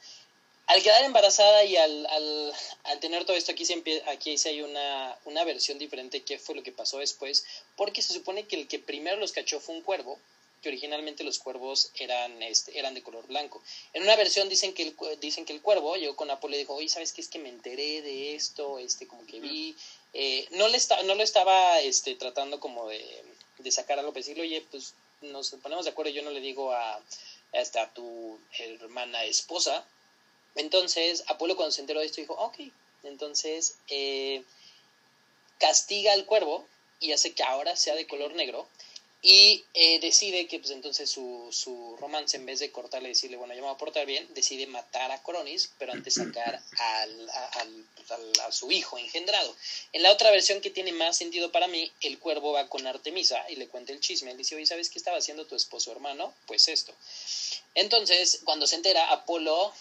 al 0.67 0.81
quedar 0.83 1.03
embarazada 1.03 1.63
y 1.65 1.75
al, 1.75 2.05
al, 2.07 2.53
al 2.83 2.99
tener 2.99 3.25
todo 3.25 3.35
esto, 3.35 3.51
aquí, 3.51 3.65
se 3.65 3.81
aquí 4.07 4.37
sí 4.37 4.49
hay 4.49 4.61
una, 4.61 5.17
una 5.25 5.43
versión 5.43 5.77
diferente 5.77 6.23
qué 6.23 6.39
fue 6.39 6.55
lo 6.55 6.63
que 6.63 6.71
pasó 6.71 6.99
después, 6.99 7.45
porque 7.75 8.01
se 8.01 8.13
supone 8.13 8.45
que 8.45 8.55
el 8.55 8.67
que 8.67 8.79
primero 8.79 9.17
los 9.17 9.31
cachó 9.31 9.59
fue 9.59 9.75
un 9.75 9.81
cuervo, 9.81 10.17
que 10.61 10.69
originalmente 10.69 11.23
los 11.23 11.39
cuervos 11.39 11.89
eran, 11.95 12.41
este, 12.43 12.77
eran 12.77 12.93
de 12.93 13.01
color 13.01 13.25
blanco. 13.27 13.61
En 13.93 14.03
una 14.03 14.15
versión 14.15 14.47
dicen 14.47 14.73
que 14.73 14.83
el, 14.83 14.95
dicen 15.19 15.43
que 15.43 15.53
el 15.53 15.61
cuervo 15.61 15.95
llegó 15.95 16.15
con 16.15 16.29
Apolo 16.29 16.55
y 16.55 16.59
dijo, 16.59 16.75
oye, 16.75 16.87
¿sabes 16.87 17.13
qué? 17.13 17.21
Es 17.21 17.29
que 17.29 17.39
me 17.39 17.49
enteré 17.49 18.01
de 18.01 18.35
esto, 18.35 18.77
este, 18.79 19.07
como 19.07 19.25
que 19.25 19.39
vi... 19.39 19.75
Eh, 20.13 20.45
no, 20.51 20.67
le 20.67 20.77
no 21.05 21.15
lo 21.15 21.23
estaba 21.23 21.79
este, 21.79 22.15
tratando 22.15 22.59
como 22.59 22.89
de, 22.89 23.23
de 23.57 23.71
sacar 23.71 23.97
algo, 23.97 24.11
para 24.11 24.19
decirle, 24.19 24.43
oye, 24.43 24.61
pues 24.69 24.93
nos 25.21 25.49
ponemos 25.63 25.85
de 25.85 25.91
acuerdo, 25.91 26.11
yo 26.11 26.21
no 26.21 26.31
le 26.31 26.41
digo 26.41 26.71
a, 26.71 26.95
a, 26.95 27.01
a 27.81 27.93
tu 27.93 28.39
hermana 28.59 29.23
esposa, 29.25 29.85
entonces, 30.55 31.23
Apolo 31.27 31.55
cuando 31.55 31.71
se 31.71 31.81
enteró 31.81 31.99
de 31.99 32.05
esto 32.05 32.21
dijo, 32.21 32.33
ok, 32.33 32.59
entonces 33.03 33.75
eh, 33.89 34.43
castiga 35.59 36.13
al 36.13 36.25
cuervo 36.25 36.65
y 36.99 37.13
hace 37.13 37.33
que 37.33 37.43
ahora 37.43 37.75
sea 37.75 37.95
de 37.95 38.07
color 38.07 38.33
negro 38.33 38.67
y 39.23 39.63
eh, 39.75 39.99
decide 39.99 40.47
que 40.47 40.57
pues 40.57 40.71
entonces 40.71 41.07
su, 41.07 41.47
su, 41.51 41.95
romance 41.99 42.37
en 42.37 42.45
vez 42.47 42.59
de 42.59 42.71
cortarle 42.71 43.09
y 43.09 43.11
decirle 43.11 43.37
bueno 43.37 43.53
yo 43.53 43.61
me 43.61 43.67
voy 43.67 43.75
a 43.75 43.77
portar 43.77 44.07
bien 44.07 44.27
decide 44.33 44.65
matar 44.65 45.11
a 45.11 45.21
Coronis 45.21 45.69
pero 45.77 45.93
antes 45.93 46.15
sacar 46.15 46.59
al, 46.77 47.29
a, 47.29 48.51
su 48.51 48.71
hijo 48.71 48.97
engendrado. 48.97 49.55
En 49.93 50.01
la 50.01 50.11
otra 50.11 50.31
versión 50.31 50.59
que 50.59 50.71
tiene 50.71 50.91
más 50.91 51.17
sentido 51.17 51.51
para 51.51 51.67
mí 51.67 51.91
el 52.01 52.17
cuervo 52.17 52.53
va 52.53 52.67
con 52.67 52.87
Artemisa 52.87 53.45
y 53.49 53.57
le 53.57 53.67
cuenta 53.67 53.93
el 53.93 53.99
chisme. 53.99 54.31
Le 54.31 54.37
dice 54.37 54.55
oye 54.55 54.65
sabes 54.65 54.89
qué 54.89 54.97
estaba 54.97 55.17
haciendo 55.17 55.45
tu 55.45 55.55
esposo 55.55 55.91
hermano 55.91 56.33
pues 56.47 56.67
esto 56.67 56.91
entonces 57.75 58.41
cuando 58.43 58.65
se 58.65 58.75
entera 58.75 59.11
Apolo 59.11 59.71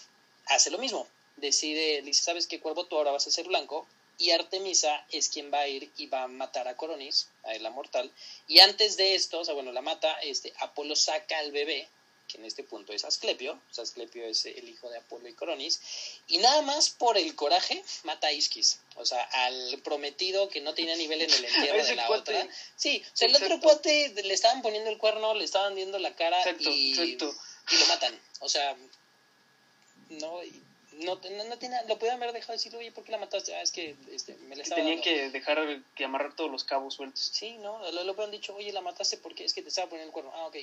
hace 0.47 0.71
lo 0.71 0.77
mismo. 0.77 1.07
Decide, 1.37 2.01
dice, 2.01 2.23
¿sabes 2.23 2.47
qué, 2.47 2.59
Cuervo? 2.59 2.85
Tú 2.85 2.97
ahora 2.97 3.11
vas 3.11 3.27
a 3.27 3.31
ser 3.31 3.47
blanco. 3.47 3.87
Y 4.17 4.31
Artemisa 4.31 5.03
es 5.09 5.29
quien 5.29 5.51
va 5.51 5.61
a 5.61 5.67
ir 5.67 5.91
y 5.97 6.05
va 6.05 6.23
a 6.23 6.27
matar 6.27 6.67
a 6.67 6.77
Coronis, 6.77 7.27
a 7.43 7.53
la 7.55 7.71
mortal. 7.71 8.11
Y 8.47 8.59
antes 8.59 8.95
de 8.95 9.15
esto, 9.15 9.39
o 9.39 9.45
sea, 9.45 9.55
bueno, 9.55 9.71
la 9.71 9.81
mata, 9.81 10.13
este, 10.21 10.53
Apolo 10.59 10.95
saca 10.95 11.39
al 11.39 11.51
bebé, 11.51 11.89
que 12.27 12.37
en 12.37 12.45
este 12.45 12.63
punto 12.63 12.93
es 12.93 13.03
Asclepio. 13.03 13.53
O 13.53 13.73
sea, 13.73 13.83
Asclepio 13.83 14.25
es 14.25 14.45
el 14.45 14.69
hijo 14.69 14.89
de 14.89 14.97
Apolo 14.97 15.27
y 15.27 15.33
Coronis. 15.33 15.81
Y 16.27 16.37
nada 16.37 16.61
más 16.61 16.91
por 16.91 17.17
el 17.17 17.35
coraje, 17.35 17.83
mata 18.03 18.27
a 18.27 18.31
Isquis. 18.31 18.79
O 18.95 19.05
sea, 19.05 19.23
al 19.23 19.81
prometido 19.83 20.49
que 20.49 20.61
no 20.61 20.75
tenía 20.75 20.95
nivel 20.95 21.21
en 21.21 21.31
el 21.31 21.45
entierro 21.55 21.83
de 21.83 21.95
la 21.95 22.09
otra. 22.11 22.47
Sí, 22.75 23.03
o 23.03 23.17
sea, 23.17 23.27
el 23.27 23.35
otro 23.35 23.59
cuate 23.59 24.13
le 24.23 24.33
estaban 24.33 24.61
poniendo 24.61 24.91
el 24.91 24.99
cuerno, 24.99 25.33
le 25.33 25.45
estaban 25.45 25.73
viendo 25.73 25.97
la 25.97 26.15
cara 26.15 26.43
y, 26.59 26.99
y 26.99 27.17
lo 27.17 27.85
matan. 27.87 28.19
O 28.39 28.49
sea, 28.49 28.77
no, 30.19 30.39
no, 30.93 31.15
no, 31.15 31.57
tiene, 31.57 31.77
lo 31.87 31.97
pudieron 31.97 32.21
haber 32.21 32.33
dejado 32.33 32.53
decir, 32.53 32.75
oye, 32.75 32.91
¿por 32.91 33.03
qué 33.03 33.11
la 33.11 33.17
mataste? 33.17 33.55
Ah, 33.55 33.61
es 33.61 33.71
que 33.71 33.95
este, 34.11 34.35
me 34.47 34.55
la 34.55 34.63
estaba 34.63 34.81
Tenían 34.81 35.01
que 35.01 35.29
dejar 35.29 35.81
que 35.95 36.05
amarrar 36.05 36.35
todos 36.35 36.51
los 36.51 36.63
cabos 36.63 36.95
sueltos. 36.95 37.31
Sí, 37.33 37.57
no, 37.57 37.79
lo, 37.91 38.03
lo 38.03 38.11
hubieran 38.11 38.31
dicho, 38.31 38.55
oye, 38.55 38.71
la 38.71 38.81
mataste 38.81 39.17
porque 39.17 39.45
es 39.45 39.53
que 39.53 39.61
te 39.61 39.69
estaba 39.69 39.89
poniendo 39.89 40.09
el 40.09 40.13
cuerno. 40.13 40.31
Ah, 40.35 40.47
ok, 40.47 40.57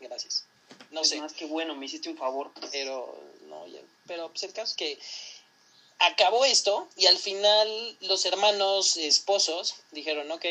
gracias. 0.00 0.44
No 0.90 1.04
sé. 1.04 1.20
Más 1.20 1.32
que 1.32 1.46
bueno, 1.46 1.74
me 1.74 1.86
hiciste 1.86 2.08
un 2.08 2.16
favor. 2.16 2.50
Pero, 2.70 3.18
no, 3.48 3.66
ya, 3.66 3.80
pero 4.06 4.28
pues 4.28 4.42
el 4.42 4.52
caso 4.52 4.70
es 4.70 4.76
que 4.76 4.98
acabó 5.98 6.44
esto 6.44 6.88
y 6.96 7.06
al 7.06 7.18
final 7.18 7.96
los 8.00 8.26
hermanos 8.26 8.96
esposos 8.96 9.76
dijeron, 9.92 10.30
ok, 10.30 10.44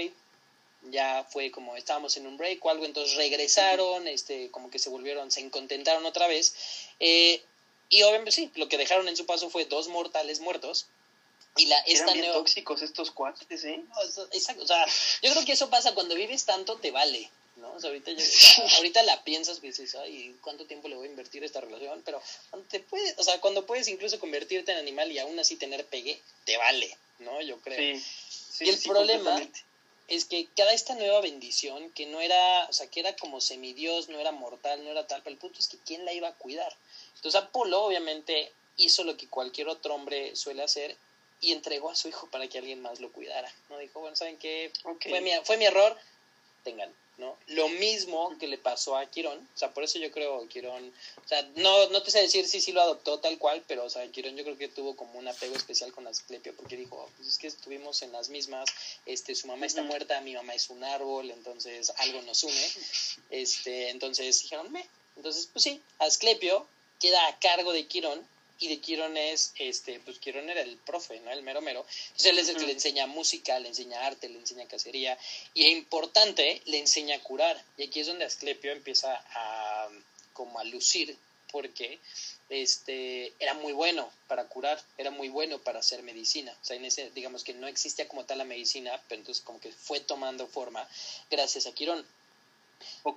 ya 0.90 1.26
fue 1.30 1.52
como 1.52 1.76
estábamos 1.76 2.18
en 2.18 2.26
un 2.26 2.38
break 2.38 2.64
o 2.66 2.70
algo, 2.70 2.86
entonces 2.86 3.16
regresaron, 3.16 4.08
este, 4.08 4.50
como 4.50 4.72
que 4.72 4.80
se 4.80 4.90
volvieron, 4.90 5.30
se 5.32 5.42
encontentaron 5.42 6.06
otra 6.06 6.28
vez. 6.28 6.56
Eh, 7.00 7.44
y 7.92 8.02
obviamente 8.04 8.32
sí, 8.32 8.50
lo 8.56 8.70
que 8.70 8.78
dejaron 8.78 9.08
en 9.10 9.18
su 9.18 9.26
paso 9.26 9.50
fue 9.50 9.66
dos 9.66 9.90
mortales 9.90 10.40
muertos. 10.40 10.88
Y 11.58 11.66
la, 11.66 11.78
esta 11.80 12.14
Eran 12.14 12.32
tóxicos 12.32 12.82
estos 12.82 13.12
cuates, 13.12 13.66
¿eh? 13.66 13.84
exacto, 14.32 14.64
o 14.64 14.68
sea, 14.68 14.86
yo 15.22 15.32
creo 15.32 15.46
que 15.46 15.52
eso 15.52 15.70
pasa 15.70 15.94
cuando 15.94 16.16
vives 16.16 16.46
tanto, 16.46 16.78
te 16.78 16.92
vale, 16.92 17.30
¿no? 17.58 17.74
O 17.74 17.80
sea, 17.82 17.90
ahorita, 17.90 18.12
ahorita 18.78 19.04
la 19.04 19.22
piensas 19.26 19.60
y 19.62 19.68
dices, 19.68 19.94
ay, 19.96 20.34
¿cuánto 20.42 20.66
tiempo 20.66 20.88
le 20.88 20.96
voy 20.96 21.08
a 21.08 21.12
invertir 21.12 21.44
a 21.44 21.46
esta 21.46 21.60
relación? 21.60 22.02
Pero 22.06 22.24
cuando 22.50 22.70
te 22.70 22.80
puedes, 22.80 23.20
o 23.20 23.24
sea, 23.24 23.42
cuando 23.42 23.66
puedes 23.66 23.90
incluso 23.90 24.18
convertirte 24.18 24.72
en 24.72 24.78
animal 24.78 25.12
y 25.12 25.20
aún 25.20 25.38
así 25.40 25.58
tener 25.58 25.86
pegue, 25.86 26.22
te 26.46 26.56
vale, 26.56 26.98
¿no? 27.20 27.42
Yo 27.42 27.60
creo. 27.60 28.00
Sí, 28.30 28.64
y 28.64 28.70
el 28.70 28.78
problema 28.80 29.42
es 30.08 30.26
que 30.26 30.48
cada 30.56 30.74
esta 30.74 30.96
nueva 30.96 31.20
bendición, 31.20 31.92
que 31.92 32.06
no 32.06 32.22
era, 32.22 32.66
o 32.70 32.74
sea, 32.74 32.88
que 32.88 33.02
era 33.02 33.16
como 33.18 33.42
semidios, 33.42 34.08
no 34.08 34.20
era 34.20 34.32
mortal, 34.32 34.84
no 34.86 34.92
era 34.92 35.08
tal, 35.08 35.22
pero 35.22 35.34
el 35.34 35.40
punto 35.40 35.60
es 35.60 35.68
que 35.68 35.78
¿quién 35.86 36.06
la 36.06 36.14
iba 36.14 36.30
a 36.30 36.34
cuidar? 36.34 36.74
Entonces 37.16 37.42
Apolo 37.42 37.84
obviamente 37.84 38.52
hizo 38.78 39.04
lo 39.04 39.18
que 39.18 39.28
cualquier 39.28 39.68
otro 39.68 39.94
hombre 39.96 40.36
suele 40.36 40.64
hacer 40.64 40.98
y 41.40 41.52
entregó 41.52 41.90
a 41.90 41.96
su 41.96 42.08
hijo 42.08 42.28
para 42.28 42.48
que 42.48 42.60
alguien 42.60 42.82
más 42.82 43.00
lo 43.00 43.12
cuidara. 43.12 43.52
¿no? 43.70 43.78
Dijo, 43.80 44.00
bueno, 44.00 44.16
¿saben 44.16 44.38
qué? 44.38 44.72
Fue, 44.84 45.22
mi, 45.22 45.32
fue 45.44 45.58
mi 45.58 45.66
error, 45.66 45.98
tengan. 46.64 46.94
¿no? 47.18 47.38
Lo 47.48 47.70
mismo 47.70 48.36
que 48.40 48.48
le 48.48 48.58
pasó 48.58 48.98
a 48.98 49.06
Quirón, 49.06 49.38
o 49.38 49.58
sea, 49.58 49.72
por 49.74 49.84
eso 49.84 50.00
yo 50.00 50.12
creo 50.12 50.48
Quirón, 50.48 50.92
o 51.24 51.28
sea, 51.28 51.44
no, 51.56 51.90
no 51.90 52.02
te 52.02 52.10
sé 52.10 52.20
decir 52.22 52.48
si 52.48 52.62
sí 52.62 52.72
lo 52.72 52.82
adoptó 52.82 53.20
tal 53.20 53.38
cual, 53.38 53.64
pero, 53.68 53.86
o 53.86 53.90
sea, 53.90 54.10
Quirón 54.12 54.36
yo 54.36 54.44
creo 54.44 54.58
que 54.58 54.68
tuvo 54.68 54.96
como 54.96 55.20
un 55.20 55.28
apego 55.28 55.56
especial 55.56 55.92
con 55.92 56.08
Asclepio, 56.08 56.56
porque 56.56 56.78
dijo, 56.78 57.10
pues 57.18 57.28
es 57.28 57.38
que 57.38 57.48
estuvimos 57.48 58.02
en 58.02 58.12
las 58.12 58.30
mismas, 58.30 58.70
este, 59.06 59.36
su 59.36 59.48
mamá 59.48 59.68
está 59.68 59.84
muerta, 59.84 60.20
mi 60.22 60.34
mamá 60.34 60.56
es 60.56 60.70
un 60.72 60.84
árbol, 60.84 61.30
entonces 61.30 61.94
algo 61.98 62.22
nos 62.24 62.44
une, 62.44 62.72
este, 63.30 63.90
entonces 63.90 64.42
dijeron, 64.42 64.72
me, 64.72 64.84
entonces, 65.16 65.48
pues 65.52 65.64
sí, 65.64 65.82
Asclepio 66.00 66.66
queda 67.02 67.28
a 67.28 67.40
cargo 67.40 67.74
de 67.74 67.88
Quirón 67.88 68.26
y 68.60 68.68
de 68.68 68.80
Quirón 68.80 69.18
es, 69.18 69.54
este, 69.58 70.00
pues 70.02 70.20
Quirón 70.20 70.50
era 70.50 70.62
el 70.62 70.78
profe, 70.78 71.20
¿no? 71.22 71.32
El 71.32 71.42
mero 71.42 71.62
mero. 71.62 71.84
Entonces 72.04 72.26
él 72.28 72.40
es 72.40 72.50
el 72.50 72.58
que 72.58 72.68
le 72.68 72.74
enseña 72.74 73.08
música, 73.08 73.60
le 73.60 73.70
enseña 73.70 74.06
arte, 74.06 74.30
le 74.30 74.38
enseña 74.38 74.68
cacería 74.68 75.18
y 75.56 75.66
es 75.66 75.72
importante, 75.72 76.62
le 76.66 76.78
enseña 76.78 77.16
a 77.16 77.20
curar. 77.20 77.62
Y 77.78 77.84
aquí 77.84 78.00
es 78.00 78.08
donde 78.08 78.26
Asclepio 78.26 78.72
empieza 78.72 79.14
a, 79.16 79.90
como 80.34 80.60
a 80.60 80.64
lucir 80.64 81.18
porque 81.52 82.00
este 82.50 83.34
era 83.40 83.56
muy 83.56 83.74
bueno 83.74 84.10
para 84.28 84.48
curar, 84.48 84.82
era 84.98 85.10
muy 85.10 85.30
bueno 85.30 85.58
para 85.58 85.80
hacer 85.80 86.04
medicina. 86.04 86.56
O 86.62 86.66
sea, 86.66 86.76
en 86.76 86.86
ese, 86.86 87.10
digamos 87.12 87.44
que 87.44 87.56
no 87.56 87.68
existía 87.68 88.08
como 88.08 88.26
tal 88.26 88.38
la 88.38 88.46
medicina, 88.46 89.02
pero 89.10 89.22
entonces 89.22 89.44
como 89.44 89.60
que 89.60 89.72
fue 89.72 90.02
tomando 90.02 90.46
forma 90.48 90.88
gracias 91.32 91.66
a 91.66 91.72
Quirón. 91.74 92.06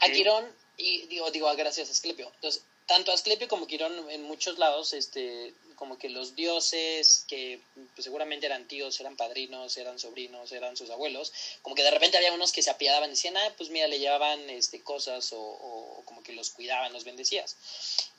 A 0.01 0.09
Quirón, 0.11 0.51
y 0.79 1.07
digo, 1.07 1.31
digo, 1.31 1.55
gracias 1.55 1.89
a 1.89 1.93
Asclepio. 1.93 2.31
Entonces, 2.37 2.63
tanto 2.87 3.13
Asclepio 3.13 3.49
como 3.49 3.67
Quirón 3.67 4.11
en 4.11 4.23
muchos 4.23 4.59
lados 4.59 4.93
este, 4.93 5.55
como 5.77 5.99
que 5.99 6.09
los 6.09 6.35
dioses, 6.35 7.25
que 7.29 7.61
pues, 7.95 8.05
seguramente 8.05 8.47
eran 8.47 8.67
tíos, 8.69 9.01
eran 9.01 9.17
padrinos, 9.17 9.77
eran 9.77 9.99
sobrinos, 9.99 10.53
eran 10.53 10.77
sus 10.77 10.91
abuelos, 10.91 11.33
como 11.63 11.75
que 11.75 11.83
de 11.83 11.91
repente 11.91 12.17
había 12.17 12.33
unos 12.33 12.53
que 12.53 12.63
se 12.63 12.71
apiadaban 12.71 13.11
y 13.11 13.13
decían, 13.13 13.37
ah, 13.37 13.55
pues 13.57 13.71
mira, 13.71 13.87
le 13.89 13.99
llevaban 13.99 14.49
este, 14.51 14.83
cosas 14.83 15.33
o, 15.33 15.41
o 15.41 16.03
como 16.05 16.23
que 16.23 16.33
los 16.33 16.51
cuidaban, 16.51 16.93
los 16.93 17.05
bendecías. 17.05 17.57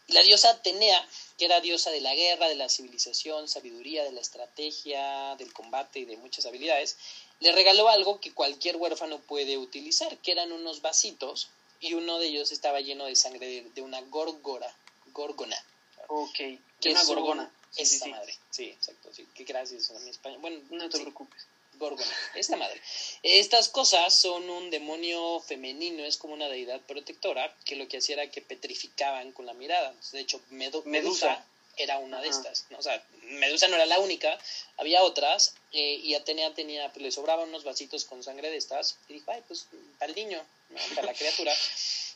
Y 0.08 0.14
la 0.14 0.22
diosa 0.22 0.52
Atenea, 0.52 1.08
que 1.38 1.46
era 1.46 1.62
diosa 1.62 1.90
de 1.90 2.02
la 2.02 2.14
guerra, 2.14 2.48
de 2.48 2.56
la 2.56 2.70
civilización, 2.70 3.48
sabiduría, 3.48 4.04
de 4.04 4.12
la 4.12 4.22
estrategia, 4.22 5.36
del 5.38 5.52
combate 5.52 6.00
y 6.00 6.06
de 6.06 6.18
muchas 6.18 6.46
habilidades, 6.46 6.98
le 7.40 7.52
regaló 7.52 7.90
algo 7.90 8.20
que 8.20 8.34
cualquier 8.34 8.78
huérfano 8.78 9.20
puede 9.20 9.58
utilizar, 9.58 10.16
que 10.20 10.32
eran 10.32 10.52
unos 10.52 10.82
vasitos, 10.82 11.50
y 11.80 11.94
uno 11.94 12.18
de 12.20 12.28
ellos 12.28 12.52
estaba 12.52 12.80
lleno 12.82 13.06
de 13.06 13.16
sangre 13.16 13.64
de, 13.74 13.82
una 13.82 14.02
gorgora, 14.02 14.74
gorgona. 15.08 15.58
Ok, 16.08 16.36
que 16.36 16.90
una 16.92 17.02
es 17.02 17.08
gorgona. 17.08 17.52
Sí, 17.72 17.82
esta 17.82 18.06
sí, 18.06 18.12
madre, 18.12 18.36
sí, 18.52 18.64
exacto, 18.70 19.14
sí, 19.14 19.28
que 19.34 19.44
gracias 19.44 19.90
a 19.92 20.00
mi 20.00 20.10
español. 20.10 20.40
Bueno, 20.40 20.62
No 20.70 20.90
te 20.90 20.98
sí, 20.98 21.04
preocupes. 21.04 21.46
Gorgona, 21.78 22.10
esta 22.36 22.56
madre. 22.56 22.82
Estas 23.22 23.68
cosas 23.68 24.14
son 24.14 24.50
un 24.50 24.70
demonio 24.70 25.42
femenino, 25.42 26.06
es 26.06 26.16
como 26.16 26.34
una 26.34 26.48
deidad 26.48 26.80
protectora, 26.82 27.54
que 27.66 27.76
lo 27.76 27.86
que 27.90 27.98
hacía 27.98 28.14
era 28.14 28.28
que 28.32 28.42
petrificaban 28.42 29.34
con 29.34 29.46
la 29.46 29.54
mirada. 29.54 29.94
De 30.14 30.22
hecho, 30.22 30.40
Medu- 30.52 30.86
Medusa, 30.86 30.86
Medusa. 31.28 31.46
era 31.76 31.98
una 31.98 32.22
de 32.22 32.30
Ajá. 32.30 32.38
estas. 32.38 32.66
¿no? 32.70 32.78
O 32.78 32.82
sea, 32.82 33.04
Medusa 33.24 33.68
no 33.68 33.76
era 33.76 33.86
la 33.86 34.00
única, 34.00 34.38
había 34.78 35.04
otras, 35.04 35.54
eh, 35.78 36.00
y 36.02 36.14
Atenea 36.16 36.54
tenía, 36.54 36.90
pues 36.94 37.04
le 37.04 37.12
sobraban 37.12 37.50
unos 37.50 37.66
vasitos 37.66 38.06
con 38.06 38.24
sangre 38.24 38.50
de 38.50 38.56
estas, 38.56 38.98
y 39.10 39.16
dijo, 39.16 39.30
ay, 39.30 39.44
pues 39.46 39.68
para 40.00 40.10
el 40.10 40.16
niño, 40.16 40.42
¿no? 40.70 40.80
para 40.96 41.08
la 41.08 41.14
criatura. 41.14 41.54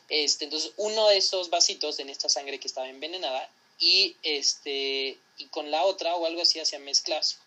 Este, 0.08 0.46
entonces, 0.46 0.72
uno 0.76 1.06
de 1.06 1.18
esos 1.18 1.50
vasitos 1.50 1.96
tenía 1.96 2.10
esta 2.10 2.28
sangre 2.28 2.58
que 2.58 2.66
estaba 2.66 2.88
envenenada, 2.88 3.48
y, 3.78 4.16
este, 4.24 5.16
y 5.38 5.46
con 5.52 5.70
la 5.70 5.84
otra 5.84 6.16
o 6.16 6.26
algo 6.26 6.42
así 6.42 6.58
hacía 6.58 6.80
mezclas 6.80 7.38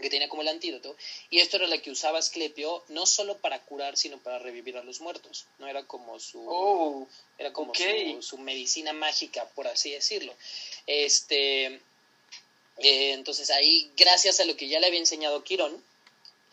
que 0.00 0.08
tenía 0.08 0.30
como 0.30 0.40
el 0.40 0.48
antídoto, 0.48 0.96
y 1.28 1.40
esto 1.40 1.56
era 1.56 1.66
la 1.66 1.82
que 1.82 1.90
usaba 1.90 2.18
Asclepio 2.18 2.82
no 2.88 3.04
solo 3.04 3.36
para 3.36 3.60
curar, 3.60 3.98
sino 3.98 4.16
para 4.16 4.38
revivir 4.38 4.78
a 4.78 4.84
los 4.84 5.02
muertos, 5.02 5.44
no 5.58 5.66
era 5.66 5.82
como 5.84 6.18
su, 6.18 6.42
Oh, 6.48 7.06
era 7.36 7.52
como 7.52 7.74
su 7.74 8.38
medicina 8.38 8.94
mágica, 8.94 9.44
por 9.54 9.66
así 9.66 9.90
decirlo. 9.90 10.32
Este, 10.86 11.82
eh, 12.80 13.12
entonces 13.12 13.50
ahí, 13.50 13.90
gracias 13.96 14.40
a 14.40 14.44
lo 14.44 14.56
que 14.56 14.68
ya 14.68 14.80
le 14.80 14.86
había 14.86 15.00
enseñado 15.00 15.42
Quirón, 15.42 15.82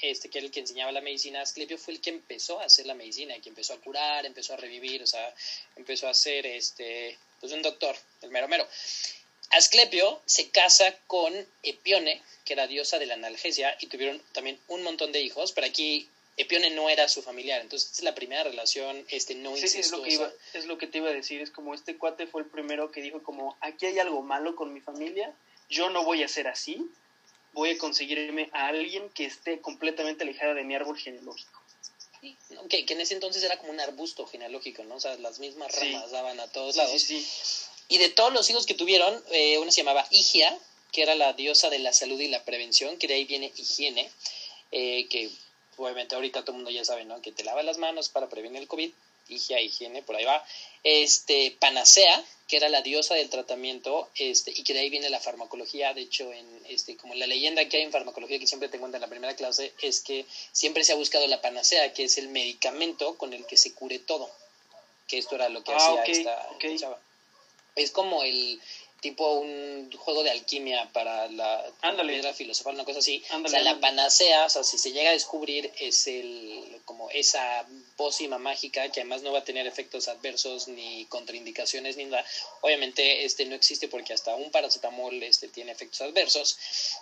este, 0.01 0.29
que 0.29 0.39
era 0.39 0.45
el 0.45 0.51
que 0.51 0.59
enseñaba 0.59 0.91
la 0.91 1.01
medicina, 1.01 1.41
Asclepio 1.41 1.77
fue 1.77 1.93
el 1.93 2.01
que 2.01 2.09
empezó 2.09 2.59
a 2.59 2.65
hacer 2.65 2.85
la 2.85 2.93
medicina, 2.93 3.39
que 3.41 3.49
empezó 3.49 3.73
a 3.73 3.79
curar, 3.79 4.25
empezó 4.25 4.53
a 4.53 4.57
revivir, 4.57 5.01
o 5.01 5.07
sea, 5.07 5.33
empezó 5.75 6.07
a 6.07 6.13
ser 6.13 6.45
este, 6.45 7.17
pues 7.39 7.51
un 7.53 7.61
doctor, 7.61 7.95
el 8.21 8.29
mero 8.29 8.47
mero. 8.47 8.67
Asclepio 9.51 10.21
se 10.25 10.49
casa 10.49 10.95
con 11.07 11.33
Epione, 11.63 12.21
que 12.43 12.53
era 12.53 12.67
diosa 12.67 12.99
de 12.99 13.05
la 13.05 13.13
analgesia, 13.13 13.77
y 13.79 13.87
tuvieron 13.87 14.21
también 14.33 14.59
un 14.67 14.83
montón 14.83 15.11
de 15.11 15.21
hijos, 15.21 15.53
pero 15.53 15.67
aquí 15.67 16.09
Epione 16.37 16.71
no 16.71 16.89
era 16.89 17.07
su 17.07 17.21
familiar, 17.21 17.61
entonces 17.61 17.89
esta 17.89 18.01
es 18.01 18.03
la 18.03 18.15
primera 18.15 18.43
relación 18.43 19.05
este, 19.09 19.35
no 19.35 19.55
sí, 19.55 19.67
sí, 19.67 19.79
es 19.79 19.91
lo, 19.91 20.03
que 20.03 20.13
iba, 20.13 20.31
es 20.53 20.65
lo 20.65 20.77
que 20.77 20.87
te 20.87 20.97
iba 20.97 21.09
a 21.09 21.13
decir. 21.13 21.41
Es 21.41 21.49
como 21.49 21.73
este 21.73 21.97
cuate 21.97 22.27
fue 22.27 22.41
el 22.41 22.47
primero 22.47 22.91
que 22.91 23.01
dijo 23.01 23.23
como, 23.23 23.55
aquí 23.61 23.85
hay 23.85 23.99
algo 23.99 24.21
malo 24.21 24.55
con 24.55 24.73
mi 24.73 24.81
familia, 24.81 25.33
yo 25.69 25.89
no 25.89 26.03
voy 26.03 26.23
a 26.23 26.27
ser 26.27 26.47
así, 26.47 26.85
voy 27.53 27.71
a 27.71 27.77
conseguirme 27.77 28.49
a 28.53 28.67
alguien 28.67 29.09
que 29.11 29.25
esté 29.25 29.59
completamente 29.61 30.23
alejada 30.23 30.53
de 30.53 30.63
mi 30.63 30.75
árbol 30.75 30.97
genealógico. 30.97 31.61
que, 32.69 32.85
que 32.85 32.93
en 32.93 33.01
ese 33.01 33.13
entonces 33.13 33.43
era 33.43 33.57
como 33.57 33.71
un 33.71 33.79
arbusto 33.79 34.25
genealógico, 34.25 34.83
¿no? 34.83 34.95
O 34.95 34.99
sea, 34.99 35.15
las 35.17 35.37
mismas 35.39 35.71
Sí. 35.75 35.91
ramas 35.93 36.09
daban 36.11 36.39
a 36.39 36.47
todos 36.47 36.75
lados. 36.75 36.99
sí. 37.01 37.25
Y 37.87 37.99
de 37.99 38.09
todos 38.09 38.33
los 38.33 38.49
hijos 38.49 38.65
que 38.65 38.73
tuvieron, 38.73 39.23
eh, 39.29 39.59
una 39.59 39.71
se 39.71 39.81
llamaba 39.81 40.07
Higia, 40.09 40.57
que 40.91 41.03
era 41.03 41.13
la 41.13 41.33
diosa 41.33 41.69
de 41.69 41.77
la 41.77 41.93
salud 41.93 42.19
y 42.19 42.27
la 42.29 42.43
prevención, 42.43 42.97
que 42.97 43.07
de 43.07 43.13
ahí 43.13 43.25
viene 43.25 43.53
higiene, 43.55 44.09
eh, 44.71 45.07
que 45.07 45.29
obviamente 45.77 46.15
ahorita 46.15 46.41
todo 46.41 46.53
el 46.53 46.55
mundo 46.63 46.71
ya 46.71 46.83
sabe, 46.83 47.05
¿no? 47.05 47.21
Que 47.21 47.31
te 47.31 47.43
lavas 47.43 47.63
las 47.63 47.77
manos 47.77 48.09
para 48.09 48.27
prevenir 48.27 48.59
el 48.61 48.67
COVID, 48.67 48.91
Higia, 49.27 49.59
higiene, 49.61 50.01
por 50.01 50.15
ahí 50.15 50.25
va. 50.25 50.43
Este, 50.83 51.55
Panacea, 51.59 52.23
que 52.47 52.57
era 52.57 52.69
la 52.69 52.81
diosa 52.81 53.15
del 53.15 53.29
tratamiento, 53.29 54.09
este, 54.15 54.51
y 54.55 54.63
que 54.63 54.73
de 54.73 54.81
ahí 54.81 54.89
viene 54.89 55.09
la 55.09 55.19
farmacología, 55.19 55.93
de 55.93 56.01
hecho, 56.01 56.31
en 56.31 56.45
este, 56.69 56.95
como 56.95 57.15
la 57.15 57.25
leyenda 57.25 57.67
que 57.67 57.77
hay 57.77 57.83
en 57.83 57.91
farmacología 57.91 58.37
que 58.37 58.45
siempre 58.47 58.69
te 58.69 58.77
cuenta 58.77 58.97
en 58.97 59.01
la 59.01 59.07
primera 59.07 59.35
clase, 59.35 59.73
es 59.81 60.01
que 60.01 60.25
siempre 60.51 60.83
se 60.83 60.93
ha 60.93 60.95
buscado 60.95 61.25
la 61.27 61.41
panacea, 61.41 61.93
que 61.93 62.03
es 62.03 62.17
el 62.19 62.27
medicamento 62.29 63.17
con 63.17 63.33
el 63.33 63.45
que 63.45 63.57
se 63.57 63.73
cure 63.73 63.97
todo. 63.99 64.29
Que 65.07 65.17
esto 65.17 65.35
era 65.35 65.49
lo 65.49 65.63
que 65.63 65.71
Ah, 65.71 65.77
hacía 65.77 66.03
esta, 66.03 66.47
ok. 66.51 66.63
esta 66.63 66.85
chava. 66.87 66.99
Es 67.75 67.91
como 67.91 68.23
el 68.23 68.61
tipo 69.05 69.33
un 69.35 69.91
juego 69.99 70.23
de 70.23 70.31
alquimia 70.31 70.89
para 70.91 71.27
la 71.27 71.63
Ándale. 71.81 72.13
piedra 72.13 72.33
filosofal, 72.33 72.73
una 72.73 72.85
cosa 72.85 72.99
así. 72.99 73.23
O 73.43 73.47
sea, 73.47 73.61
la 73.61 73.79
panacea, 73.79 74.45
o 74.45 74.49
sea, 74.49 74.63
si 74.63 74.79
se 74.79 74.91
llega 74.93 75.11
a 75.11 75.13
descubrir, 75.13 75.71
es 75.79 76.07
el 76.07 76.81
como 76.85 77.11
esa 77.11 77.67
pócima 77.97 78.39
mágica 78.39 78.91
que 78.91 79.01
además 79.01 79.21
no 79.21 79.31
va 79.31 79.39
a 79.39 79.43
tener 79.43 79.67
efectos 79.67 80.07
adversos 80.07 80.67
ni 80.67 81.05
contraindicaciones 81.05 81.97
ni 81.97 82.05
nada. 82.05 82.25
Obviamente 82.61 83.25
este 83.25 83.45
no 83.45 83.53
existe 83.55 83.87
porque 83.87 84.13
hasta 84.13 84.33
un 84.35 84.49
paracetamol 84.49 85.21
este 85.21 85.49
tiene 85.49 85.71
efectos 85.71 86.01
adversos. 86.01 86.57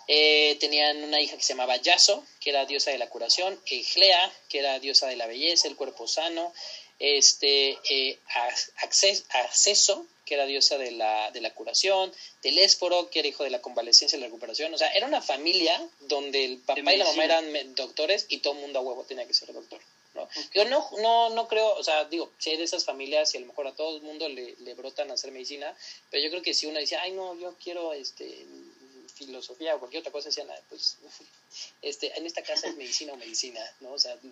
Eh, 0.06 0.56
tenían 0.60 1.02
una 1.04 1.20
hija 1.22 1.36
que 1.38 1.42
se 1.42 1.54
llamaba 1.54 1.76
Yaso, 1.78 2.22
que 2.40 2.50
era 2.50 2.66
diosa 2.66 2.90
de 2.90 2.98
la 2.98 3.08
curación, 3.08 3.58
Eglea, 3.66 4.30
que 4.50 4.58
era 4.58 4.78
diosa 4.78 5.06
de 5.06 5.16
la 5.16 5.26
belleza, 5.26 5.68
el 5.68 5.76
cuerpo 5.76 6.06
sano, 6.06 6.52
este 6.98 7.78
eh, 7.90 8.18
Ac- 8.34 8.70
Acces- 8.82 9.24
Acceso, 9.30 10.06
que 10.24 10.34
era 10.34 10.46
diosa 10.46 10.78
de 10.78 10.90
la, 10.92 11.30
de 11.30 11.40
la 11.40 11.54
curación, 11.54 12.12
Telésforo, 12.40 13.10
que 13.10 13.20
era 13.20 13.28
hijo 13.28 13.44
de 13.44 13.50
la 13.50 13.60
convalecencia 13.60 14.16
y 14.16 14.20
la 14.20 14.26
recuperación. 14.26 14.72
O 14.74 14.78
sea, 14.78 14.88
era 14.90 15.06
una 15.06 15.22
familia 15.22 15.80
donde 16.00 16.44
el 16.44 16.58
papá 16.58 16.92
y 16.92 16.96
la 16.96 17.04
mamá 17.04 17.24
eran 17.24 17.74
doctores 17.74 18.26
y 18.28 18.38
todo 18.38 18.54
el 18.54 18.60
mundo 18.60 18.78
a 18.78 18.82
huevo 18.82 19.04
tenía 19.04 19.26
que 19.26 19.34
ser 19.34 19.52
doctor. 19.52 19.80
¿no? 20.14 20.28
Yo 20.54 20.64
no, 20.66 20.88
no, 21.00 21.30
no 21.30 21.48
creo, 21.48 21.74
o 21.74 21.82
sea, 21.82 22.04
digo, 22.04 22.30
si 22.38 22.50
hay 22.50 22.56
de 22.56 22.64
esas 22.64 22.84
familias 22.84 23.34
y 23.34 23.38
a 23.38 23.40
lo 23.40 23.46
mejor 23.46 23.66
a 23.66 23.74
todo 23.74 23.96
el 23.96 24.02
mundo 24.02 24.28
le, 24.28 24.54
le 24.60 24.74
brotan 24.74 25.10
a 25.10 25.14
hacer 25.14 25.32
medicina, 25.32 25.74
pero 26.10 26.22
yo 26.22 26.30
creo 26.30 26.42
que 26.42 26.54
si 26.54 26.66
uno 26.66 26.78
dice, 26.78 26.96
ay, 26.96 27.12
no, 27.12 27.38
yo 27.38 27.54
quiero 27.62 27.92
este 27.92 28.46
filosofía 29.14 29.74
o 29.74 29.78
cualquier 29.78 30.00
otra 30.00 30.12
cosa, 30.12 30.28
decían, 30.28 30.50
"Ah, 30.50 30.60
pues 30.68 30.96
este, 31.82 32.16
en 32.16 32.26
esta 32.26 32.42
casa 32.42 32.68
es 32.68 32.76
medicina 32.76 33.12
o 33.12 33.16
medicina, 33.16 33.60
¿no? 33.80 33.92
O 33.92 33.98
sea, 33.98 34.16
yo 34.22 34.30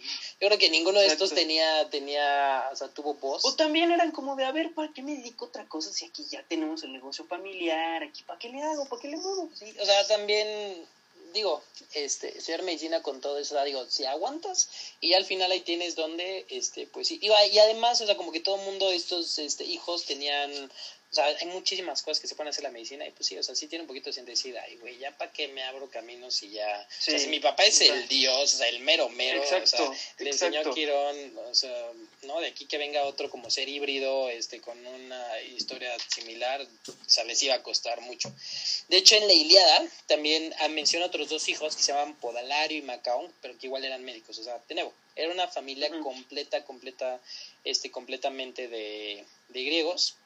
creo 0.49 0.59
que 0.59 0.68
ninguno 0.68 1.01
de 1.01 1.07
estos 1.07 1.30
Exacto. 1.30 1.41
tenía, 1.41 1.89
tenía, 1.89 2.68
o 2.72 2.76
sea, 2.76 2.89
tuvo 2.89 3.14
voz. 3.14 3.45
O 3.45 3.53
también 3.55 3.91
eran 3.91 4.11
como 4.12 4.37
de, 4.37 4.45
a 4.45 4.53
ver, 4.53 4.70
¿para 4.72 4.89
qué 4.93 5.03
me 5.03 5.12
dedico 5.16 5.45
a 5.45 5.49
otra 5.49 5.64
cosa 5.64 5.93
si 5.93 6.05
aquí 6.05 6.26
ya 6.28 6.43
tenemos 6.43 6.83
el 6.83 6.93
negocio 6.93 7.24
familiar? 7.24 8.03
Aquí, 8.03 8.22
¿para 8.22 8.39
qué 8.39 8.49
le 8.49 8.62
hago? 8.62 8.85
¿Para 8.87 9.01
qué 9.01 9.09
le 9.09 9.16
muevo? 9.16 9.49
Sí, 9.55 9.74
o 9.78 9.85
sea, 9.85 10.05
también, 10.07 10.87
digo, 11.33 11.62
este, 11.93 12.37
estudiar 12.37 12.62
medicina 12.62 13.01
con 13.01 13.20
todo 13.20 13.39
eso, 13.39 13.62
digo, 13.64 13.87
si 13.87 14.05
aguantas 14.05 14.68
y 15.01 15.14
al 15.14 15.24
final 15.24 15.51
ahí 15.53 15.61
tienes 15.61 15.95
donde, 15.95 16.45
este, 16.49 16.87
pues 16.87 17.09
sí, 17.09 17.18
y 17.20 17.30
además, 17.59 18.01
o 18.01 18.07
sea, 18.07 18.16
como 18.16 18.33
que 18.33 18.41
todo 18.41 18.57
el 18.57 18.62
mundo, 18.62 18.91
estos 18.91 19.39
este, 19.39 19.64
hijos 19.64 20.05
tenían, 20.05 20.70
o 21.12 21.14
sea, 21.14 21.26
hay 21.26 21.46
muchísimas 21.48 22.00
cosas 22.00 22.20
que 22.20 22.26
se 22.26 22.34
pueden 22.34 22.48
hacer 22.48 22.64
la 22.64 22.70
medicina 22.70 23.06
y 23.06 23.10
pues 23.10 23.26
sí, 23.26 23.36
o 23.36 23.42
sea, 23.42 23.54
sí 23.54 23.66
tiene 23.66 23.82
un 23.82 23.86
poquito 23.86 24.10
de 24.10 24.22
decir, 24.22 24.56
ay, 24.56 24.76
güey, 24.76 24.96
ya 24.96 25.14
para 25.14 25.30
qué 25.30 25.46
me 25.48 25.62
abro 25.62 25.90
caminos 25.90 26.42
y 26.42 26.52
ya, 26.52 26.88
o 26.88 27.02
sea, 27.02 27.18
si 27.18 27.28
mi 27.28 27.38
papá 27.38 27.64
es 27.64 27.82
el 27.82 28.08
dios, 28.08 28.54
o 28.54 28.56
sea, 28.56 28.66
el 28.68 28.80
mero 28.80 29.10
mero, 29.10 29.42
Exacto, 29.42 29.90
o 29.90 29.94
sea, 29.94 30.14
le 30.20 30.30
enseñó. 30.30 30.72
Quirón, 30.72 31.36
o 31.50 31.54
sea, 31.54 31.92
¿no? 32.22 32.40
De 32.40 32.46
aquí 32.46 32.64
que 32.64 32.78
venga 32.78 33.04
otro 33.04 33.28
como 33.28 33.50
ser 33.50 33.68
híbrido, 33.68 34.30
este, 34.30 34.62
con 34.62 34.86
una 34.86 35.42
historia 35.42 35.94
similar, 36.08 36.62
o 36.62 37.10
sea, 37.10 37.24
les 37.24 37.42
iba 37.42 37.56
a 37.56 37.62
costar 37.62 38.00
mucho. 38.00 38.32
De 38.88 38.96
hecho, 38.96 39.14
en 39.16 39.26
la 39.26 39.34
Iliada 39.34 39.86
también 40.06 40.54
ah, 40.60 40.68
menciona 40.68 41.04
otros 41.04 41.28
dos 41.28 41.46
hijos 41.50 41.76
que 41.76 41.82
se 41.82 41.92
llamaban 41.92 42.14
Podalario 42.14 42.78
y 42.78 42.82
Macaón, 42.82 43.30
pero 43.42 43.58
que 43.58 43.66
igual 43.66 43.84
eran 43.84 44.02
médicos, 44.02 44.38
o 44.38 44.44
sea, 44.44 44.58
de 44.66 44.76
nuevo, 44.76 44.94
era 45.14 45.30
una 45.30 45.46
familia 45.46 45.90
completa, 46.02 46.64
completa, 46.64 47.20
este, 47.64 47.90
completamente 47.90 48.68
de, 48.68 49.26
de 49.48 49.64
griegos, 49.64 50.16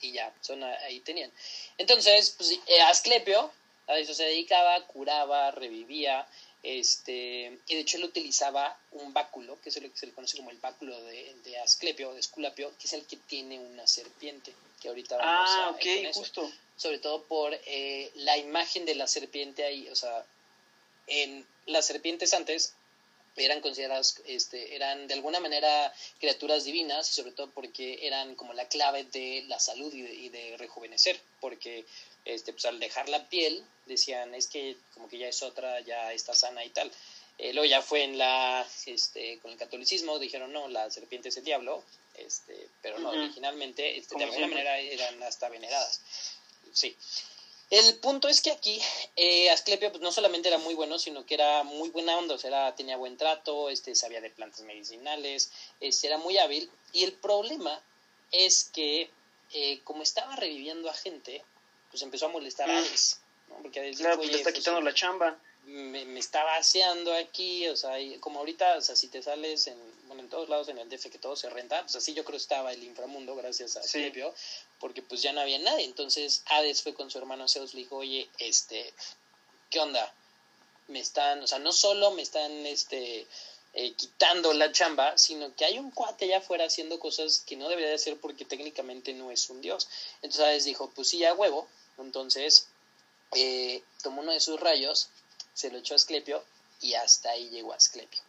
y 0.00 0.12
ya, 0.12 0.32
son 0.40 0.62
ahí 0.64 1.00
tenían. 1.00 1.30
Entonces, 1.78 2.30
pues, 2.36 2.58
eh, 2.66 2.80
Asclepio 2.82 3.50
a 3.86 3.98
eso 3.98 4.14
se 4.14 4.24
dedicaba, 4.24 4.86
curaba, 4.86 5.50
revivía, 5.50 6.26
este, 6.62 7.58
y 7.66 7.74
de 7.74 7.80
hecho 7.80 7.96
él 7.96 8.04
utilizaba 8.04 8.78
un 8.92 9.12
báculo, 9.12 9.58
que 9.62 9.70
es 9.70 9.82
lo 9.82 9.90
que 9.90 9.98
se 9.98 10.06
le 10.06 10.12
conoce 10.12 10.36
como 10.36 10.50
el 10.50 10.58
báculo 10.58 11.00
de, 11.04 11.34
de 11.44 11.58
Asclepio, 11.58 12.12
de 12.14 12.20
Esculapio, 12.20 12.70
que 12.78 12.86
es 12.86 12.92
el 12.92 13.04
que 13.06 13.16
tiene 13.16 13.58
una 13.58 13.86
serpiente, 13.86 14.52
que 14.80 14.88
ahorita 14.88 15.16
vamos 15.16 15.50
Ah, 15.50 15.64
a 15.66 15.70
ok, 15.70 15.84
ir 15.84 15.96
con 15.96 16.06
eso 16.06 16.20
justo. 16.20 16.52
sobre 16.76 16.98
todo 16.98 17.24
por 17.24 17.52
eh, 17.66 18.10
la 18.14 18.36
imagen 18.36 18.84
de 18.86 18.94
la 18.94 19.06
serpiente 19.08 19.64
ahí, 19.64 19.88
o 19.88 19.96
sea, 19.96 20.24
en 21.08 21.44
las 21.66 21.86
serpientes 21.86 22.32
antes 22.34 22.74
eran 23.36 23.60
consideradas, 23.60 24.20
este, 24.26 24.74
eran 24.74 25.06
de 25.06 25.14
alguna 25.14 25.40
manera 25.40 25.92
criaturas 26.18 26.64
divinas 26.64 27.10
y 27.10 27.14
sobre 27.14 27.32
todo 27.32 27.50
porque 27.50 28.06
eran 28.06 28.34
como 28.34 28.52
la 28.52 28.68
clave 28.68 29.04
de 29.04 29.44
la 29.48 29.58
salud 29.58 29.92
y 29.92 30.02
de, 30.02 30.14
y 30.14 30.28
de 30.28 30.56
rejuvenecer, 30.56 31.20
porque 31.40 31.84
este, 32.24 32.52
pues 32.52 32.64
al 32.66 32.78
dejar 32.80 33.08
la 33.08 33.28
piel 33.28 33.64
decían 33.86 34.34
es 34.34 34.46
que 34.46 34.76
como 34.94 35.08
que 35.08 35.18
ya 35.18 35.28
es 35.28 35.42
otra, 35.42 35.80
ya 35.80 36.12
está 36.12 36.34
sana 36.34 36.64
y 36.64 36.70
tal. 36.70 36.90
Eh, 37.38 37.54
luego 37.54 37.68
ya 37.68 37.80
fue 37.80 38.04
en 38.04 38.18
la, 38.18 38.66
este, 38.84 39.38
con 39.38 39.52
el 39.52 39.56
catolicismo, 39.56 40.18
dijeron 40.18 40.52
no, 40.52 40.68
la 40.68 40.90
serpiente 40.90 41.30
es 41.30 41.36
el 41.38 41.44
diablo, 41.44 41.82
este, 42.16 42.68
pero 42.82 42.98
no, 42.98 43.10
originalmente 43.10 43.96
este, 43.96 44.16
de 44.18 44.24
alguna 44.24 44.46
manera 44.48 44.78
eran 44.78 45.22
hasta 45.22 45.48
veneradas. 45.48 46.02
Sí. 46.72 46.94
El 47.70 47.94
punto 47.98 48.28
es 48.28 48.40
que 48.40 48.50
aquí 48.50 48.80
eh, 49.14 49.48
Asclepio 49.50 49.90
pues, 49.90 50.02
no 50.02 50.10
solamente 50.10 50.48
era 50.48 50.58
muy 50.58 50.74
bueno, 50.74 50.98
sino 50.98 51.24
que 51.24 51.34
era 51.34 51.62
muy 51.62 51.88
buena 51.90 52.16
onda, 52.16 52.34
o 52.34 52.38
sea, 52.38 52.74
tenía 52.74 52.96
buen 52.96 53.16
trato, 53.16 53.70
este, 53.70 53.94
sabía 53.94 54.20
de 54.20 54.30
plantas 54.30 54.62
medicinales, 54.62 55.52
este, 55.78 56.08
era 56.08 56.18
muy 56.18 56.36
hábil. 56.38 56.68
Y 56.92 57.04
el 57.04 57.12
problema 57.12 57.80
es 58.32 58.64
que, 58.72 59.08
eh, 59.52 59.80
como 59.84 60.02
estaba 60.02 60.34
reviviendo 60.34 60.90
a 60.90 60.94
gente, 60.94 61.44
pues 61.90 62.02
empezó 62.02 62.26
a 62.26 62.30
molestar 62.30 62.68
a 62.68 62.72
mm. 62.72 62.76
Hades. 62.76 63.20
¿no? 63.48 63.56
Porque 63.62 63.92
claro, 63.92 64.16
pues 64.16 64.30
le 64.30 64.38
está 64.38 64.50
pues, 64.50 64.58
quitando 64.58 64.80
la 64.80 64.92
chamba. 64.92 65.38
Me, 65.66 66.04
me, 66.06 66.18
está 66.18 66.42
vaciando 66.42 67.14
aquí, 67.14 67.68
o 67.68 67.76
sea, 67.76 67.92
como 68.18 68.40
ahorita, 68.40 68.78
o 68.78 68.80
sea, 68.80 68.96
si 68.96 69.06
te 69.06 69.22
sales 69.22 69.68
en, 69.68 69.78
bueno, 70.06 70.22
en 70.22 70.28
todos 70.28 70.48
lados 70.48 70.68
en 70.68 70.78
el 70.78 70.88
DF 70.88 71.10
que 71.10 71.18
todo 71.18 71.36
se 71.36 71.50
renta, 71.50 71.82
pues 71.82 71.94
así 71.94 72.14
yo 72.14 72.24
creo 72.24 72.38
estaba 72.38 72.72
el 72.72 72.82
inframundo 72.82 73.36
gracias 73.36 73.76
a 73.76 73.80
Asclepio 73.80 74.34
porque 74.80 75.02
pues 75.02 75.22
ya 75.22 75.32
no 75.32 75.40
había 75.40 75.58
nadie. 75.58 75.84
Entonces 75.84 76.42
Hades 76.46 76.82
fue 76.82 76.94
con 76.94 77.10
su 77.10 77.18
hermano 77.18 77.48
Zeus, 77.48 77.74
le 77.74 77.80
dijo, 77.80 77.96
oye, 77.96 78.28
este, 78.38 78.92
¿qué 79.68 79.78
onda? 79.78 80.12
Me 80.88 81.00
están, 81.00 81.42
o 81.42 81.46
sea, 81.46 81.58
no 81.60 81.72
solo 81.72 82.10
me 82.10 82.22
están, 82.22 82.50
este, 82.66 83.26
eh, 83.72 83.94
quitando 83.94 84.52
la 84.52 84.72
chamba, 84.72 85.16
sino 85.16 85.54
que 85.54 85.64
hay 85.64 85.78
un 85.78 85.92
cuate 85.92 86.24
allá 86.24 86.38
afuera 86.38 86.64
haciendo 86.64 86.98
cosas 86.98 87.44
que 87.46 87.56
no 87.56 87.68
debería 87.68 87.90
de 87.90 87.94
hacer 87.94 88.18
porque 88.18 88.44
técnicamente 88.44 89.12
no 89.12 89.30
es 89.30 89.48
un 89.48 89.60
dios. 89.60 89.88
Entonces 90.22 90.40
Hades 90.40 90.64
dijo, 90.64 90.90
pues 90.90 91.08
sí, 91.08 91.24
a 91.24 91.34
huevo. 91.34 91.68
Entonces 91.98 92.66
eh, 93.32 93.82
tomó 94.02 94.22
uno 94.22 94.32
de 94.32 94.40
sus 94.40 94.58
rayos, 94.58 95.10
se 95.54 95.70
lo 95.70 95.78
echó 95.78 95.94
a 95.94 95.96
Asclepio 95.96 96.42
y 96.80 96.94
hasta 96.94 97.30
ahí 97.30 97.48
llegó 97.50 97.72
Asclepio. 97.72 98.20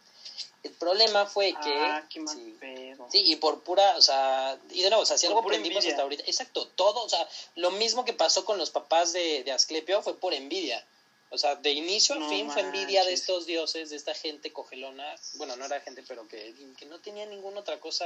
El 0.62 0.70
problema 0.72 1.26
fue 1.26 1.54
que. 1.62 1.74
Ah, 1.76 2.06
qué 2.08 2.22
sí, 2.26 2.56
pedo. 2.60 3.08
sí, 3.10 3.22
y 3.24 3.36
por 3.36 3.62
pura, 3.62 3.96
o 3.96 4.02
sea, 4.02 4.58
y 4.70 4.82
de 4.82 4.90
nuevo, 4.90 5.02
o 5.02 5.06
sea, 5.06 5.18
si 5.18 5.26
algo 5.26 5.40
aprendimos 5.40 5.84
hasta 5.84 6.02
ahorita, 6.02 6.22
exacto, 6.26 6.68
todo, 6.68 7.02
o 7.02 7.08
sea, 7.08 7.28
lo 7.56 7.72
mismo 7.72 8.04
que 8.04 8.12
pasó 8.12 8.44
con 8.44 8.58
los 8.58 8.70
papás 8.70 9.12
de, 9.12 9.42
de 9.42 9.52
Asclepio 9.52 10.02
fue 10.02 10.16
por 10.16 10.34
envidia. 10.34 10.84
O 11.30 11.38
sea, 11.38 11.54
de 11.56 11.70
inicio 11.70 12.14
a 12.14 12.28
fin 12.28 12.50
fue 12.50 12.60
envidia 12.60 13.04
de 13.04 13.14
estos 13.14 13.46
dioses, 13.46 13.88
de 13.88 13.96
esta 13.96 14.12
gente 14.12 14.52
cogelona, 14.52 15.16
bueno, 15.36 15.56
no 15.56 15.64
era 15.64 15.80
gente, 15.80 16.04
pero 16.06 16.28
que, 16.28 16.54
que 16.78 16.84
no 16.84 17.00
tenía 17.00 17.24
ninguna 17.24 17.60
otra 17.60 17.80
cosa 17.80 18.04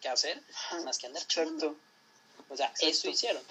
que 0.00 0.08
hacer 0.08 0.40
más 0.84 0.98
que 0.98 1.08
andar 1.08 1.20
Exacto. 1.20 1.74
O 2.48 2.56
sea, 2.56 2.72
eso 2.80 3.08
hicieron. 3.08 3.42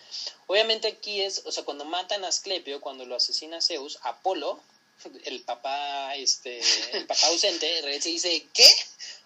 Obviamente 0.47 0.87
aquí 0.87 1.21
es, 1.21 1.43
o 1.45 1.51
sea, 1.51 1.65
cuando 1.65 1.83
matan 1.83 2.23
a 2.23 2.29
Asclepio, 2.29 2.79
cuando 2.79 3.05
lo 3.05 3.15
asesina 3.15 3.61
Zeus, 3.61 3.99
Apolo 4.03 4.59
el 5.25 5.41
papá, 5.43 6.15
este, 6.15 6.59
el 6.93 7.05
papá 7.05 7.27
ausente, 7.27 7.81
regresa 7.81 8.09
y 8.09 8.13
dice, 8.13 8.47
¿qué? 8.53 8.67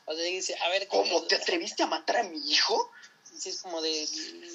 O 0.05 0.13
sea, 0.13 0.23
dice, 0.23 0.55
a 0.61 0.69
ver, 0.69 0.87
¿cómo? 0.87 1.23
te 1.23 1.35
atreviste 1.35 1.83
a 1.83 1.87
matar 1.87 2.17
a 2.17 2.23
mi 2.23 2.39
hijo? 2.51 2.91
Sí, 3.37 3.49
es 3.49 3.61
como 3.61 3.81
de, 3.81 4.07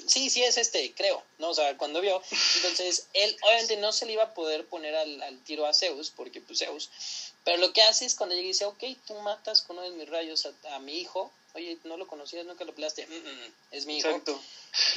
sí, 0.07 0.29
sí 0.29 0.43
es 0.43 0.57
este, 0.57 0.93
creo, 0.93 1.21
¿no? 1.37 1.49
O 1.49 1.53
sea, 1.53 1.77
cuando 1.77 1.99
vio, 1.99 2.21
entonces, 2.55 3.07
él 3.13 3.35
obviamente 3.41 3.77
no 3.77 3.91
se 3.91 4.05
le 4.05 4.13
iba 4.13 4.23
a 4.23 4.33
poder 4.33 4.65
poner 4.67 4.95
al, 4.95 5.39
tiro 5.43 5.65
a 5.65 5.73
Zeus, 5.73 6.11
porque 6.11 6.39
pues 6.39 6.59
Zeus, 6.59 6.89
pero 7.43 7.57
lo 7.57 7.73
que 7.73 7.81
hace 7.81 8.05
es 8.05 8.15
cuando 8.15 8.35
llega 8.35 8.45
y 8.45 8.49
dice, 8.49 8.65
ok, 8.65 8.83
tú 9.05 9.15
matas 9.15 9.61
con 9.63 9.77
uno 9.77 9.89
de 9.89 9.95
mis 9.97 10.09
rayos 10.09 10.47
a, 10.71 10.79
mi 10.79 10.99
hijo, 10.99 11.31
oye, 11.55 11.77
no 11.83 11.97
lo 11.97 12.07
conocías, 12.07 12.45
nunca 12.45 12.63
lo 12.63 12.73
pelaste, 12.73 13.05
mm, 13.05 13.11
mm, 13.11 13.47
mm, 13.47 13.53
es 13.71 13.85
mi 13.85 13.97
hijo. 13.97 14.07
Exacto. 14.07 14.41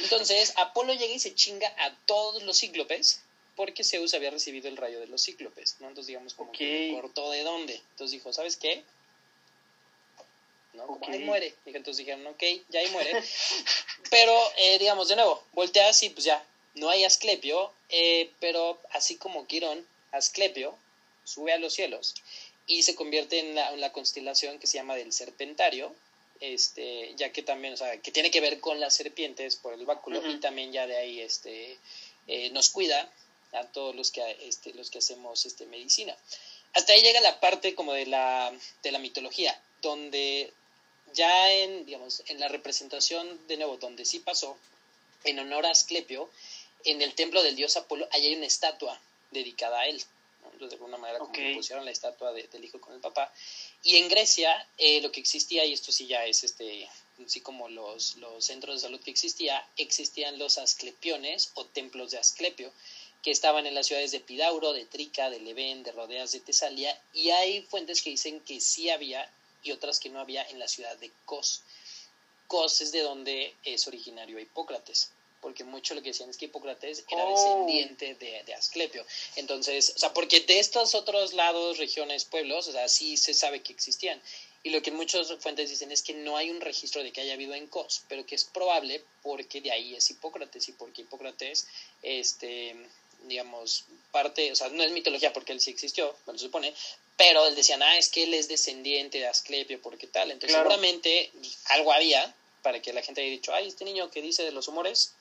Entonces, 0.01 0.53
Apolo 0.57 0.93
llega 0.93 1.13
y 1.13 1.19
se 1.19 1.35
chinga 1.35 1.67
a 1.79 1.93
todos 2.05 2.43
los 2.43 2.57
cíclopes, 2.57 3.21
porque 3.55 3.83
Zeus 3.83 4.13
había 4.13 4.31
recibido 4.31 4.67
el 4.67 4.77
rayo 4.77 4.99
de 4.99 5.07
los 5.07 5.23
cíclopes, 5.23 5.77
¿no? 5.79 5.87
Entonces, 5.87 6.07
digamos, 6.07 6.33
como 6.33 6.51
que 6.51 6.91
cortó 6.93 7.29
de 7.31 7.43
dónde. 7.43 7.75
Entonces 7.91 8.11
dijo, 8.11 8.33
¿sabes 8.33 8.57
qué? 8.57 8.83
¿no? 10.73 10.99
ahí 11.07 11.19
muere. 11.19 11.53
Y 11.65 11.69
entonces 11.69 11.97
dijeron, 11.97 12.25
ok, 12.27 12.43
ya 12.69 12.79
ahí 12.79 12.89
muere. 12.89 13.11
pero, 14.09 14.37
eh, 14.57 14.79
digamos, 14.79 15.07
de 15.07 15.15
nuevo, 15.15 15.43
volteas 15.53 16.01
y 16.03 16.09
pues 16.09 16.25
ya, 16.25 16.43
no 16.75 16.89
hay 16.89 17.03
Asclepio, 17.03 17.71
eh, 17.89 18.31
pero 18.39 18.79
así 18.91 19.17
como 19.17 19.47
Quirón, 19.47 19.85
Asclepio 20.11 20.75
sube 21.23 21.53
a 21.53 21.57
los 21.57 21.73
cielos 21.73 22.15
y 22.67 22.83
se 22.83 22.95
convierte 22.95 23.39
en 23.39 23.55
la, 23.55 23.91
constelación 23.91 24.59
que 24.59 24.67
se 24.67 24.77
llama 24.77 24.95
del 24.95 25.13
Serpentario, 25.13 25.93
este, 26.39 27.13
ya 27.15 27.31
que 27.31 27.43
también, 27.43 27.73
o 27.73 27.77
sea, 27.77 27.97
que 27.97 28.11
tiene 28.11 28.31
que 28.31 28.41
ver 28.41 28.59
con 28.59 28.79
las 28.79 28.95
serpientes 28.95 29.55
por 29.55 29.73
el 29.73 29.85
báculo 29.85 30.25
y 30.27 30.39
también 30.39 30.71
ya 30.71 30.87
de 30.87 30.97
ahí 30.97 31.19
este, 31.19 31.77
eh, 32.27 32.49
nos 32.51 32.69
cuida 32.69 33.11
a 33.53 33.65
todos 33.67 33.95
los 33.95 34.11
que, 34.11 34.21
este, 34.41 34.73
los 34.73 34.89
que 34.89 34.99
hacemos 34.99 35.45
este, 35.45 35.65
medicina. 35.65 36.15
Hasta 36.73 36.93
ahí 36.93 37.01
llega 37.01 37.21
la 37.21 37.39
parte 37.39 37.75
como 37.75 37.93
de 37.93 38.05
la, 38.05 38.51
de 38.81 38.91
la 38.91 38.99
mitología, 38.99 39.59
donde 39.81 40.51
ya 41.13 41.51
en, 41.51 41.85
digamos, 41.85 42.23
en 42.27 42.39
la 42.39 42.47
representación, 42.47 43.47
de 43.47 43.57
nuevo, 43.57 43.77
donde 43.77 44.05
sí 44.05 44.19
pasó, 44.19 44.57
en 45.23 45.39
honor 45.39 45.65
a 45.65 45.71
Asclepio, 45.71 46.29
en 46.85 47.01
el 47.01 47.13
templo 47.13 47.43
del 47.43 47.55
dios 47.55 47.77
Apolo, 47.77 48.07
ahí 48.11 48.25
hay 48.27 48.35
una 48.35 48.47
estatua 48.47 48.99
dedicada 49.31 49.81
a 49.81 49.87
él. 49.87 50.03
Entonces, 50.45 50.71
de 50.71 50.75
alguna 50.75 50.97
manera, 50.97 51.19
como 51.19 51.33
pusieron 51.55 51.85
la 51.85 51.91
estatua 51.91 52.33
del 52.33 52.65
hijo 52.65 52.81
con 52.81 52.93
el 52.93 52.99
papá. 52.99 53.33
Y 53.81 53.97
en 53.97 54.09
Grecia, 54.09 54.67
eh, 54.77 55.01
lo 55.01 55.11
que 55.11 55.19
existía, 55.19 55.65
y 55.65 55.73
esto 55.73 55.91
sí 55.91 56.07
ya 56.07 56.25
es 56.25 56.43
este, 56.43 56.89
así 57.25 57.41
como 57.41 57.69
los, 57.69 58.15
los 58.17 58.43
centros 58.43 58.75
de 58.75 58.81
salud 58.81 59.01
que 59.01 59.11
existía, 59.11 59.65
existían 59.77 60.37
los 60.37 60.57
asclepiones 60.57 61.51
o 61.55 61.65
templos 61.65 62.11
de 62.11 62.17
Asclepio, 62.17 62.71
que 63.23 63.31
estaban 63.31 63.65
en 63.65 63.73
las 63.73 63.87
ciudades 63.87 64.11
de 64.11 64.19
Pidauro, 64.19 64.73
de 64.73 64.85
Trica, 64.85 65.29
de 65.29 65.39
Levén, 65.39 65.81
de 65.81 65.93
Rodeas, 65.93 66.33
de 66.33 66.41
Tesalia, 66.41 67.01
y 67.13 67.29
hay 67.29 67.61
fuentes 67.61 68.01
que 68.01 68.09
dicen 68.09 68.41
que 68.41 68.59
sí 68.59 68.89
había 68.89 69.27
y 69.63 69.71
otras 69.71 69.99
que 69.99 70.09
no 70.09 70.19
había 70.19 70.43
en 70.49 70.59
la 70.59 70.67
ciudad 70.67 70.95
de 70.97 71.09
Cos. 71.25 71.61
Cos 72.47 72.81
es 72.81 72.91
de 72.91 72.99
donde 72.99 73.55
es 73.63 73.87
originario 73.87 74.39
Hipócrates, 74.39 75.11
porque 75.41 75.63
mucho 75.63 75.95
lo 75.95 76.01
que 76.01 76.09
decían 76.09 76.29
es 76.29 76.37
que 76.37 76.45
Hipócrates 76.45 77.05
era 77.09 77.25
oh. 77.25 77.31
descendiente 77.31 78.15
de, 78.15 78.43
de, 78.43 78.53
Asclepio. 78.53 79.05
Entonces, 79.37 79.93
o 79.95 79.99
sea, 79.99 80.13
porque 80.13 80.41
de 80.41 80.59
estos 80.59 80.93
otros 80.93 81.33
lados, 81.33 81.77
regiones, 81.77 82.25
pueblos, 82.25 82.67
o 82.67 82.71
sea, 82.73 82.89
sí 82.89 83.15
se 83.15 83.33
sabe 83.33 83.61
que 83.61 83.71
existían. 83.71 84.21
Y 84.63 84.69
lo 84.69 84.81
que 84.81 84.91
muchas 84.91 85.33
fuentes 85.39 85.69
dicen 85.69 85.91
es 85.91 86.01
que 86.01 86.13
no 86.13 86.37
hay 86.37 86.49
un 86.49 86.61
registro 86.61 87.03
de 87.03 87.11
que 87.11 87.21
haya 87.21 87.33
habido 87.33 87.53
en 87.53 87.67
Cos, 87.67 88.03
pero 88.07 88.25
que 88.25 88.35
es 88.35 88.45
probable 88.45 89.03
porque 89.21 89.59
de 89.59 89.71
ahí 89.71 89.95
es 89.95 90.09
Hipócrates 90.09 90.69
y 90.69 90.71
porque 90.73 91.01
Hipócrates 91.01 91.67
este, 92.01 92.75
digamos, 93.23 93.85
parte, 94.11 94.51
o 94.51 94.55
sea, 94.55 94.69
no 94.69 94.83
es 94.83 94.91
mitología 94.91 95.33
porque 95.33 95.53
él 95.53 95.59
sí 95.59 95.71
existió, 95.71 96.15
bueno, 96.25 96.39
se 96.39 96.45
supone, 96.45 96.73
pero 97.17 97.45
él 97.47 97.55
decía, 97.55 97.77
ah, 97.81 97.97
es 97.97 98.09
que 98.09 98.23
él 98.23 98.33
es 98.33 98.47
descendiente 98.47 99.19
de 99.19 99.27
Asclepio, 99.27 99.81
porque 99.81 100.07
tal. 100.07 100.31
Entonces, 100.31 100.57
seguramente 100.57 101.31
algo 101.69 101.93
había 101.93 102.33
para 102.61 102.81
que 102.81 102.93
la 102.93 103.01
gente 103.01 103.21
haya 103.21 103.29
dicho, 103.29 103.53
ay, 103.53 103.67
este 103.67 103.85
niño 103.85 104.09
que 104.09 104.21
dice 104.21 104.43
de 104.43 104.51
los 104.51 104.67
humores 104.67 105.13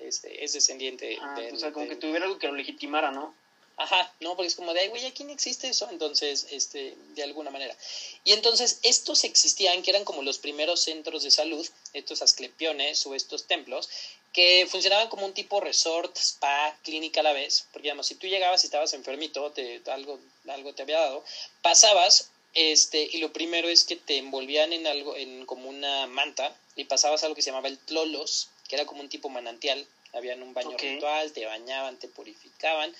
este, 0.00 0.44
es 0.44 0.52
descendiente 0.52 1.18
ah, 1.20 1.34
de. 1.38 1.52
O 1.52 1.58
sea, 1.58 1.72
como 1.72 1.88
que 1.88 1.96
tuviera 1.96 2.24
algo 2.24 2.38
que 2.38 2.46
lo 2.46 2.54
legitimara, 2.54 3.10
¿no? 3.10 3.34
Ajá, 3.78 4.10
no, 4.20 4.36
porque 4.36 4.48
es 4.48 4.54
como 4.54 4.72
de, 4.72 4.80
ay, 4.80 4.88
güey, 4.88 5.04
aquí 5.04 5.22
no 5.24 5.32
existe 5.32 5.68
eso, 5.68 5.86
entonces, 5.90 6.46
este, 6.50 6.96
de 7.14 7.22
alguna 7.22 7.50
manera. 7.50 7.76
Y 8.24 8.32
entonces, 8.32 8.80
estos 8.82 9.22
existían, 9.24 9.82
que 9.82 9.90
eran 9.90 10.04
como 10.04 10.22
los 10.22 10.38
primeros 10.38 10.80
centros 10.80 11.24
de 11.24 11.30
salud, 11.30 11.66
estos 11.92 12.22
asclepiones 12.22 13.04
o 13.04 13.14
estos 13.14 13.46
templos, 13.46 13.90
que 14.36 14.66
funcionaban 14.68 15.08
como 15.08 15.24
un 15.24 15.32
tipo 15.32 15.60
resort, 15.60 16.14
spa, 16.18 16.76
clínica 16.82 17.20
a 17.20 17.22
la 17.22 17.32
vez, 17.32 17.66
porque 17.72 17.84
digamos, 17.86 18.06
si 18.06 18.16
tú 18.16 18.26
llegabas 18.26 18.62
y 18.62 18.66
estabas 18.66 18.92
enfermito, 18.92 19.50
te, 19.52 19.80
algo, 19.86 20.20
algo 20.46 20.74
te 20.74 20.82
había 20.82 21.00
dado, 21.00 21.24
pasabas, 21.62 22.28
este, 22.52 23.08
y 23.10 23.16
lo 23.16 23.32
primero 23.32 23.66
es 23.66 23.84
que 23.84 23.96
te 23.96 24.18
envolvían 24.18 24.74
en 24.74 24.86
algo, 24.86 25.16
en 25.16 25.46
como 25.46 25.70
una 25.70 26.06
manta, 26.06 26.54
y 26.76 26.84
pasabas 26.84 27.24
algo 27.24 27.34
que 27.34 27.40
se 27.40 27.48
llamaba 27.48 27.68
el 27.68 27.78
tlolos, 27.78 28.50
que 28.68 28.76
era 28.76 28.84
como 28.84 29.00
un 29.00 29.08
tipo 29.08 29.30
manantial, 29.30 29.86
habían 30.12 30.42
un 30.42 30.52
baño 30.52 30.76
ritual, 30.76 31.32
te 31.32 31.46
bañaban, 31.46 31.98
te 31.98 32.08
purificaban, 32.08 32.94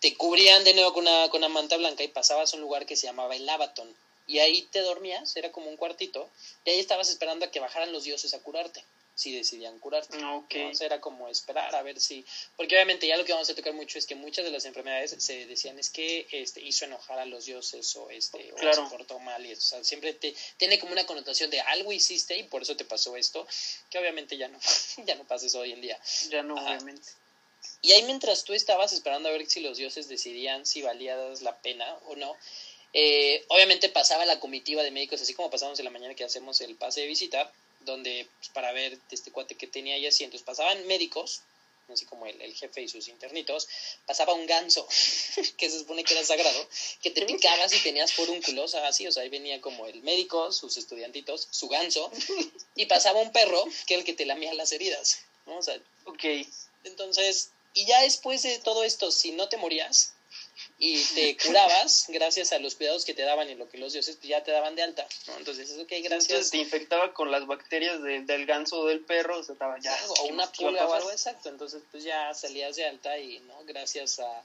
te 0.00 0.14
cubrían 0.14 0.64
de 0.64 0.74
nuevo 0.74 0.92
con 0.92 1.08
una, 1.08 1.30
con 1.30 1.38
una 1.38 1.48
manta 1.48 1.78
blanca 1.78 2.04
y 2.04 2.08
pasabas 2.08 2.52
a 2.52 2.56
un 2.56 2.62
lugar 2.62 2.84
que 2.84 2.96
se 2.96 3.06
llamaba 3.06 3.34
el 3.34 3.48
Abaton. 3.48 3.96
Y 4.26 4.40
ahí 4.40 4.60
te 4.70 4.80
dormías, 4.80 5.34
era 5.34 5.50
como 5.50 5.70
un 5.70 5.78
cuartito, 5.78 6.28
y 6.66 6.70
ahí 6.70 6.78
estabas 6.78 7.08
esperando 7.08 7.46
a 7.46 7.50
que 7.50 7.60
bajaran 7.60 7.90
los 7.90 8.04
dioses 8.04 8.34
a 8.34 8.40
curarte, 8.40 8.84
si 9.14 9.34
decidían 9.34 9.78
curarte. 9.78 10.18
Okay. 10.24 10.72
era 10.80 11.00
como 11.00 11.28
esperar 11.28 11.74
a 11.74 11.82
ver 11.82 12.00
si... 12.00 12.24
Porque 12.56 12.74
obviamente 12.74 13.06
ya 13.06 13.16
lo 13.16 13.24
que 13.24 13.32
vamos 13.32 13.48
a 13.48 13.54
tocar 13.54 13.72
mucho 13.72 13.98
es 13.98 14.06
que 14.06 14.14
muchas 14.14 14.44
de 14.44 14.50
las 14.50 14.64
enfermedades 14.64 15.14
se 15.18 15.46
decían 15.46 15.78
es 15.78 15.90
que 15.90 16.26
este, 16.32 16.60
hizo 16.60 16.84
enojar 16.84 17.18
a 17.18 17.24
los 17.24 17.44
dioses 17.44 17.94
o, 17.96 18.10
este, 18.10 18.52
o 18.52 18.58
se 18.58 18.82
portó 18.90 19.18
mal. 19.20 19.44
Y 19.46 19.52
eso. 19.52 19.60
O 19.60 19.78
sea, 19.78 19.84
siempre 19.84 20.14
te, 20.14 20.34
tiene 20.56 20.78
como 20.78 20.92
una 20.92 21.06
connotación 21.06 21.50
de 21.50 21.60
algo 21.60 21.92
hiciste 21.92 22.36
y 22.36 22.44
por 22.44 22.62
eso 22.62 22.76
te 22.76 22.84
pasó 22.84 23.16
esto, 23.16 23.46
que 23.90 23.98
obviamente 23.98 24.36
ya 24.36 24.48
no, 24.48 24.58
ya 25.06 25.14
no 25.14 25.24
pasa 25.24 25.46
eso 25.46 25.60
hoy 25.60 25.72
en 25.72 25.80
día. 25.80 25.98
Ya 26.30 26.42
no, 26.42 26.54
obviamente. 26.54 27.08
Y 27.82 27.92
ahí 27.92 28.02
mientras 28.02 28.44
tú 28.44 28.52
estabas 28.52 28.92
esperando 28.92 29.28
a 29.28 29.32
ver 29.32 29.46
si 29.46 29.60
los 29.60 29.76
dioses 29.76 30.08
decidían 30.08 30.66
si 30.66 30.82
valía 30.82 31.16
la 31.40 31.58
pena 31.58 31.96
o 32.06 32.16
no, 32.16 32.36
eh, 32.92 33.44
obviamente 33.48 33.88
pasaba 33.88 34.24
la 34.24 34.38
comitiva 34.40 34.82
de 34.82 34.90
médicos, 34.90 35.20
así 35.20 35.34
como 35.34 35.50
pasamos 35.50 35.78
en 35.78 35.84
la 35.84 35.90
mañana 35.90 36.14
que 36.14 36.24
hacemos 36.24 36.60
el 36.60 36.76
pase 36.76 37.00
de 37.02 37.08
visita, 37.08 37.52
donde 37.84 38.28
pues, 38.38 38.48
para 38.50 38.72
ver 38.72 38.98
este 39.10 39.30
cuate 39.30 39.54
que 39.54 39.66
tenía 39.66 39.94
ahí 39.94 40.06
asientos, 40.06 40.42
pasaban 40.42 40.86
médicos, 40.86 41.42
así 41.92 42.06
como 42.06 42.26
el, 42.26 42.54
jefe 42.54 42.82
y 42.82 42.88
sus 42.88 43.08
internitos, 43.08 43.68
pasaba 44.06 44.34
un 44.34 44.46
ganso, 44.46 44.86
que 45.56 45.70
se 45.70 45.78
supone 45.78 46.04
que 46.04 46.14
era 46.14 46.24
sagrado, 46.24 46.68
que 47.02 47.10
te 47.10 47.24
picabas 47.26 47.72
y 47.74 47.80
tenías 47.80 48.12
forúnculos, 48.12 48.74
así, 48.74 49.06
o 49.06 49.12
sea, 49.12 49.22
ahí 49.22 49.28
venía 49.28 49.60
como 49.60 49.86
el 49.86 50.02
médico, 50.02 50.52
sus 50.52 50.76
estudiantitos, 50.76 51.48
su 51.50 51.68
ganso, 51.68 52.10
y 52.74 52.86
pasaba 52.86 53.20
un 53.20 53.32
perro, 53.32 53.64
que 53.86 53.94
era 53.94 54.00
el 54.00 54.06
que 54.06 54.14
te 54.14 54.26
lamía 54.26 54.54
las 54.54 54.72
heridas, 54.72 55.20
¿no? 55.46 55.58
O 55.58 55.62
sea, 55.62 55.78
ok. 56.06 56.24
Entonces, 56.84 57.50
Y 57.76 57.86
ya 57.86 58.02
después 58.02 58.42
de 58.42 58.60
todo 58.60 58.84
esto, 58.84 59.10
si 59.10 59.32
no 59.32 59.48
te 59.48 59.56
morías 59.56 60.13
y 60.78 61.02
te 61.14 61.36
curabas, 61.36 62.06
gracias 62.08 62.52
a 62.52 62.58
los 62.58 62.74
cuidados 62.74 63.04
que 63.04 63.14
te 63.14 63.22
daban 63.22 63.48
y 63.48 63.54
lo 63.54 63.68
que 63.68 63.78
los 63.78 63.92
dioses 63.92 64.18
ya 64.22 64.42
te 64.42 64.50
daban 64.50 64.74
de 64.74 64.82
alta, 64.82 65.06
¿no? 65.28 65.36
Entonces, 65.36 65.70
es 65.70 65.78
ok, 65.78 65.88
gracias. 66.02 66.30
Entonces 66.30 66.50
te 66.50 66.58
infectaba 66.58 67.14
con 67.14 67.30
las 67.30 67.46
bacterias 67.46 68.02
del 68.02 68.46
ganso 68.46 68.80
o 68.80 68.86
del 68.86 69.00
perro, 69.00 69.38
o 69.38 69.42
sea, 69.44 69.52
estaba 69.52 69.78
ya. 69.78 69.96
O 70.20 70.24
una 70.24 70.50
pulga 70.50 70.86
o 70.86 70.94
algo 70.94 71.10
exacto, 71.10 71.48
entonces 71.48 71.82
pues 71.90 72.02
ya 72.02 72.34
salías 72.34 72.76
de 72.76 72.86
alta 72.86 73.18
y, 73.18 73.38
¿no? 73.40 73.64
Gracias 73.64 74.18
a, 74.18 74.44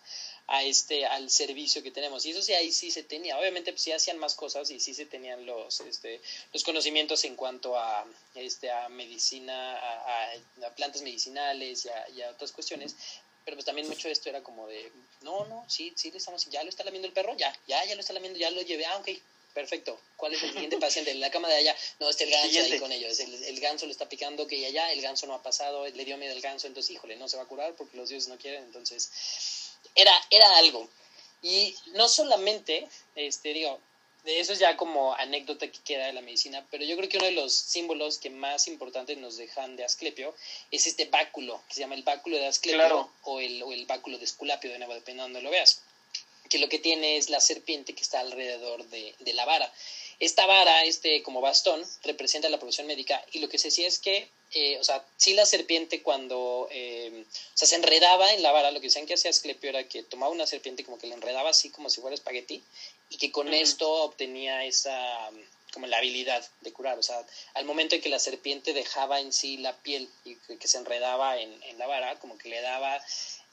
a 0.49 0.63
este 0.63 1.05
al 1.05 1.29
servicio 1.29 1.83
que 1.83 1.91
tenemos 1.91 2.25
y 2.25 2.31
eso 2.31 2.41
sí 2.41 2.53
ahí 2.53 2.71
sí 2.71 2.89
se 2.89 3.03
tenía 3.03 3.37
obviamente 3.37 3.71
pues 3.71 3.83
sí 3.83 3.91
hacían 3.91 4.17
más 4.17 4.33
cosas 4.33 4.71
y 4.71 4.79
sí 4.79 4.95
se 4.95 5.05
tenían 5.05 5.45
los 5.45 5.79
este 5.81 6.19
los 6.51 6.63
conocimientos 6.63 7.23
en 7.25 7.35
cuanto 7.35 7.77
a 7.77 8.03
este 8.33 8.71
a 8.71 8.89
medicina 8.89 9.77
a, 9.77 10.31
a, 10.65 10.69
plantas 10.75 11.03
medicinales 11.03 11.87
y 12.15 12.21
a, 12.23 12.31
otras 12.31 12.51
cuestiones 12.51 12.95
pero 13.49 13.57
pues 13.57 13.65
también 13.65 13.87
mucho 13.87 14.07
de 14.07 14.13
esto 14.13 14.29
era 14.29 14.43
como 14.43 14.67
de 14.67 14.91
no 15.21 15.45
no 15.45 15.65
sí 15.67 15.91
sí 15.95 16.11
le 16.11 16.19
estamos 16.19 16.45
ya 16.51 16.63
lo 16.63 16.69
está 16.69 16.83
lamiendo 16.83 17.07
el 17.07 17.13
perro 17.13 17.35
ya 17.35 17.51
ya 17.67 17.83
ya 17.83 17.95
lo 17.95 18.01
está 18.01 18.13
lamiendo 18.13 18.37
ya 18.37 18.51
lo 18.51 18.61
llevé 18.61 18.85
ah 18.85 18.97
ok 18.97 19.09
perfecto. 19.51 19.99
¿cuál 20.15 20.35
es 20.35 20.43
el 20.43 20.53
siguiente 20.53 20.77
paciente 20.85 21.09
en 21.09 21.19
la 21.19 21.31
cama 21.31 21.49
de 21.49 21.55
allá. 21.55 21.75
No 21.99 22.07
está 22.07 22.23
el 22.23 22.29
ganso 22.29 22.59
ahí 22.59 22.79
con 22.79 22.91
ellos 22.91 23.19
el, 23.19 23.43
el 23.43 23.59
ganso 23.59 23.87
lo 23.87 23.91
está 23.91 24.07
picando 24.07 24.45
que 24.45 24.63
allá 24.65 24.91
el 24.93 25.01
ganso 25.01 25.25
no 25.25 25.33
ha 25.33 25.41
pasado 25.41 25.87
le 25.87 26.05
dio 26.05 26.17
miedo 26.17 26.33
el 26.33 26.41
ganso 26.41 26.67
entonces 26.67 26.91
híjole 26.91 27.15
no 27.15 27.27
se 27.27 27.37
va 27.37 27.43
a 27.43 27.47
curar 27.47 27.73
porque 27.73 27.97
los 27.97 28.09
dioses 28.09 28.29
no 28.29 28.37
quieren 28.37 28.63
entonces 28.63 29.09
era, 29.95 30.13
era 30.29 30.57
algo. 30.57 30.87
Y 31.41 31.75
no 31.93 32.09
solamente, 32.09 32.87
este, 33.15 33.53
digo, 33.53 33.79
de 34.23 34.39
eso 34.39 34.53
es 34.53 34.59
ya 34.59 34.75
como 34.75 35.13
anécdota 35.15 35.71
que 35.71 35.79
queda 35.79 36.05
de 36.07 36.13
la 36.13 36.21
medicina, 36.21 36.65
pero 36.69 36.83
yo 36.83 36.97
creo 36.97 37.09
que 37.09 37.17
uno 37.17 37.27
de 37.27 37.31
los 37.33 37.53
símbolos 37.53 38.17
que 38.17 38.29
más 38.29 38.67
importantes 38.67 39.17
nos 39.17 39.37
dejan 39.37 39.75
de 39.75 39.85
Asclepio 39.85 40.35
es 40.71 40.87
este 40.87 41.05
báculo, 41.05 41.61
que 41.67 41.75
se 41.75 41.79
llama 41.81 41.95
el 41.95 42.03
báculo 42.03 42.37
de 42.37 42.47
Asclepio 42.47 43.09
o, 43.23 43.39
el, 43.39 43.63
o 43.63 43.71
el 43.71 43.85
báculo 43.85 44.17
de 44.17 44.25
Esculapio, 44.25 44.71
de 44.71 44.77
nuevo, 44.77 44.93
dependiendo 44.93 45.23
de 45.23 45.33
donde 45.33 45.41
lo 45.43 45.51
veas, 45.51 45.81
que 46.49 46.59
lo 46.59 46.67
que 46.67 46.79
tiene 46.79 47.17
es 47.17 47.29
la 47.29 47.39
serpiente 47.39 47.93
que 47.93 48.01
está 48.01 48.19
alrededor 48.19 48.83
de, 48.89 49.15
de 49.19 49.33
la 49.33 49.45
vara. 49.45 49.71
Esta 50.19 50.45
vara, 50.45 50.83
este 50.83 51.23
como 51.23 51.39
bastón, 51.39 51.81
representa 52.03 52.49
la 52.49 52.59
profesión 52.59 52.87
médica 52.87 53.23
y 53.31 53.39
lo 53.39 53.47
que 53.47 53.57
se 53.57 53.69
decía 53.69 53.87
es 53.87 53.99
que 53.99 54.29
eh, 54.51 54.79
o 54.79 54.83
sea, 54.83 55.05
sí 55.17 55.33
la 55.33 55.45
serpiente 55.45 56.01
cuando, 56.01 56.67
eh, 56.71 57.23
o 57.23 57.57
sea, 57.57 57.67
se 57.67 57.75
enredaba 57.75 58.33
en 58.33 58.41
la 58.41 58.51
vara, 58.51 58.71
lo 58.71 58.79
que 58.79 58.87
decían 58.87 59.05
que 59.05 59.13
hacía 59.13 59.29
Asclepio 59.29 59.69
era 59.69 59.87
que 59.87 60.01
tomaba 60.01 60.31
una 60.31 60.47
serpiente 60.47 60.83
como 60.83 60.97
que 60.97 61.05
la 61.05 61.13
enredaba 61.13 61.51
así 61.51 61.69
como 61.69 61.89
si 61.91 62.01
fuera 62.01 62.15
espagueti 62.15 62.63
y 63.09 63.17
que 63.17 63.31
con 63.31 63.53
esto 63.53 63.89
obtenía 63.89 64.65
esa, 64.65 65.29
como 65.73 65.87
la 65.87 65.97
habilidad 65.97 66.45
de 66.61 66.73
curar, 66.73 66.97
o 66.99 67.03
sea, 67.03 67.25
al 67.53 67.65
momento 67.65 67.95
en 67.95 68.01
que 68.01 68.09
la 68.09 68.19
serpiente 68.19 68.73
dejaba 68.73 69.19
en 69.19 69.33
sí 69.33 69.57
la 69.57 69.75
piel 69.77 70.09
y 70.25 70.35
que, 70.35 70.67
se 70.67 70.77
enredaba 70.77 71.37
en, 71.39 71.51
en, 71.63 71.77
la 71.77 71.87
vara, 71.87 72.19
como 72.19 72.37
que 72.37 72.49
le 72.49 72.61
daba 72.61 73.01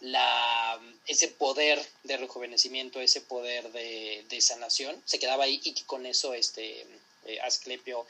la, 0.01 0.81
ese 1.07 1.29
poder 1.29 1.85
de 2.05 2.17
rejuvenecimiento, 2.17 3.01
ese 3.01 3.21
poder 3.21 3.73
de, 3.73 4.25
de 4.29 4.41
sanación, 4.41 5.01
se 5.05 5.19
quedaba 5.19 5.45
ahí 5.45 5.61
y 5.65 5.73
que 5.73 5.85
con 5.85 6.07
eso 6.07 6.35
este, 6.35 6.87
eh, 7.27 7.41
Asclepio 7.41 8.07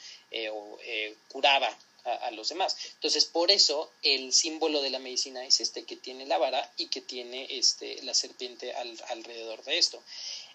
curaba 1.28 1.76
a, 2.04 2.30
los 2.30 2.48
demás. 2.50 2.76
Entonces, 2.94 3.24
por 3.24 3.50
eso 3.50 3.90
el 4.02 4.32
símbolo 4.32 4.80
de 4.80 4.90
la 4.90 4.98
medicina 4.98 5.44
es 5.44 5.60
este, 5.60 5.84
que 5.84 5.96
tiene 5.96 6.26
la 6.26 6.38
vara 6.38 6.70
y 6.76 6.86
que 6.86 7.00
tiene 7.00 7.46
este, 7.50 8.00
la 8.02 8.14
serpiente 8.14 8.72
alrededor 8.74 9.64
de 9.64 9.78
esto. 9.78 10.02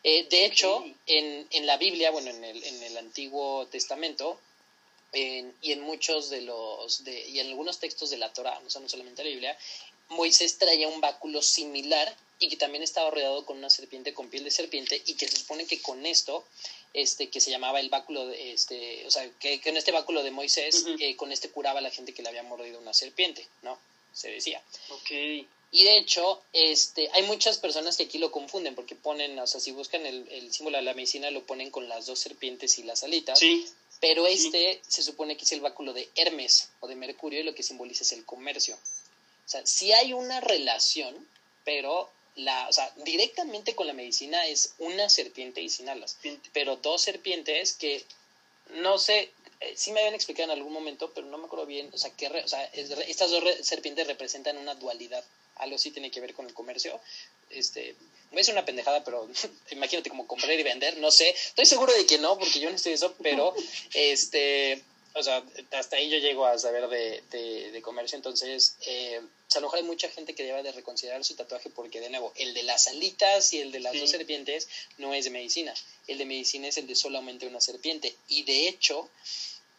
Eh, 0.04 0.28
de 0.30 0.46
hecho, 0.46 0.84
en, 1.06 1.48
en, 1.52 1.66
la 1.66 1.78
Biblia, 1.78 2.12
bueno, 2.12 2.30
en 2.32 2.44
el, 2.44 2.64
en 2.64 2.84
el 2.84 2.98
Antiguo 2.98 3.68
Testamento, 3.68 4.40
y 5.14 5.72
en 5.72 5.82
muchos 5.82 6.30
de 6.30 6.42
los, 6.42 7.04
de, 7.04 7.28
y 7.28 7.40
en 7.40 7.48
algunos 7.48 7.80
textos 7.80 8.10
de 8.10 8.18
la 8.18 8.32
Torah, 8.32 8.60
no 8.62 8.70
solamente 8.70 9.24
la 9.24 9.30
Biblia, 9.30 9.58
Moisés 10.10 10.58
traía 10.58 10.88
un 10.88 11.02
báculo 11.02 11.42
similar 11.42 12.16
y 12.40 12.50
que 12.50 12.58
también 12.58 12.84
estaba 12.84 13.12
rodeado 13.12 13.46
con 13.46 13.58
una 13.58 13.70
serpiente 13.70 14.14
con 14.14 14.30
piel 14.30 14.44
de 14.44 14.52
serpiente 14.52 15.02
y 15.06 15.16
que 15.16 15.28
se 15.28 15.38
supone 15.38 15.66
que 15.66 15.82
con 15.82 16.06
esto 16.06 16.46
este 16.94 17.30
que 17.30 17.40
se 17.40 17.52
llamaba 17.52 17.80
el 17.80 17.90
báculo 17.90 18.28
de 18.28 18.52
este 18.52 19.06
o 19.06 19.12
sea 19.12 19.30
que, 19.40 19.62
en 19.64 19.78
este 19.78 19.92
báculo 19.92 20.24
de 20.24 20.32
Moisés 20.32 20.86
eh, 21.00 21.16
con 21.16 21.32
este 21.32 21.50
curaba 21.50 21.80
a 21.80 21.82
la 21.82 21.92
gente 21.92 22.14
que 22.14 22.24
le 22.24 22.30
había 22.30 22.44
mordido 22.44 22.80
una 22.80 22.94
serpiente 22.94 23.48
no 23.62 23.78
se 24.14 24.30
decía. 24.30 24.62
Ok. 24.90 25.48
Y 25.72 25.86
de 25.86 25.98
hecho 25.98 26.42
este 26.54 27.10
hay 27.14 27.24
muchas 27.24 27.58
personas 27.58 27.98
que 27.98 28.04
aquí 28.04 28.18
lo 28.18 28.32
confunden 28.32 28.76
porque 28.76 28.96
ponen 28.96 29.40
o 29.40 29.48
sea 29.48 29.60
si 29.60 29.72
buscan 29.72 30.06
el, 30.06 30.54
símbolo 30.54 30.78
de 30.78 30.84
la 30.84 30.94
medicina 30.94 31.32
lo 31.32 31.46
ponen 31.46 31.72
con 31.72 31.88
las 31.88 32.06
dos 32.06 32.20
serpientes 32.20 32.78
y 32.78 32.84
las 32.84 33.04
alitas. 33.04 33.40
Sí. 33.40 33.68
Pero 34.00 34.26
este 34.26 34.82
se 34.88 35.04
supone 35.04 35.38
que 35.38 35.46
es 35.46 35.52
el 35.52 35.62
báculo 35.62 35.94
de 35.94 36.10
Hermes 36.16 36.70
o 36.80 36.88
de 36.88 36.96
Mercurio 36.96 37.40
y 37.40 37.44
lo 37.44 37.54
que 37.54 37.64
simboliza 37.64 38.04
es 38.04 38.12
el 38.12 38.26
comercio. 38.26 38.76
O 38.76 39.50
sea 39.50 39.66
sí 39.66 39.92
hay 39.94 40.14
una 40.14 40.42
relación 40.42 41.28
pero 41.64 42.10
la, 42.36 42.68
o 42.70 42.74
sea, 42.74 42.92
directamente 42.98 43.76
con 43.76 43.88
la 43.88 43.94
medicina 43.94 44.48
es 44.48 44.74
una 44.80 45.10
serpiente 45.10 45.62
y 45.62 45.70
sin 45.70 45.90
alas, 45.90 46.18
pero 46.54 46.78
dos 46.78 47.02
serpientes 47.02 47.74
que 47.74 48.04
no 48.76 48.98
sé, 48.98 49.32
eh, 49.60 49.74
sí 49.76 49.92
me 49.92 50.00
habían 50.00 50.16
explicado 50.16 50.52
en 50.52 50.58
algún 50.58 50.74
momento, 50.74 51.12
pero 51.14 51.28
no 51.28 51.38
me 51.38 51.46
acuerdo 51.46 51.66
bien, 51.66 51.90
o 51.94 51.98
sea, 51.98 52.12
que 52.12 52.28
o 52.28 52.48
sea, 52.48 52.64
estas 52.66 53.32
dos 53.32 53.44
serpientes 53.62 54.08
representan 54.08 54.58
una 54.58 54.76
dualidad, 54.76 55.24
algo 55.62 55.78
sí 55.78 55.92
tiene 55.92 56.12
que 56.12 56.20
ver 56.20 56.34
con 56.34 56.46
el 56.46 56.54
comercio, 56.54 57.00
este, 57.50 57.96
es 58.40 58.50
una 58.50 58.66
pendejada, 58.66 59.04
pero 59.04 59.30
imagínate 59.72 60.10
como 60.10 60.28
comprar 60.28 60.52
y 60.52 60.64
vender, 60.64 60.98
no 60.98 61.12
sé, 61.12 61.30
estoy 61.30 61.66
seguro 61.66 61.94
de 61.94 62.06
que 62.06 62.18
no, 62.18 62.38
porque 62.38 62.60
yo 62.60 62.70
no 62.70 62.76
estoy 62.76 62.94
eso, 62.94 63.14
pero 63.22 63.54
este, 63.94 64.82
o 65.14 65.24
sea, 65.24 65.44
hasta 65.72 65.98
ahí 65.98 66.10
yo 66.10 66.18
llego 66.18 66.46
a 66.46 66.58
saber 66.58 66.88
de, 66.88 67.72
de, 67.72 67.82
comercio, 67.82 68.16
entonces, 68.16 68.78
eh, 68.86 69.20
a 69.54 69.60
lo 69.60 69.68
mejor 69.68 69.80
hay 69.80 69.86
mucha 69.86 70.10
gente 70.10 70.34
que 70.34 70.44
debe 70.44 70.64
de 70.64 70.72
reconsiderar 70.72 71.24
su 71.26 71.36
tatuaje 71.36 71.70
porque, 71.70 72.00
de 72.00 72.10
nuevo, 72.10 72.32
el 72.38 72.54
de 72.54 72.64
las 72.64 72.88
alitas 72.88 73.54
y 73.54 73.60
el 73.60 73.72
de 73.72 73.82
las 73.82 73.94
dos 74.00 74.10
serpientes 74.10 74.70
no 74.98 75.14
es 75.14 75.26
de 75.26 75.32
medicina, 75.32 75.74
el 76.08 76.18
de 76.18 76.26
medicina 76.26 76.68
es 76.68 76.78
el 76.78 76.88
de 76.88 76.96
solamente 76.96 77.48
una 77.48 77.60
serpiente, 77.60 78.16
y 78.30 78.44
de 78.44 78.70
hecho, 78.70 79.10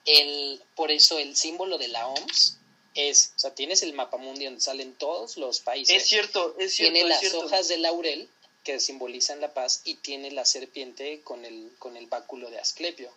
el, 0.05 0.61
por 0.75 0.91
eso 0.91 1.19
el 1.19 1.37
símbolo 1.37 1.79
de 1.79 1.89
la 1.89 2.07
OMS 2.09 2.59
es, 2.95 3.33
o 3.37 3.39
sea, 3.39 3.55
tienes 3.55 3.83
el 3.83 3.93
mapa 3.95 4.17
mundial 4.17 4.53
donde 4.53 4.61
salen 4.61 4.95
todos 4.95 5.37
los 5.37 5.61
países. 5.61 5.97
Es 5.97 6.09
cierto, 6.09 6.55
es 6.59 6.75
cierto. 6.75 6.93
Tiene 6.93 7.09
las 7.09 7.35
hojas 7.35 7.69
de 7.69 7.79
laurel 7.79 8.29
que 8.65 8.81
simbolizan 8.81 9.41
la 9.41 9.55
paz 9.55 9.81
y 9.85 9.95
tiene 9.97 10.31
la 10.31 10.45
serpiente 10.45 11.21
con 11.23 11.45
el, 11.45 11.73
con 11.79 11.97
el 11.97 12.07
báculo 12.07 12.51
de 12.51 12.59
Asclepio. 12.59 13.13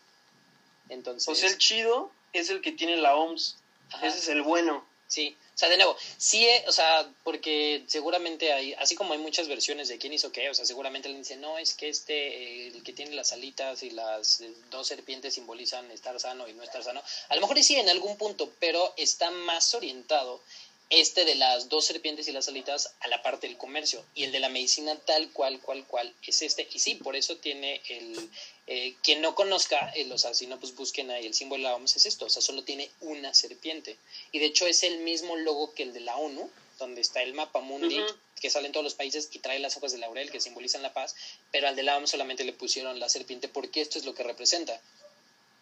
Entonces, 0.90 1.26
pues 1.26 1.44
el 1.44 1.58
chido 1.58 2.12
es 2.34 2.50
el 2.50 2.62
que 2.62 2.72
tiene 2.72 2.98
la 2.98 3.16
OMS. 3.16 3.58
Ese 4.02 4.18
es 4.18 4.28
el 4.28 4.42
bueno. 4.42 4.86
Sí, 5.08 5.38
o 5.56 5.58
sea, 5.58 5.70
de 5.70 5.78
nuevo, 5.78 5.96
sí, 6.18 6.46
eh, 6.46 6.66
o 6.68 6.72
sea, 6.74 7.10
porque 7.24 7.86
seguramente 7.88 8.52
hay, 8.52 8.74
así 8.74 8.94
como 8.94 9.14
hay 9.14 9.20
muchas 9.20 9.48
versiones 9.48 9.88
de 9.88 9.98
quién 9.98 10.12
hizo 10.12 10.30
qué, 10.30 10.50
o 10.50 10.54
sea, 10.54 10.66
seguramente 10.66 11.08
alguien 11.08 11.24
dice, 11.24 11.38
no, 11.38 11.58
es 11.58 11.74
que 11.74 11.88
este, 11.88 12.68
el 12.68 12.84
que 12.84 12.92
tiene 12.92 13.16
las 13.16 13.32
alitas 13.32 13.82
y 13.82 13.92
las 13.92 14.44
dos 14.70 14.86
serpientes 14.86 15.34
simbolizan 15.34 15.90
estar 15.92 16.20
sano 16.20 16.46
y 16.50 16.54
no 16.54 16.62
estar 16.62 16.84
sano. 16.84 17.02
A 17.30 17.36
lo 17.36 17.42
mejor 17.42 17.64
sí 17.64 17.78
en 17.78 17.88
algún 17.88 18.18
punto, 18.18 18.52
pero 18.60 18.94
está 18.98 19.32
más 19.32 19.74
orientado 19.74 20.42
este 20.90 21.26
de 21.26 21.36
las 21.36 21.70
dos 21.70 21.86
serpientes 21.86 22.28
y 22.28 22.32
las 22.32 22.48
alitas 22.48 22.94
a 23.00 23.08
la 23.08 23.22
parte 23.24 23.48
del 23.48 23.58
comercio 23.58 24.04
y 24.14 24.24
el 24.24 24.32
de 24.32 24.40
la 24.40 24.50
medicina 24.50 24.96
tal 25.06 25.32
cual, 25.32 25.60
cual, 25.60 25.86
cual 25.86 26.14
es 26.26 26.42
este. 26.42 26.68
Y 26.72 26.80
sí, 26.80 26.96
por 26.96 27.16
eso 27.16 27.38
tiene 27.38 27.82
el... 27.90 28.30
Eh, 28.68 28.96
quien 29.04 29.22
no 29.22 29.36
conozca, 29.36 29.92
el, 29.92 30.12
o 30.12 30.18
sea, 30.18 30.34
si 30.34 30.48
no, 30.48 30.60
pues 30.60 30.76
busquen 30.76 31.12
ahí 31.12 31.26
el 31.28 31.36
símbolo 31.36 31.64
de 31.64 31.70
la 31.70 31.76
OMS 31.76 31.98
es 31.98 32.08
esto, 32.08 32.26
o 32.26 32.30
sea, 32.30 32.42
solo 32.42 32.64
tiene 32.64 32.90
una 33.02 33.34
serpiente. 33.34 33.98
Y 34.32 34.40
de 34.40 34.46
hecho 34.46 34.66
es 34.66 34.84
el 34.84 35.00
mismo 35.00 35.36
logo 35.36 35.74
que 35.74 35.84
el 35.84 35.94
de 35.94 36.00
la 36.00 36.16
ONU, 36.18 36.50
donde 36.80 37.02
está 37.02 37.22
el 37.22 37.34
mapa 37.34 37.62
mundi, 37.62 38.02
que 38.42 38.50
sale 38.50 38.68
en 38.68 38.72
todos 38.72 38.84
los 38.84 38.96
países 38.96 39.30
y 39.32 39.40
trae 39.40 39.60
las 39.60 39.78
hojas 39.78 39.92
de 39.92 40.00
laurel 40.00 40.32
que 40.32 40.42
simbolizan 40.42 40.82
la 40.82 40.94
paz, 40.94 41.16
pero 41.52 41.68
al 41.68 41.76
de 41.76 41.84
la 41.84 41.98
OMS 41.98 42.10
solamente 42.10 42.44
le 42.44 42.54
pusieron 42.54 43.00
la 43.00 43.10
serpiente 43.10 43.48
porque 43.48 43.82
esto 43.82 44.00
es 44.00 44.06
lo 44.06 44.16
que 44.16 44.24
representa, 44.24 44.82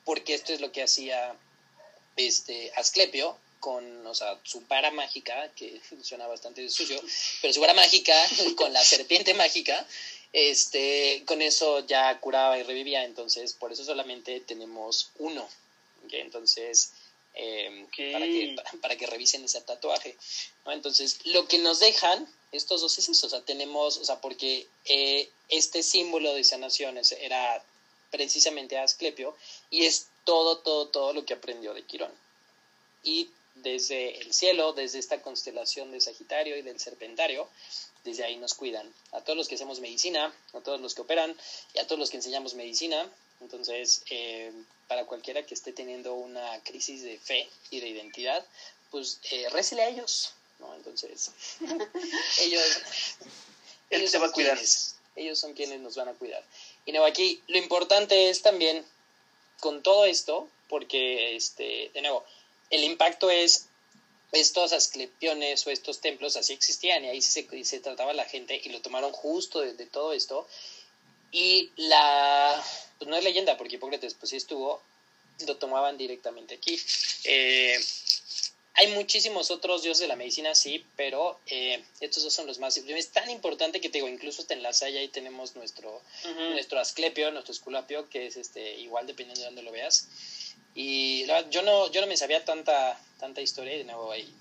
porque 0.06 0.34
esto 0.34 0.54
es 0.54 0.62
lo 0.62 0.72
que 0.72 0.84
hacía 0.84 1.36
este 2.16 2.72
Asclepio 2.76 3.38
con, 3.64 4.06
o 4.06 4.14
sea, 4.14 4.38
su 4.44 4.60
vara 4.68 4.92
mágica, 4.92 5.50
que 5.56 5.80
suena 6.04 6.28
bastante 6.28 6.70
sucio, 6.70 7.02
pero 7.42 7.54
su 7.54 7.62
vara 7.62 7.74
mágica 7.74 8.14
con 8.58 8.74
la 8.74 8.84
serpiente 8.84 9.34
mágica, 9.34 9.88
este, 10.34 11.24
con 11.26 11.42
eso 11.42 11.88
ya 11.88 12.20
curaba 12.20 12.60
y 12.60 12.64
revivía, 12.64 13.06
entonces 13.06 13.54
por 13.54 13.72
eso 13.72 13.86
solamente 13.86 14.42
tenemos 14.42 15.12
uno, 15.18 15.48
entonces, 16.12 16.92
em, 17.36 17.88
para, 18.12 18.26
que, 18.26 18.56
para, 18.82 18.98
que 18.98 19.08
revisen 19.08 19.46
ese 19.46 19.62
tatuaje, 19.62 20.18
¿no? 20.66 20.74
Entonces, 20.74 21.20
lo 21.24 21.48
que 21.48 21.60
nos 21.60 21.80
dejan 21.80 22.28
estos 22.52 22.82
dos 22.82 22.98
es 22.98 23.08
eso, 23.08 23.28
o 23.28 23.30
sea, 23.30 23.42
tenemos, 23.46 23.98
o 23.98 24.04
sea, 24.04 24.20
porque 24.20 24.68
eh, 24.84 25.30
este 25.48 25.84
símbolo 25.84 26.34
de 26.34 26.44
sanaciones 26.44 27.14
era 27.14 27.64
precisamente 28.12 28.78
Asclepio 28.78 29.38
y 29.70 29.86
es 29.86 30.08
todo, 30.26 30.58
todo, 30.58 30.90
todo 30.90 31.14
lo 31.14 31.26
que 31.26 31.34
aprendió 31.34 31.74
de 31.74 31.84
Quirón. 31.84 32.12
Y 33.04 33.30
desde 33.56 34.20
el 34.20 34.34
cielo, 34.34 34.74
desde 34.74 35.00
esta 35.00 35.22
constelación 35.22 35.92
de 35.92 36.02
Sagitario 36.02 36.58
y 36.58 36.62
del 36.62 36.80
Serpentario, 36.80 37.48
desde 38.04 38.24
ahí 38.24 38.38
nos 38.38 38.54
cuidan. 38.54 38.92
A 39.12 39.22
todos 39.22 39.38
los 39.38 39.48
que 39.48 39.56
hacemos 39.56 39.80
medicina, 39.80 40.34
a 40.54 40.62
todos 40.62 40.82
los 40.82 40.94
que 40.94 41.02
operan 41.02 41.36
y 41.74 41.80
a 41.80 41.88
todos 41.88 42.00
los 42.00 42.10
que 42.10 42.18
enseñamos 42.18 42.54
medicina. 42.54 43.10
Entonces, 43.42 44.04
eh, 44.10 44.52
para 44.88 45.06
cualquiera 45.06 45.46
que 45.46 45.54
esté 45.54 45.74
teniendo 45.74 46.14
una 46.14 46.60
crisis 46.64 47.04
de 47.04 47.18
fe 47.18 47.50
y 47.72 47.80
de 47.80 47.90
identidad, 47.90 48.46
pues 48.92 49.20
eh, 49.32 49.48
récele 49.50 49.84
a 49.84 49.90
ellos, 49.90 50.34
¿no? 50.60 50.74
Entonces, 50.76 51.32
ellos... 52.42 53.16
Él 53.90 54.10
se 54.10 54.18
va 54.18 54.28
a 54.28 54.32
cuidar. 54.32 54.58
ellos 55.16 55.40
son 55.40 55.54
quienes 55.54 55.80
nos 55.80 55.96
van 55.96 56.08
a 56.08 56.14
cuidar. 56.14 56.44
Y 56.86 56.92
no, 56.92 57.06
aquí 57.06 57.42
lo 57.48 57.58
importante 57.58 58.30
es 58.30 58.42
también, 58.42 58.84
con 59.60 59.84
todo 59.84 60.06
esto, 60.06 60.48
porque, 60.68 61.36
este, 61.36 61.92
de 61.94 62.02
nuevo, 62.02 62.26
el 62.74 62.84
impacto 62.84 63.30
es 63.30 63.68
estos 64.32 64.74
asclepiones 64.74 65.66
o 65.68 65.70
estos 65.70 66.02
templos 66.02 66.36
así 66.36 66.54
existían 66.54 67.06
y 67.06 67.10
ahí 67.10 67.22
se, 67.22 67.48
se 67.64 67.80
trataba 67.80 68.14
la 68.14 68.26
gente 68.26 68.60
y 68.64 68.70
lo 68.70 68.82
tomaron 68.82 69.12
justo 69.12 69.62
de, 69.62 69.86
todo 69.86 70.12
esto. 70.12 70.48
Y 71.32 71.72
la, 71.76 72.64
pues 72.98 73.08
no 73.08 73.16
es 73.16 73.24
leyenda, 73.24 73.58
porque 73.58 73.76
Hipócrates 73.76 74.16
pues 74.16 74.32
sí 74.32 74.38
estuvo, 74.38 74.82
lo 75.46 75.58
tomaban 75.58 76.00
directamente 76.00 76.56
aquí. 76.56 76.80
Eh, 77.26 77.78
hay 78.74 78.88
muchísimos 78.88 79.52
otros 79.52 79.84
dioses 79.84 80.02
de 80.02 80.08
la 80.08 80.16
medicina, 80.16 80.56
sí, 80.56 80.84
pero 80.96 81.40
eh, 81.46 81.84
estos 82.00 82.24
dos 82.24 82.34
son 82.34 82.48
los 82.48 82.58
más 82.58 82.76
Es 82.76 83.10
tan 83.10 83.30
importante 83.30 83.82
que 83.82 83.90
te 83.90 84.00
digo, 84.00 84.08
incluso 84.08 84.42
hasta 84.42 84.56
en 84.56 84.64
la 84.64 84.74
saya 84.74 85.00
ahí 85.00 85.10
tenemos 85.10 85.56
nuestro, 85.56 86.02
nuestro 86.50 86.80
asclepio, 86.80 87.30
nuestro 87.30 87.54
esculapio, 87.54 88.10
que 88.10 88.26
es 88.26 88.36
este 88.36 88.80
igual 88.80 89.06
dependiendo 89.06 89.42
de 89.42 89.46
dónde 89.46 89.62
lo 89.62 89.72
veas. 89.72 90.08
Y 90.76 91.26
yo 91.50 91.62
no, 91.62 91.92
yo 91.92 92.02
no 92.02 92.08
me 92.08 92.18
sabía 92.18 92.44
tanta, 92.44 93.00
tanta 93.20 93.42
historia 93.42 93.76
y 93.76 93.80
de 93.80 93.84
nuevo 93.86 94.12
ahí. 94.12 94.34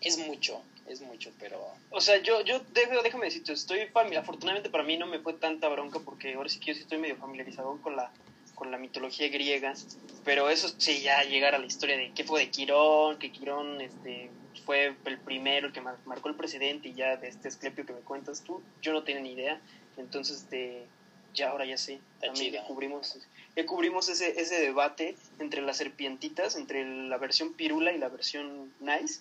Es 0.00 0.18
mucho, 0.18 0.62
es 0.86 1.00
mucho, 1.00 1.32
pero... 1.38 1.66
O 1.90 2.00
sea, 2.00 2.20
yo, 2.22 2.42
yo 2.42 2.60
déjame 3.02 3.26
decirte, 3.26 3.52
estoy 3.52 3.88
afortunadamente 4.16 4.68
para 4.68 4.84
mí 4.84 4.96
no 4.98 5.06
me 5.06 5.18
fue 5.20 5.32
tanta 5.34 5.68
bronca 5.68 6.00
porque 6.00 6.34
ahora 6.34 6.48
sí 6.48 6.60
que 6.60 6.66
yo 6.66 6.74
sí 6.74 6.80
estoy 6.80 6.98
medio 6.98 7.16
familiarizado 7.16 7.80
con 7.82 7.96
la 7.96 8.10
con 8.54 8.70
la 8.70 8.78
mitología 8.78 9.28
griega, 9.28 9.74
pero 10.24 10.48
eso 10.48 10.72
sí, 10.78 11.02
ya 11.02 11.22
llegar 11.24 11.54
a 11.54 11.58
la 11.58 11.66
historia 11.66 11.96
de 11.96 12.12
qué 12.12 12.24
fue 12.24 12.40
de 12.40 12.50
Quirón, 12.50 13.18
que 13.18 13.30
Quirón 13.32 13.80
este, 13.80 14.30
fue 14.64 14.94
el 15.04 15.18
primero, 15.18 15.66
el 15.66 15.72
que 15.72 15.80
marcó 15.80 16.28
el 16.28 16.34
precedente 16.34 16.88
y 16.88 16.94
ya 16.94 17.16
de 17.16 17.28
este 17.28 17.48
Esclepio 17.48 17.84
que 17.84 17.92
me 17.92 18.00
cuentas 18.00 18.42
tú, 18.42 18.62
yo 18.80 18.92
no 18.92 19.02
tenía 19.02 19.22
ni 19.22 19.32
idea, 19.32 19.60
entonces 19.96 20.48
de, 20.50 20.86
ya 21.34 21.50
ahora 21.50 21.66
ya 21.66 21.76
sé, 21.76 22.00
también 22.20 22.52
ya 22.52 22.64
cubrimos, 22.64 23.16
ya 23.56 23.66
cubrimos 23.66 24.08
ese, 24.08 24.40
ese 24.40 24.60
debate 24.60 25.16
entre 25.38 25.62
las 25.62 25.76
serpientitas, 25.76 26.56
entre 26.56 26.84
la 27.08 27.18
versión 27.18 27.52
pirula 27.54 27.92
y 27.92 27.98
la 27.98 28.08
versión 28.08 28.72
nice. 28.80 29.20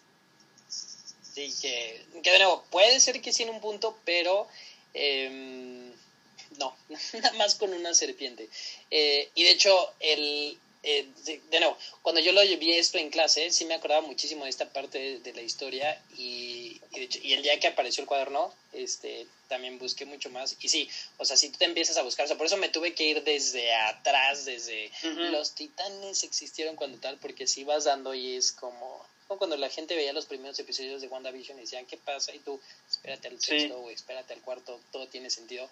Sí, 0.68 1.51
que, 1.61 2.05
que 2.22 2.32
de 2.32 2.38
nuevo, 2.38 2.64
puede 2.70 2.99
ser 2.99 3.22
que 3.22 3.34
sí 3.34 3.43
en 3.43 3.49
un 3.49 3.59
punto, 3.59 3.97
pero... 4.05 4.47
Eh, 4.93 5.91
no, 6.57 6.76
nada 7.14 7.34
más 7.34 7.55
con 7.55 7.74
una 7.74 7.93
serpiente. 7.93 8.49
Eh, 8.91 9.30
y 9.36 9.43
de 9.43 9.51
hecho, 9.51 9.93
el, 9.99 10.57
eh, 10.84 11.07
de, 11.25 11.59
nuevo, 11.59 11.77
cuando 12.01 12.19
yo 12.19 12.34
lo 12.34 12.41
vi 12.41 12.73
esto 12.73 12.97
en 12.97 13.09
clase, 13.09 13.51
sí 13.51 13.63
me 13.63 13.73
acordaba 13.73 14.05
muchísimo 14.05 14.43
de 14.43 14.49
esta 14.49 14.67
parte 14.73 15.19
de, 15.19 15.34
la 15.34 15.41
historia 15.41 16.01
y, 16.17 16.81
y, 16.91 17.34
el 17.34 17.41
día 17.41 17.57
que 17.59 17.67
apareció 17.67 18.01
el 18.01 18.07
cuaderno, 18.07 18.53
este, 18.73 19.25
también 19.47 19.79
busqué 19.79 20.05
mucho 20.05 20.29
más. 20.29 20.57
Y 20.59 20.67
sí, 20.67 20.89
o 21.17 21.23
sea, 21.25 21.38
si 21.38 21.49
tú 21.49 21.57
te 21.57 21.65
empiezas 21.65 21.95
a 21.95 22.01
buscar, 22.01 22.25
o 22.25 22.27
sea, 22.27 22.38
por 22.38 22.47
eso 22.47 22.57
me 22.57 22.67
tuve 22.67 22.93
que 22.93 23.05
ir 23.05 23.23
desde 23.23 23.73
atrás, 23.73 24.43
desde 24.43 24.91
los 25.31 25.55
titanes 25.55 26.23
existieron 26.23 26.75
cuando 26.75 26.97
tal, 26.97 27.17
porque 27.17 27.47
si 27.47 27.63
vas 27.63 27.86
dando 27.86 28.13
y 28.13 28.36
es 28.36 28.51
como, 28.51 29.05
cuando 29.38 29.57
la 29.57 29.69
gente 29.69 29.95
veía 29.95 30.13
los 30.13 30.25
primeros 30.25 30.57
episodios 30.59 31.01
de 31.01 31.07
WandaVision 31.07 31.57
y 31.57 31.61
decían, 31.61 31.86
¿qué 31.86 31.97
pasa? 31.97 32.34
Y 32.34 32.39
tú, 32.39 32.59
espérate 32.89 33.27
al 33.27 33.41
sexto 33.41 33.77
o 33.77 33.89
espérate 33.89 34.34
al 34.34 34.41
cuarto, 34.41 34.79
todo 34.91 35.07
tiene 35.07 35.29
sentido 35.29 35.69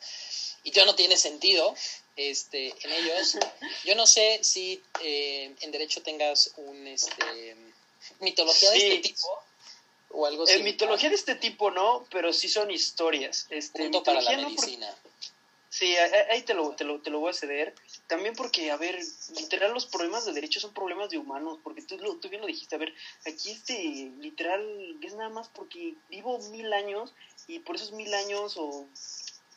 y 0.64 0.72
ya 0.72 0.86
no 0.86 0.96
tiene 0.96 1.18
sentido 1.18 1.76
este, 2.16 2.74
en 2.84 2.92
ellos. 2.92 3.38
Yo 3.86 3.96
no 3.96 4.06
sé 4.06 4.40
si 4.44 4.82
eh, 5.02 5.54
en 5.60 5.72
derecho 5.72 6.02
tengas 6.02 6.52
un 6.58 6.88
este, 6.88 7.56
mitología 8.20 8.72
de 8.72 8.78
este 8.78 9.10
tipo 9.10 9.28
o 10.14 10.26
algo 10.26 10.44
así. 10.44 10.62
mitología 10.62 11.10
de 11.10 11.16
este 11.16 11.36
tipo 11.36 11.72
no, 11.72 12.06
pero 12.12 12.34
sí 12.34 12.50
son 12.50 12.70
historias. 12.70 13.48
Este, 13.50 13.84
Punto 13.84 14.04
para 14.04 14.22
la 14.22 14.38
medicina. 14.38 14.94
Sí, 15.72 15.96
ahí 15.96 16.42
te 16.42 16.54
lo, 16.54 16.76
te, 16.76 16.84
lo, 16.84 17.00
te 17.00 17.10
lo 17.10 17.22
voy 17.22 17.30
a 17.30 17.34
ceder. 17.34 17.74
También 18.08 18.36
porque, 18.36 18.72
a 18.72 18.78
ver, 18.78 19.00
literal 19.38 19.74
los 19.74 19.86
problemas 19.86 20.26
de 20.26 20.34
derecho 20.34 20.60
son 20.60 20.74
problemas 20.74 21.10
de 21.10 21.18
humanos, 21.18 21.60
porque 21.64 21.82
tú, 21.82 21.98
tú 22.20 22.28
bien 22.28 22.42
lo 22.42 22.48
dijiste, 22.48 22.76
a 22.76 22.78
ver, 22.78 22.94
aquí 23.26 23.52
este, 23.52 24.12
literal, 24.20 24.98
es 25.02 25.16
nada 25.16 25.30
más 25.30 25.48
porque 25.48 25.96
vivo 26.10 26.40
mil 26.50 26.74
años 26.74 27.14
y 27.48 27.60
por 27.60 27.78
esos 27.78 27.94
mil 27.94 28.14
años 28.14 28.58
o 28.58 28.86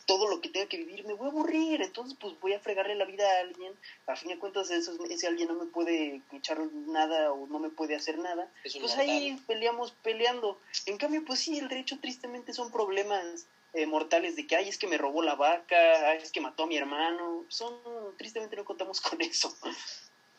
todo 0.06 0.28
lo 0.28 0.40
que 0.40 0.50
tenga 0.50 0.68
que 0.68 0.76
vivir, 0.76 1.04
me 1.04 1.14
voy 1.14 1.26
a 1.26 1.30
aburrir, 1.30 1.82
entonces 1.82 2.16
pues 2.20 2.38
voy 2.40 2.52
a 2.52 2.60
fregarle 2.60 2.94
la 2.94 3.06
vida 3.06 3.28
a 3.28 3.40
alguien, 3.40 3.72
a 4.06 4.14
fin 4.14 4.28
de 4.28 4.38
cuentas 4.38 4.70
eso, 4.70 4.92
ese 5.10 5.26
alguien 5.26 5.48
no 5.48 5.54
me 5.54 5.66
puede 5.66 6.22
echar 6.32 6.60
nada 6.86 7.32
o 7.32 7.48
no 7.48 7.58
me 7.58 7.70
puede 7.70 7.96
hacer 7.96 8.18
nada, 8.18 8.48
pues 8.62 8.96
ahí 8.96 9.36
peleamos 9.48 9.90
peleando. 10.02 10.60
En 10.86 10.96
cambio, 10.96 11.24
pues 11.24 11.40
sí, 11.40 11.58
el 11.58 11.68
derecho 11.68 11.98
tristemente 11.98 12.52
son 12.52 12.70
problemas 12.70 13.46
eh, 13.74 13.86
mortales 13.86 14.36
de 14.36 14.46
que, 14.46 14.56
ay, 14.56 14.68
es 14.68 14.78
que 14.78 14.86
me 14.86 14.98
robó 14.98 15.22
la 15.22 15.34
vaca, 15.34 16.10
ay, 16.10 16.18
es 16.22 16.32
que 16.32 16.40
mató 16.40 16.64
a 16.64 16.66
mi 16.66 16.76
hermano, 16.76 17.44
son, 17.48 17.78
tristemente 18.16 18.56
no 18.56 18.64
contamos 18.64 19.00
con 19.00 19.20
eso. 19.20 19.54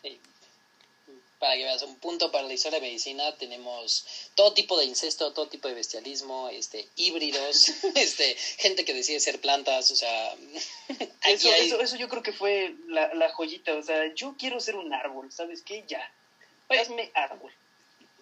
Sí 0.01 0.19
para 1.39 1.57
que 1.57 1.63
veas 1.63 1.81
un 1.83 1.99
punto 1.99 2.31
para 2.31 2.47
la 2.47 2.53
historia 2.53 2.79
de 2.79 2.87
medicina, 2.87 3.35
tenemos 3.37 4.31
todo 4.35 4.53
tipo 4.53 4.77
de 4.77 4.85
incesto, 4.85 5.33
todo 5.33 5.47
tipo 5.47 5.67
de 5.67 5.73
bestialismo, 5.73 6.49
este, 6.49 6.87
híbridos, 6.95 7.69
este, 7.95 8.35
gente 8.57 8.85
que 8.85 8.93
decide 8.93 9.19
ser 9.19 9.39
plantas, 9.39 9.91
o 9.91 9.95
sea, 9.95 10.33
eso, 11.27 11.53
eso, 11.53 11.81
eso, 11.81 11.95
yo 11.97 12.09
creo 12.09 12.23
que 12.23 12.33
fue 12.33 12.75
la, 12.87 13.13
la, 13.13 13.29
joyita, 13.29 13.75
o 13.75 13.83
sea, 13.83 14.13
yo 14.13 14.35
quiero 14.37 14.59
ser 14.59 14.75
un 14.75 14.93
árbol, 14.93 15.31
¿sabes 15.31 15.61
qué? 15.61 15.83
Ya, 15.87 16.11
hazme 16.69 17.11
árbol. 17.13 17.51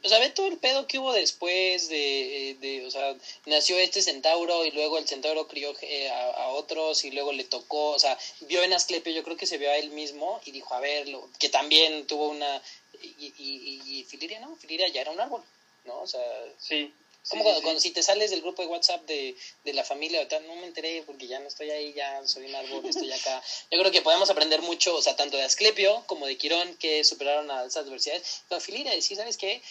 O 0.03 0.09
sea, 0.09 0.19
ve 0.19 0.29
todo 0.29 0.47
el 0.47 0.57
pedo 0.57 0.85
que 0.85 0.99
hubo 0.99 1.13
después 1.13 1.87
de, 1.87 2.57
de, 2.59 2.85
o 2.85 2.91
sea, 2.91 3.15
nació 3.45 3.77
este 3.77 4.01
centauro 4.01 4.65
y 4.65 4.71
luego 4.71 4.97
el 4.97 5.07
centauro 5.07 5.47
crió 5.47 5.73
eh, 5.81 6.09
a, 6.09 6.49
otros 6.49 7.05
y 7.05 7.11
luego 7.11 7.31
le 7.31 7.45
tocó, 7.45 7.91
o 7.91 7.99
sea, 7.99 8.17
vio 8.41 8.61
en 8.63 8.73
Asclepio, 8.73 9.13
yo 9.13 9.23
creo 9.23 9.37
que 9.37 9.45
se 9.45 9.57
vio 9.57 9.69
a 9.69 9.77
él 9.77 9.91
mismo 9.91 10.41
y 10.45 10.51
dijo, 10.51 10.73
a 10.73 10.81
ver, 10.81 11.07
lo, 11.07 11.29
que 11.39 11.49
también 11.49 12.05
tuvo 12.05 12.29
una 12.29 12.61
y, 13.01 13.33
y, 13.37 13.99
y 13.99 14.03
Filiria 14.03 14.39
no, 14.39 14.55
Filiria 14.57 14.87
ya 14.89 15.01
era 15.01 15.11
un 15.11 15.19
árbol, 15.19 15.43
¿no? 15.85 16.01
O 16.01 16.07
sea, 16.07 16.21
sí. 16.59 16.93
Como 17.29 17.43
cuando, 17.43 17.79
si 17.79 17.91
te 17.91 18.03
sales 18.03 18.31
del 18.31 18.41
grupo 18.41 18.61
de 18.61 18.67
WhatsApp 18.67 19.05
de, 19.05 19.35
de 19.63 19.73
la 19.73 19.83
familia, 19.83 20.27
tal, 20.27 20.45
no 20.45 20.55
me 20.55 20.65
enteré 20.65 21.03
porque 21.03 21.27
ya 21.27 21.39
no 21.39 21.47
estoy 21.47 21.71
ahí, 21.71 21.93
ya 21.93 22.21
soy 22.27 22.45
un 22.45 22.55
árbol, 22.55 22.85
estoy 22.85 23.11
acá. 23.11 23.41
Yo 23.71 23.79
creo 23.79 23.91
que 23.91 24.01
podemos 24.01 24.29
aprender 24.29 24.61
mucho, 24.61 24.95
o 24.95 25.01
sea, 25.01 25.15
tanto 25.15 25.37
de 25.37 25.43
Asclepio 25.43 26.03
como 26.05 26.25
de 26.25 26.37
Quirón, 26.37 26.75
que 26.77 27.03
superaron 27.03 27.49
a 27.49 27.63
esas 27.63 27.85
adversidades. 27.85 28.43
Pero 28.49 28.59
Filiria 28.59 28.91
decir, 28.91 29.15
¿sabes 29.15 29.37
qué? 29.37 29.61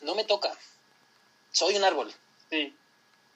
No 0.00 0.14
me 0.14 0.24
toca, 0.24 0.58
soy 1.52 1.76
un 1.76 1.84
árbol. 1.84 2.12
Sí. 2.50 2.74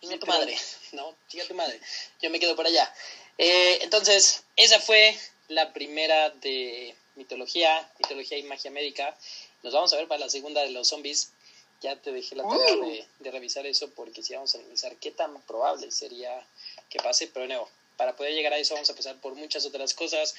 Y 0.03 0.19
tu 0.19 0.27
madre, 0.27 0.57
¿no? 0.93 1.15
Chica 1.29 1.47
tu 1.47 1.55
madre. 1.55 1.81
Yo 2.21 2.31
me 2.31 2.41
quedo 2.41 2.57
por 2.57 2.67
allá. 2.67 2.93
Eh, 3.39 3.79
entonces, 3.83 4.45
esa 4.57 4.81
fue 4.81 5.17
la 5.49 5.73
primera 5.73 6.31
de 6.31 6.95
mitología, 7.17 7.91
mitología 7.99 8.39
y 8.39 8.43
magia 8.43 8.71
médica. 8.71 9.17
Nos 9.63 9.75
vamos 9.75 9.93
a 9.93 9.97
ver 9.97 10.09
para 10.09 10.21
la 10.21 10.29
segunda 10.29 10.63
de 10.63 10.71
los 10.71 10.89
zombies. 10.89 11.33
Ya 11.81 11.97
te 11.97 12.13
dejé 12.13 12.37
la 12.37 12.47
tarea 12.47 12.77
de, 13.21 13.31
revisar 13.31 13.67
eso 13.67 13.91
porque 13.91 14.23
si 14.23 14.35
vamos 14.35 14.55
a 14.55 14.59
analizar 14.59 14.97
qué 14.97 15.11
tan 15.11 15.41
probable 15.43 15.91
sería 15.91 16.47
que 16.91 16.99
pase, 16.99 17.27
pero 17.29 17.47
no, 17.47 17.69
para 17.97 18.17
poder 18.17 18.35
llegar 18.35 18.53
a 18.53 18.59
eso 18.59 18.75
vamos 18.75 18.91
a 18.91 18.95
pasar 18.95 19.19
por 19.21 19.35
muchas 19.35 19.65
otras 19.65 19.95
cosas. 19.95 20.35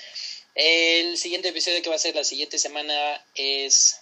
El 0.54 1.18
siguiente 1.18 1.50
episodio 1.50 1.82
que 1.82 1.90
va 1.90 1.96
a 1.96 2.00
ser 2.00 2.16
la 2.16 2.24
siguiente 2.24 2.60
semana 2.60 3.26
es... 3.36 4.02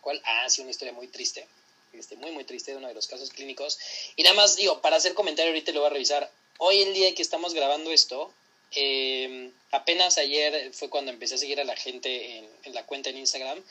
¿Cuál? 0.00 0.22
Ah, 0.24 0.48
sí, 0.48 0.62
una 0.62 0.70
historia 0.70 0.94
muy 0.94 1.08
triste. 1.08 1.46
Este, 1.92 2.16
muy, 2.16 2.30
muy 2.30 2.44
triste 2.44 2.72
de 2.72 2.76
uno 2.76 2.88
de 2.88 2.94
los 2.94 3.06
casos 3.06 3.30
clínicos. 3.30 3.78
Y 4.16 4.22
nada 4.22 4.36
más, 4.36 4.56
digo, 4.56 4.80
para 4.80 4.96
hacer 4.96 5.14
comentario 5.14 5.50
ahorita 5.50 5.72
lo 5.72 5.80
voy 5.80 5.88
a 5.88 5.92
revisar. 5.92 6.30
Hoy 6.58 6.82
el 6.82 6.94
día 6.94 7.14
que 7.14 7.22
estamos 7.22 7.54
grabando 7.54 7.90
esto, 7.90 8.32
eh, 8.74 9.50
apenas 9.70 10.18
ayer 10.18 10.72
fue 10.72 10.90
cuando 10.90 11.10
empecé 11.10 11.36
a 11.36 11.38
seguir 11.38 11.60
a 11.60 11.64
la 11.64 11.76
gente 11.76 12.38
en, 12.64 12.74
la 12.74 12.84
cuenta 12.84 13.10
en 13.10 13.18
Instagram. 13.18 13.62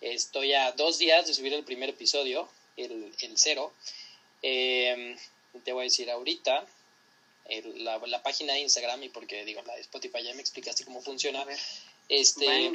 Estoy 0.00 0.54
a 0.54 0.72
dos 0.72 0.98
días 0.98 1.26
de 1.26 1.34
subir 1.34 1.52
el 1.52 1.64
primer 1.64 1.90
episodio, 1.90 2.48
el, 2.76 3.12
el 3.20 3.38
cero. 3.38 3.72
Eh, 4.42 5.16
te 5.64 5.72
voy 5.72 5.82
a 5.82 5.84
decir 5.84 6.10
ahorita 6.10 6.66
la, 7.76 7.98
la, 7.98 8.22
página 8.22 8.54
de 8.54 8.60
Instagram 8.60 9.02
y 9.02 9.08
porque 9.08 9.44
digo, 9.44 9.62
la 9.62 9.74
de 9.74 9.80
Spotify 9.80 10.22
ya 10.22 10.34
me 10.34 10.40
explicaste 10.40 10.84
cómo 10.84 11.02
funciona. 11.02 11.44
Este, 12.08 12.72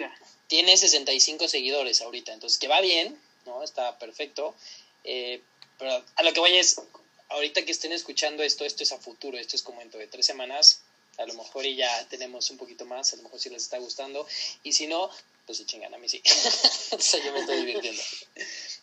tiene 0.48 0.78
65 0.78 1.48
seguidores 1.48 2.02
ahorita, 2.02 2.34
entonces 2.34 2.60
que 2.60 2.68
va 2.68 2.82
bien, 2.82 3.20
¿no? 3.46 3.64
Está 3.64 3.98
perfecto. 4.00 4.56
Eh, 5.04 5.42
pero 5.78 6.04
a 6.16 6.24
lo 6.24 6.34
que 6.34 6.40
voy 6.40 6.56
es, 6.56 6.82
ahorita 7.30 7.66
que 7.66 7.72
estén 7.72 7.92
escuchando 7.92 8.44
esto, 8.44 8.66
esto 8.66 8.84
es 8.84 8.92
a 8.92 8.98
futuro, 8.98 9.38
esto 9.38 9.56
es 9.56 9.64
como 9.64 9.80
dentro 9.80 10.00
de 10.00 10.08
tres 10.08 10.26
semanas, 10.26 10.82
a 11.18 11.26
lo 11.26 11.34
mejor 11.34 11.66
y 11.66 11.76
ya 11.76 12.08
tenemos 12.10 12.50
un 12.50 12.58
poquito 12.58 12.86
más, 12.86 13.14
a 13.14 13.18
lo 13.18 13.24
mejor 13.24 13.40
si 13.40 13.50
les 13.50 13.64
está 13.64 13.78
gustando, 13.78 14.26
y 14.64 14.74
si 14.74 14.88
no, 14.88 15.10
pues 15.46 15.60
se 15.60 15.66
chingan 15.66 15.94
a 15.94 15.98
mí 15.98 16.10
sí. 16.10 16.22
o 16.92 17.00
sea, 17.00 17.24
yo 17.24 17.32
me 17.32 17.40
estoy 17.40 17.58
divirtiendo. 17.58 18.02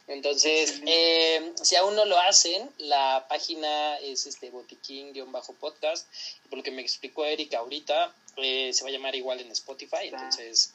Entonces, 0.07 0.81
eh, 0.87 1.53
si 1.63 1.77
aún 1.77 1.97
no 1.97 2.05
lo 2.05 2.19
hacen, 2.19 2.71
la 2.79 3.27
página 3.29 3.97
es 3.99 4.27
este 4.27 4.51
botiquín-podcast. 4.51 6.07
Por 6.49 6.59
lo 6.59 6.63
que 6.63 6.71
me 6.71 6.83
explicó 6.83 7.25
Erika 7.25 7.59
ahorita, 7.59 8.15
Eh, 8.37 8.73
se 8.73 8.83
va 8.83 8.89
a 8.89 8.93
llamar 8.93 9.15
igual 9.15 9.41
en 9.41 9.51
Spotify, 9.51 10.09
entonces 10.09 10.73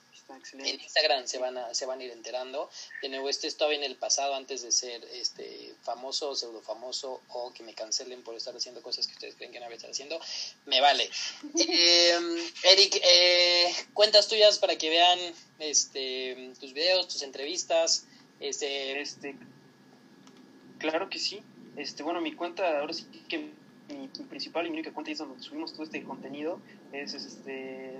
en 0.53 0.82
Instagram 0.82 1.28
se 1.28 1.38
van 1.38 1.57
a, 1.57 1.73
se 1.73 1.86
van 1.86 1.99
a 1.99 2.03
ir 2.03 2.11
enterando. 2.11 2.69
De 3.01 3.09
nuevo, 3.09 3.30
este 3.30 3.47
estaba 3.47 3.73
en 3.73 3.84
el 3.84 3.95
pasado 3.95 4.36
antes 4.36 4.61
de 4.61 4.71
ser 4.71 5.03
este 5.13 5.73
famoso, 5.82 6.36
pseudo 6.36 6.61
famoso 6.61 7.21
o 7.30 7.53
que 7.53 7.63
me 7.63 7.73
cancelen 7.73 8.23
por 8.23 8.36
estar 8.36 8.55
haciendo 8.55 8.82
cosas 8.82 9.07
que 9.07 9.13
ustedes 9.13 9.36
creen 9.36 9.51
que 9.51 9.59
no 9.59 9.65
voy 9.65 9.73
a 9.73 9.75
estar 9.78 9.91
haciendo. 9.91 10.19
Me 10.65 10.82
vale. 10.82 11.09
Em, 11.57 12.38
Eric, 12.63 12.99
eh, 13.03 13.73
cuentas 13.93 14.28
tuyas 14.28 14.59
para 14.59 14.78
que 14.78 14.89
vean 14.89 15.19
este 15.59 16.53
tus 16.59 16.73
videos, 16.73 17.07
tus 17.07 17.21
entrevistas. 17.23 18.05
Este, 18.39 18.99
este 19.01 19.36
claro 20.80 21.09
que 21.09 21.19
sí. 21.19 21.41
Este, 21.75 22.03
bueno, 22.03 22.21
mi 22.21 22.34
cuenta 22.34 22.80
ahora 22.80 22.93
sí 22.93 23.05
que 23.30 23.38
mi, 23.38 24.07
principal 24.30 24.65
y 24.65 24.69
mi 24.69 24.75
única 24.78 24.93
cuenta 24.93 25.11
es 25.11 25.19
donde 25.19 25.41
subimos 25.41 25.71
todo 25.73 25.84
este 25.84 26.03
contenido 26.03 26.59
es, 26.91 27.13
este 27.13 27.95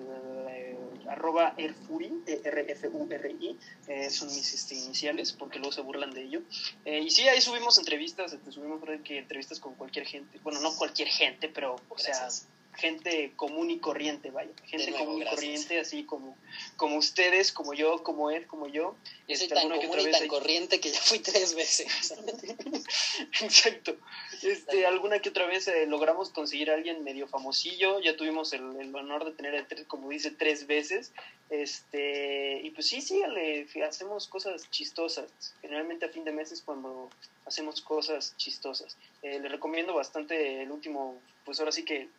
arroba 1.18 1.54
erfuri, 1.58 2.12
e 2.26 2.42
r 2.44 2.66
f 2.72 2.88
u 2.88 3.08
r 3.10 3.32
i 3.40 3.58
eh, 3.88 4.10
son 4.10 4.28
mis 4.30 4.54
este, 4.54 4.76
iniciales 4.76 5.34
porque 5.34 5.60
luego 5.60 5.74
se 5.74 5.82
burlan 5.82 6.12
de 6.12 6.24
ello. 6.24 6.42
Eh, 6.86 7.00
y 7.00 7.10
sí, 7.10 7.28
ahí 7.28 7.42
subimos 7.42 7.78
entrevistas, 7.78 8.34
este, 8.34 8.52
subimos 8.52 8.80
que 9.04 9.18
entrevistas 9.18 9.60
con 9.60 9.76
cualquier 9.76 10.06
gente, 10.06 10.40
bueno, 10.44 10.60
no 10.62 10.76
cualquier 10.76 11.08
gente, 11.08 11.50
pero, 11.50 11.76
o 11.90 11.98
sea, 11.98 12.30
gente 12.78 13.34
común 13.36 13.72
y 13.72 13.80
corriente, 13.80 14.32
vaya, 14.32 14.52
gente 14.66 14.92
común 14.94 15.22
y 15.22 15.26
corriente, 15.26 15.80
así 15.80 16.04
como, 16.04 16.38
como 16.76 16.98
ustedes, 16.98 17.52
como 17.52 17.74
yo, 17.74 18.04
como 18.04 18.30
él, 18.30 18.46
como 18.46 18.68
yo. 18.68 18.96
Yo 19.28 19.36
soy 19.36 19.46
este, 19.46 19.56
tan 19.56 19.70
común 19.70 20.00
y 20.00 20.12
tan 20.12 20.28
corriente 20.28 20.80
que 20.80 20.92
ya 20.92 21.00
fui 21.00 21.20
tres 21.20 21.56
veces. 21.56 22.14
Exacto. 23.42 23.98
Este, 24.44 24.86
alguna 24.86 25.20
que 25.20 25.30
otra 25.30 25.48
vez 25.48 25.68
eh, 25.68 25.88
logramos 25.88 26.30
conseguir 26.30 26.70
a 26.70 26.76
alguien 26.76 27.04
medio 27.04 27.28
famosillo, 27.28 28.00
ya 28.00 28.16
tuvimos 28.16 28.54
el, 28.54 28.64
honor 28.96 29.26
de 29.26 29.32
tener, 29.32 29.66
como 29.88 30.10
dice, 30.10 30.32
tres 30.32 30.68
veces. 30.68 31.12
Este, 31.50 32.62
y 32.62 32.70
pues 32.72 32.88
sí, 32.88 33.02
sí, 33.02 33.22
le, 33.34 33.68
hacemos 33.84 34.28
cosas 34.28 34.70
chistosas. 34.70 35.32
Generalmente 35.62 36.06
a 36.06 36.10
fin 36.10 36.24
de 36.24 36.32
mes 36.32 36.52
es 36.52 36.62
cuando 36.62 37.10
hacemos 37.46 37.82
cosas 37.82 38.36
chistosas. 38.38 38.98
Eh, 39.24 39.40
le 39.40 39.50
recomiendo 39.50 39.96
bastante 39.96 40.62
el 40.62 40.72
último, 40.72 41.20
pues 41.44 41.60
ahora 41.60 41.72
sí 41.72 41.84
que 41.84 42.10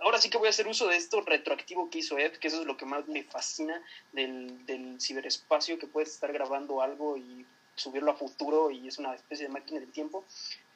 ahora 0.00 0.20
sí 0.20 0.30
que 0.30 0.38
voy 0.38 0.46
a 0.46 0.50
hacer 0.50 0.66
uso 0.66 0.86
de 0.86 0.96
esto 0.96 1.20
retroactivo 1.20 1.90
que 1.90 1.98
hizo 1.98 2.18
Ed, 2.18 2.32
que 2.32 2.48
eso 2.48 2.60
es 2.60 2.66
lo 2.66 2.76
que 2.76 2.86
más 2.86 3.06
me 3.08 3.24
fascina 3.24 3.82
del, 4.12 4.64
del 4.66 5.00
ciberespacio, 5.00 5.78
que 5.78 5.86
puedes 5.86 6.10
estar 6.10 6.32
grabando 6.32 6.80
algo 6.80 7.16
y 7.16 7.44
subirlo 7.74 8.10
a 8.10 8.16
futuro 8.16 8.70
y 8.70 8.88
es 8.88 8.98
una 8.98 9.14
especie 9.14 9.46
de 9.46 9.52
máquina 9.52 9.80
del 9.80 9.90
tiempo. 9.90 10.24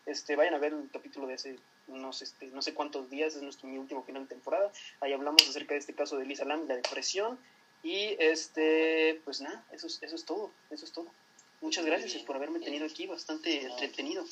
Este, 0.06 0.36
vayan 0.36 0.54
a 0.54 0.58
ver 0.58 0.72
el 0.72 0.90
capítulo 0.92 1.26
de 1.26 1.34
hace 1.34 1.58
unos, 1.88 2.22
este, 2.22 2.46
no 2.46 2.62
sé 2.62 2.74
cuántos 2.74 3.08
días, 3.10 3.34
es 3.34 3.42
nuestro 3.42 3.68
mi 3.68 3.78
último 3.78 4.02
final 4.02 4.22
de 4.22 4.28
temporada. 4.28 4.72
Ahí 5.00 5.12
hablamos 5.12 5.48
acerca 5.48 5.74
de 5.74 5.80
este 5.80 5.94
caso 5.94 6.16
de 6.16 6.26
Lisa 6.26 6.44
Lam, 6.44 6.66
la 6.68 6.76
depresión. 6.76 7.38
Y 7.82 8.16
este, 8.18 9.20
pues 9.24 9.40
nada, 9.40 9.64
eso 9.72 9.86
es, 9.86 9.98
eso 10.02 10.14
es 10.14 10.24
todo, 10.24 10.50
eso 10.70 10.84
es 10.84 10.92
todo. 10.92 11.06
Muchas 11.60 11.84
gracias 11.84 12.22
por 12.22 12.36
haberme 12.36 12.58
tenido 12.58 12.86
aquí, 12.86 13.06
bastante 13.06 13.62
entretenido 13.62 14.24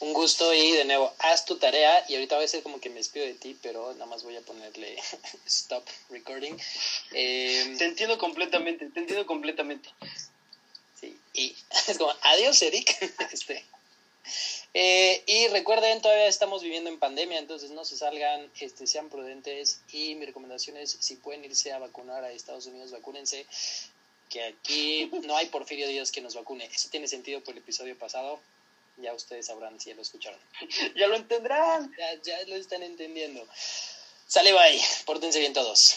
un 0.00 0.12
gusto 0.12 0.52
y 0.52 0.72
de 0.72 0.84
nuevo, 0.84 1.12
haz 1.18 1.44
tu 1.44 1.56
tarea 1.56 2.04
y 2.08 2.14
ahorita 2.14 2.36
voy 2.36 2.44
a 2.44 2.48
ser 2.48 2.62
como 2.62 2.80
que 2.80 2.90
me 2.90 2.96
despido 2.96 3.26
de 3.26 3.34
ti, 3.34 3.56
pero 3.62 3.92
nada 3.94 4.06
más 4.06 4.22
voy 4.22 4.36
a 4.36 4.40
ponerle 4.42 4.96
stop 5.46 5.84
recording. 6.10 6.56
Em, 7.12 7.78
te 7.78 7.84
entiendo 7.84 8.18
completamente, 8.18 8.88
te 8.90 9.00
entiendo 9.00 9.26
completamente. 9.26 9.88
Sí, 11.00 11.18
y 11.32 11.56
es 11.88 11.98
como, 11.98 12.12
adiós 12.22 12.60
Eric. 12.62 13.14
este, 13.32 13.64
eh, 14.72 15.22
y 15.26 15.48
recuerden, 15.48 16.00
todavía 16.00 16.26
estamos 16.26 16.62
viviendo 16.62 16.90
en 16.90 16.98
pandemia, 16.98 17.38
entonces 17.38 17.70
no 17.70 17.84
se 17.84 17.96
salgan, 17.96 18.50
este, 18.58 18.86
sean 18.86 19.08
prudentes 19.08 19.80
y 19.92 20.14
mi 20.14 20.26
recomendación 20.26 20.76
es, 20.76 20.96
si 20.98 21.16
pueden 21.16 21.44
irse 21.44 21.72
a 21.72 21.78
vacunar 21.78 22.24
a 22.24 22.32
Estados 22.32 22.66
Unidos, 22.66 22.90
vacúnense, 22.90 23.46
que 24.30 24.42
aquí 24.42 25.10
no 25.22 25.36
hay 25.36 25.46
Porfirio 25.46 25.86
Díaz 25.86 26.10
que 26.10 26.20
nos 26.20 26.34
vacune. 26.34 26.64
Eso 26.64 26.88
tiene 26.90 27.06
sentido 27.06 27.40
por 27.42 27.52
el 27.52 27.58
episodio 27.58 27.96
pasado, 27.96 28.40
ya 28.96 29.12
ustedes 29.14 29.46
sabrán 29.46 29.78
si 29.80 29.90
ya 29.90 29.96
lo 29.96 30.02
escucharon. 30.02 30.40
ya 30.96 31.06
lo 31.06 31.16
entenderán. 31.16 31.92
Ya, 31.98 32.22
ya 32.22 32.46
lo 32.46 32.56
están 32.56 32.82
entendiendo. 32.82 33.46
Sale 34.26 34.52
bye. 34.52 34.80
Pórtense 35.04 35.38
bien 35.40 35.52
todos. 35.52 35.96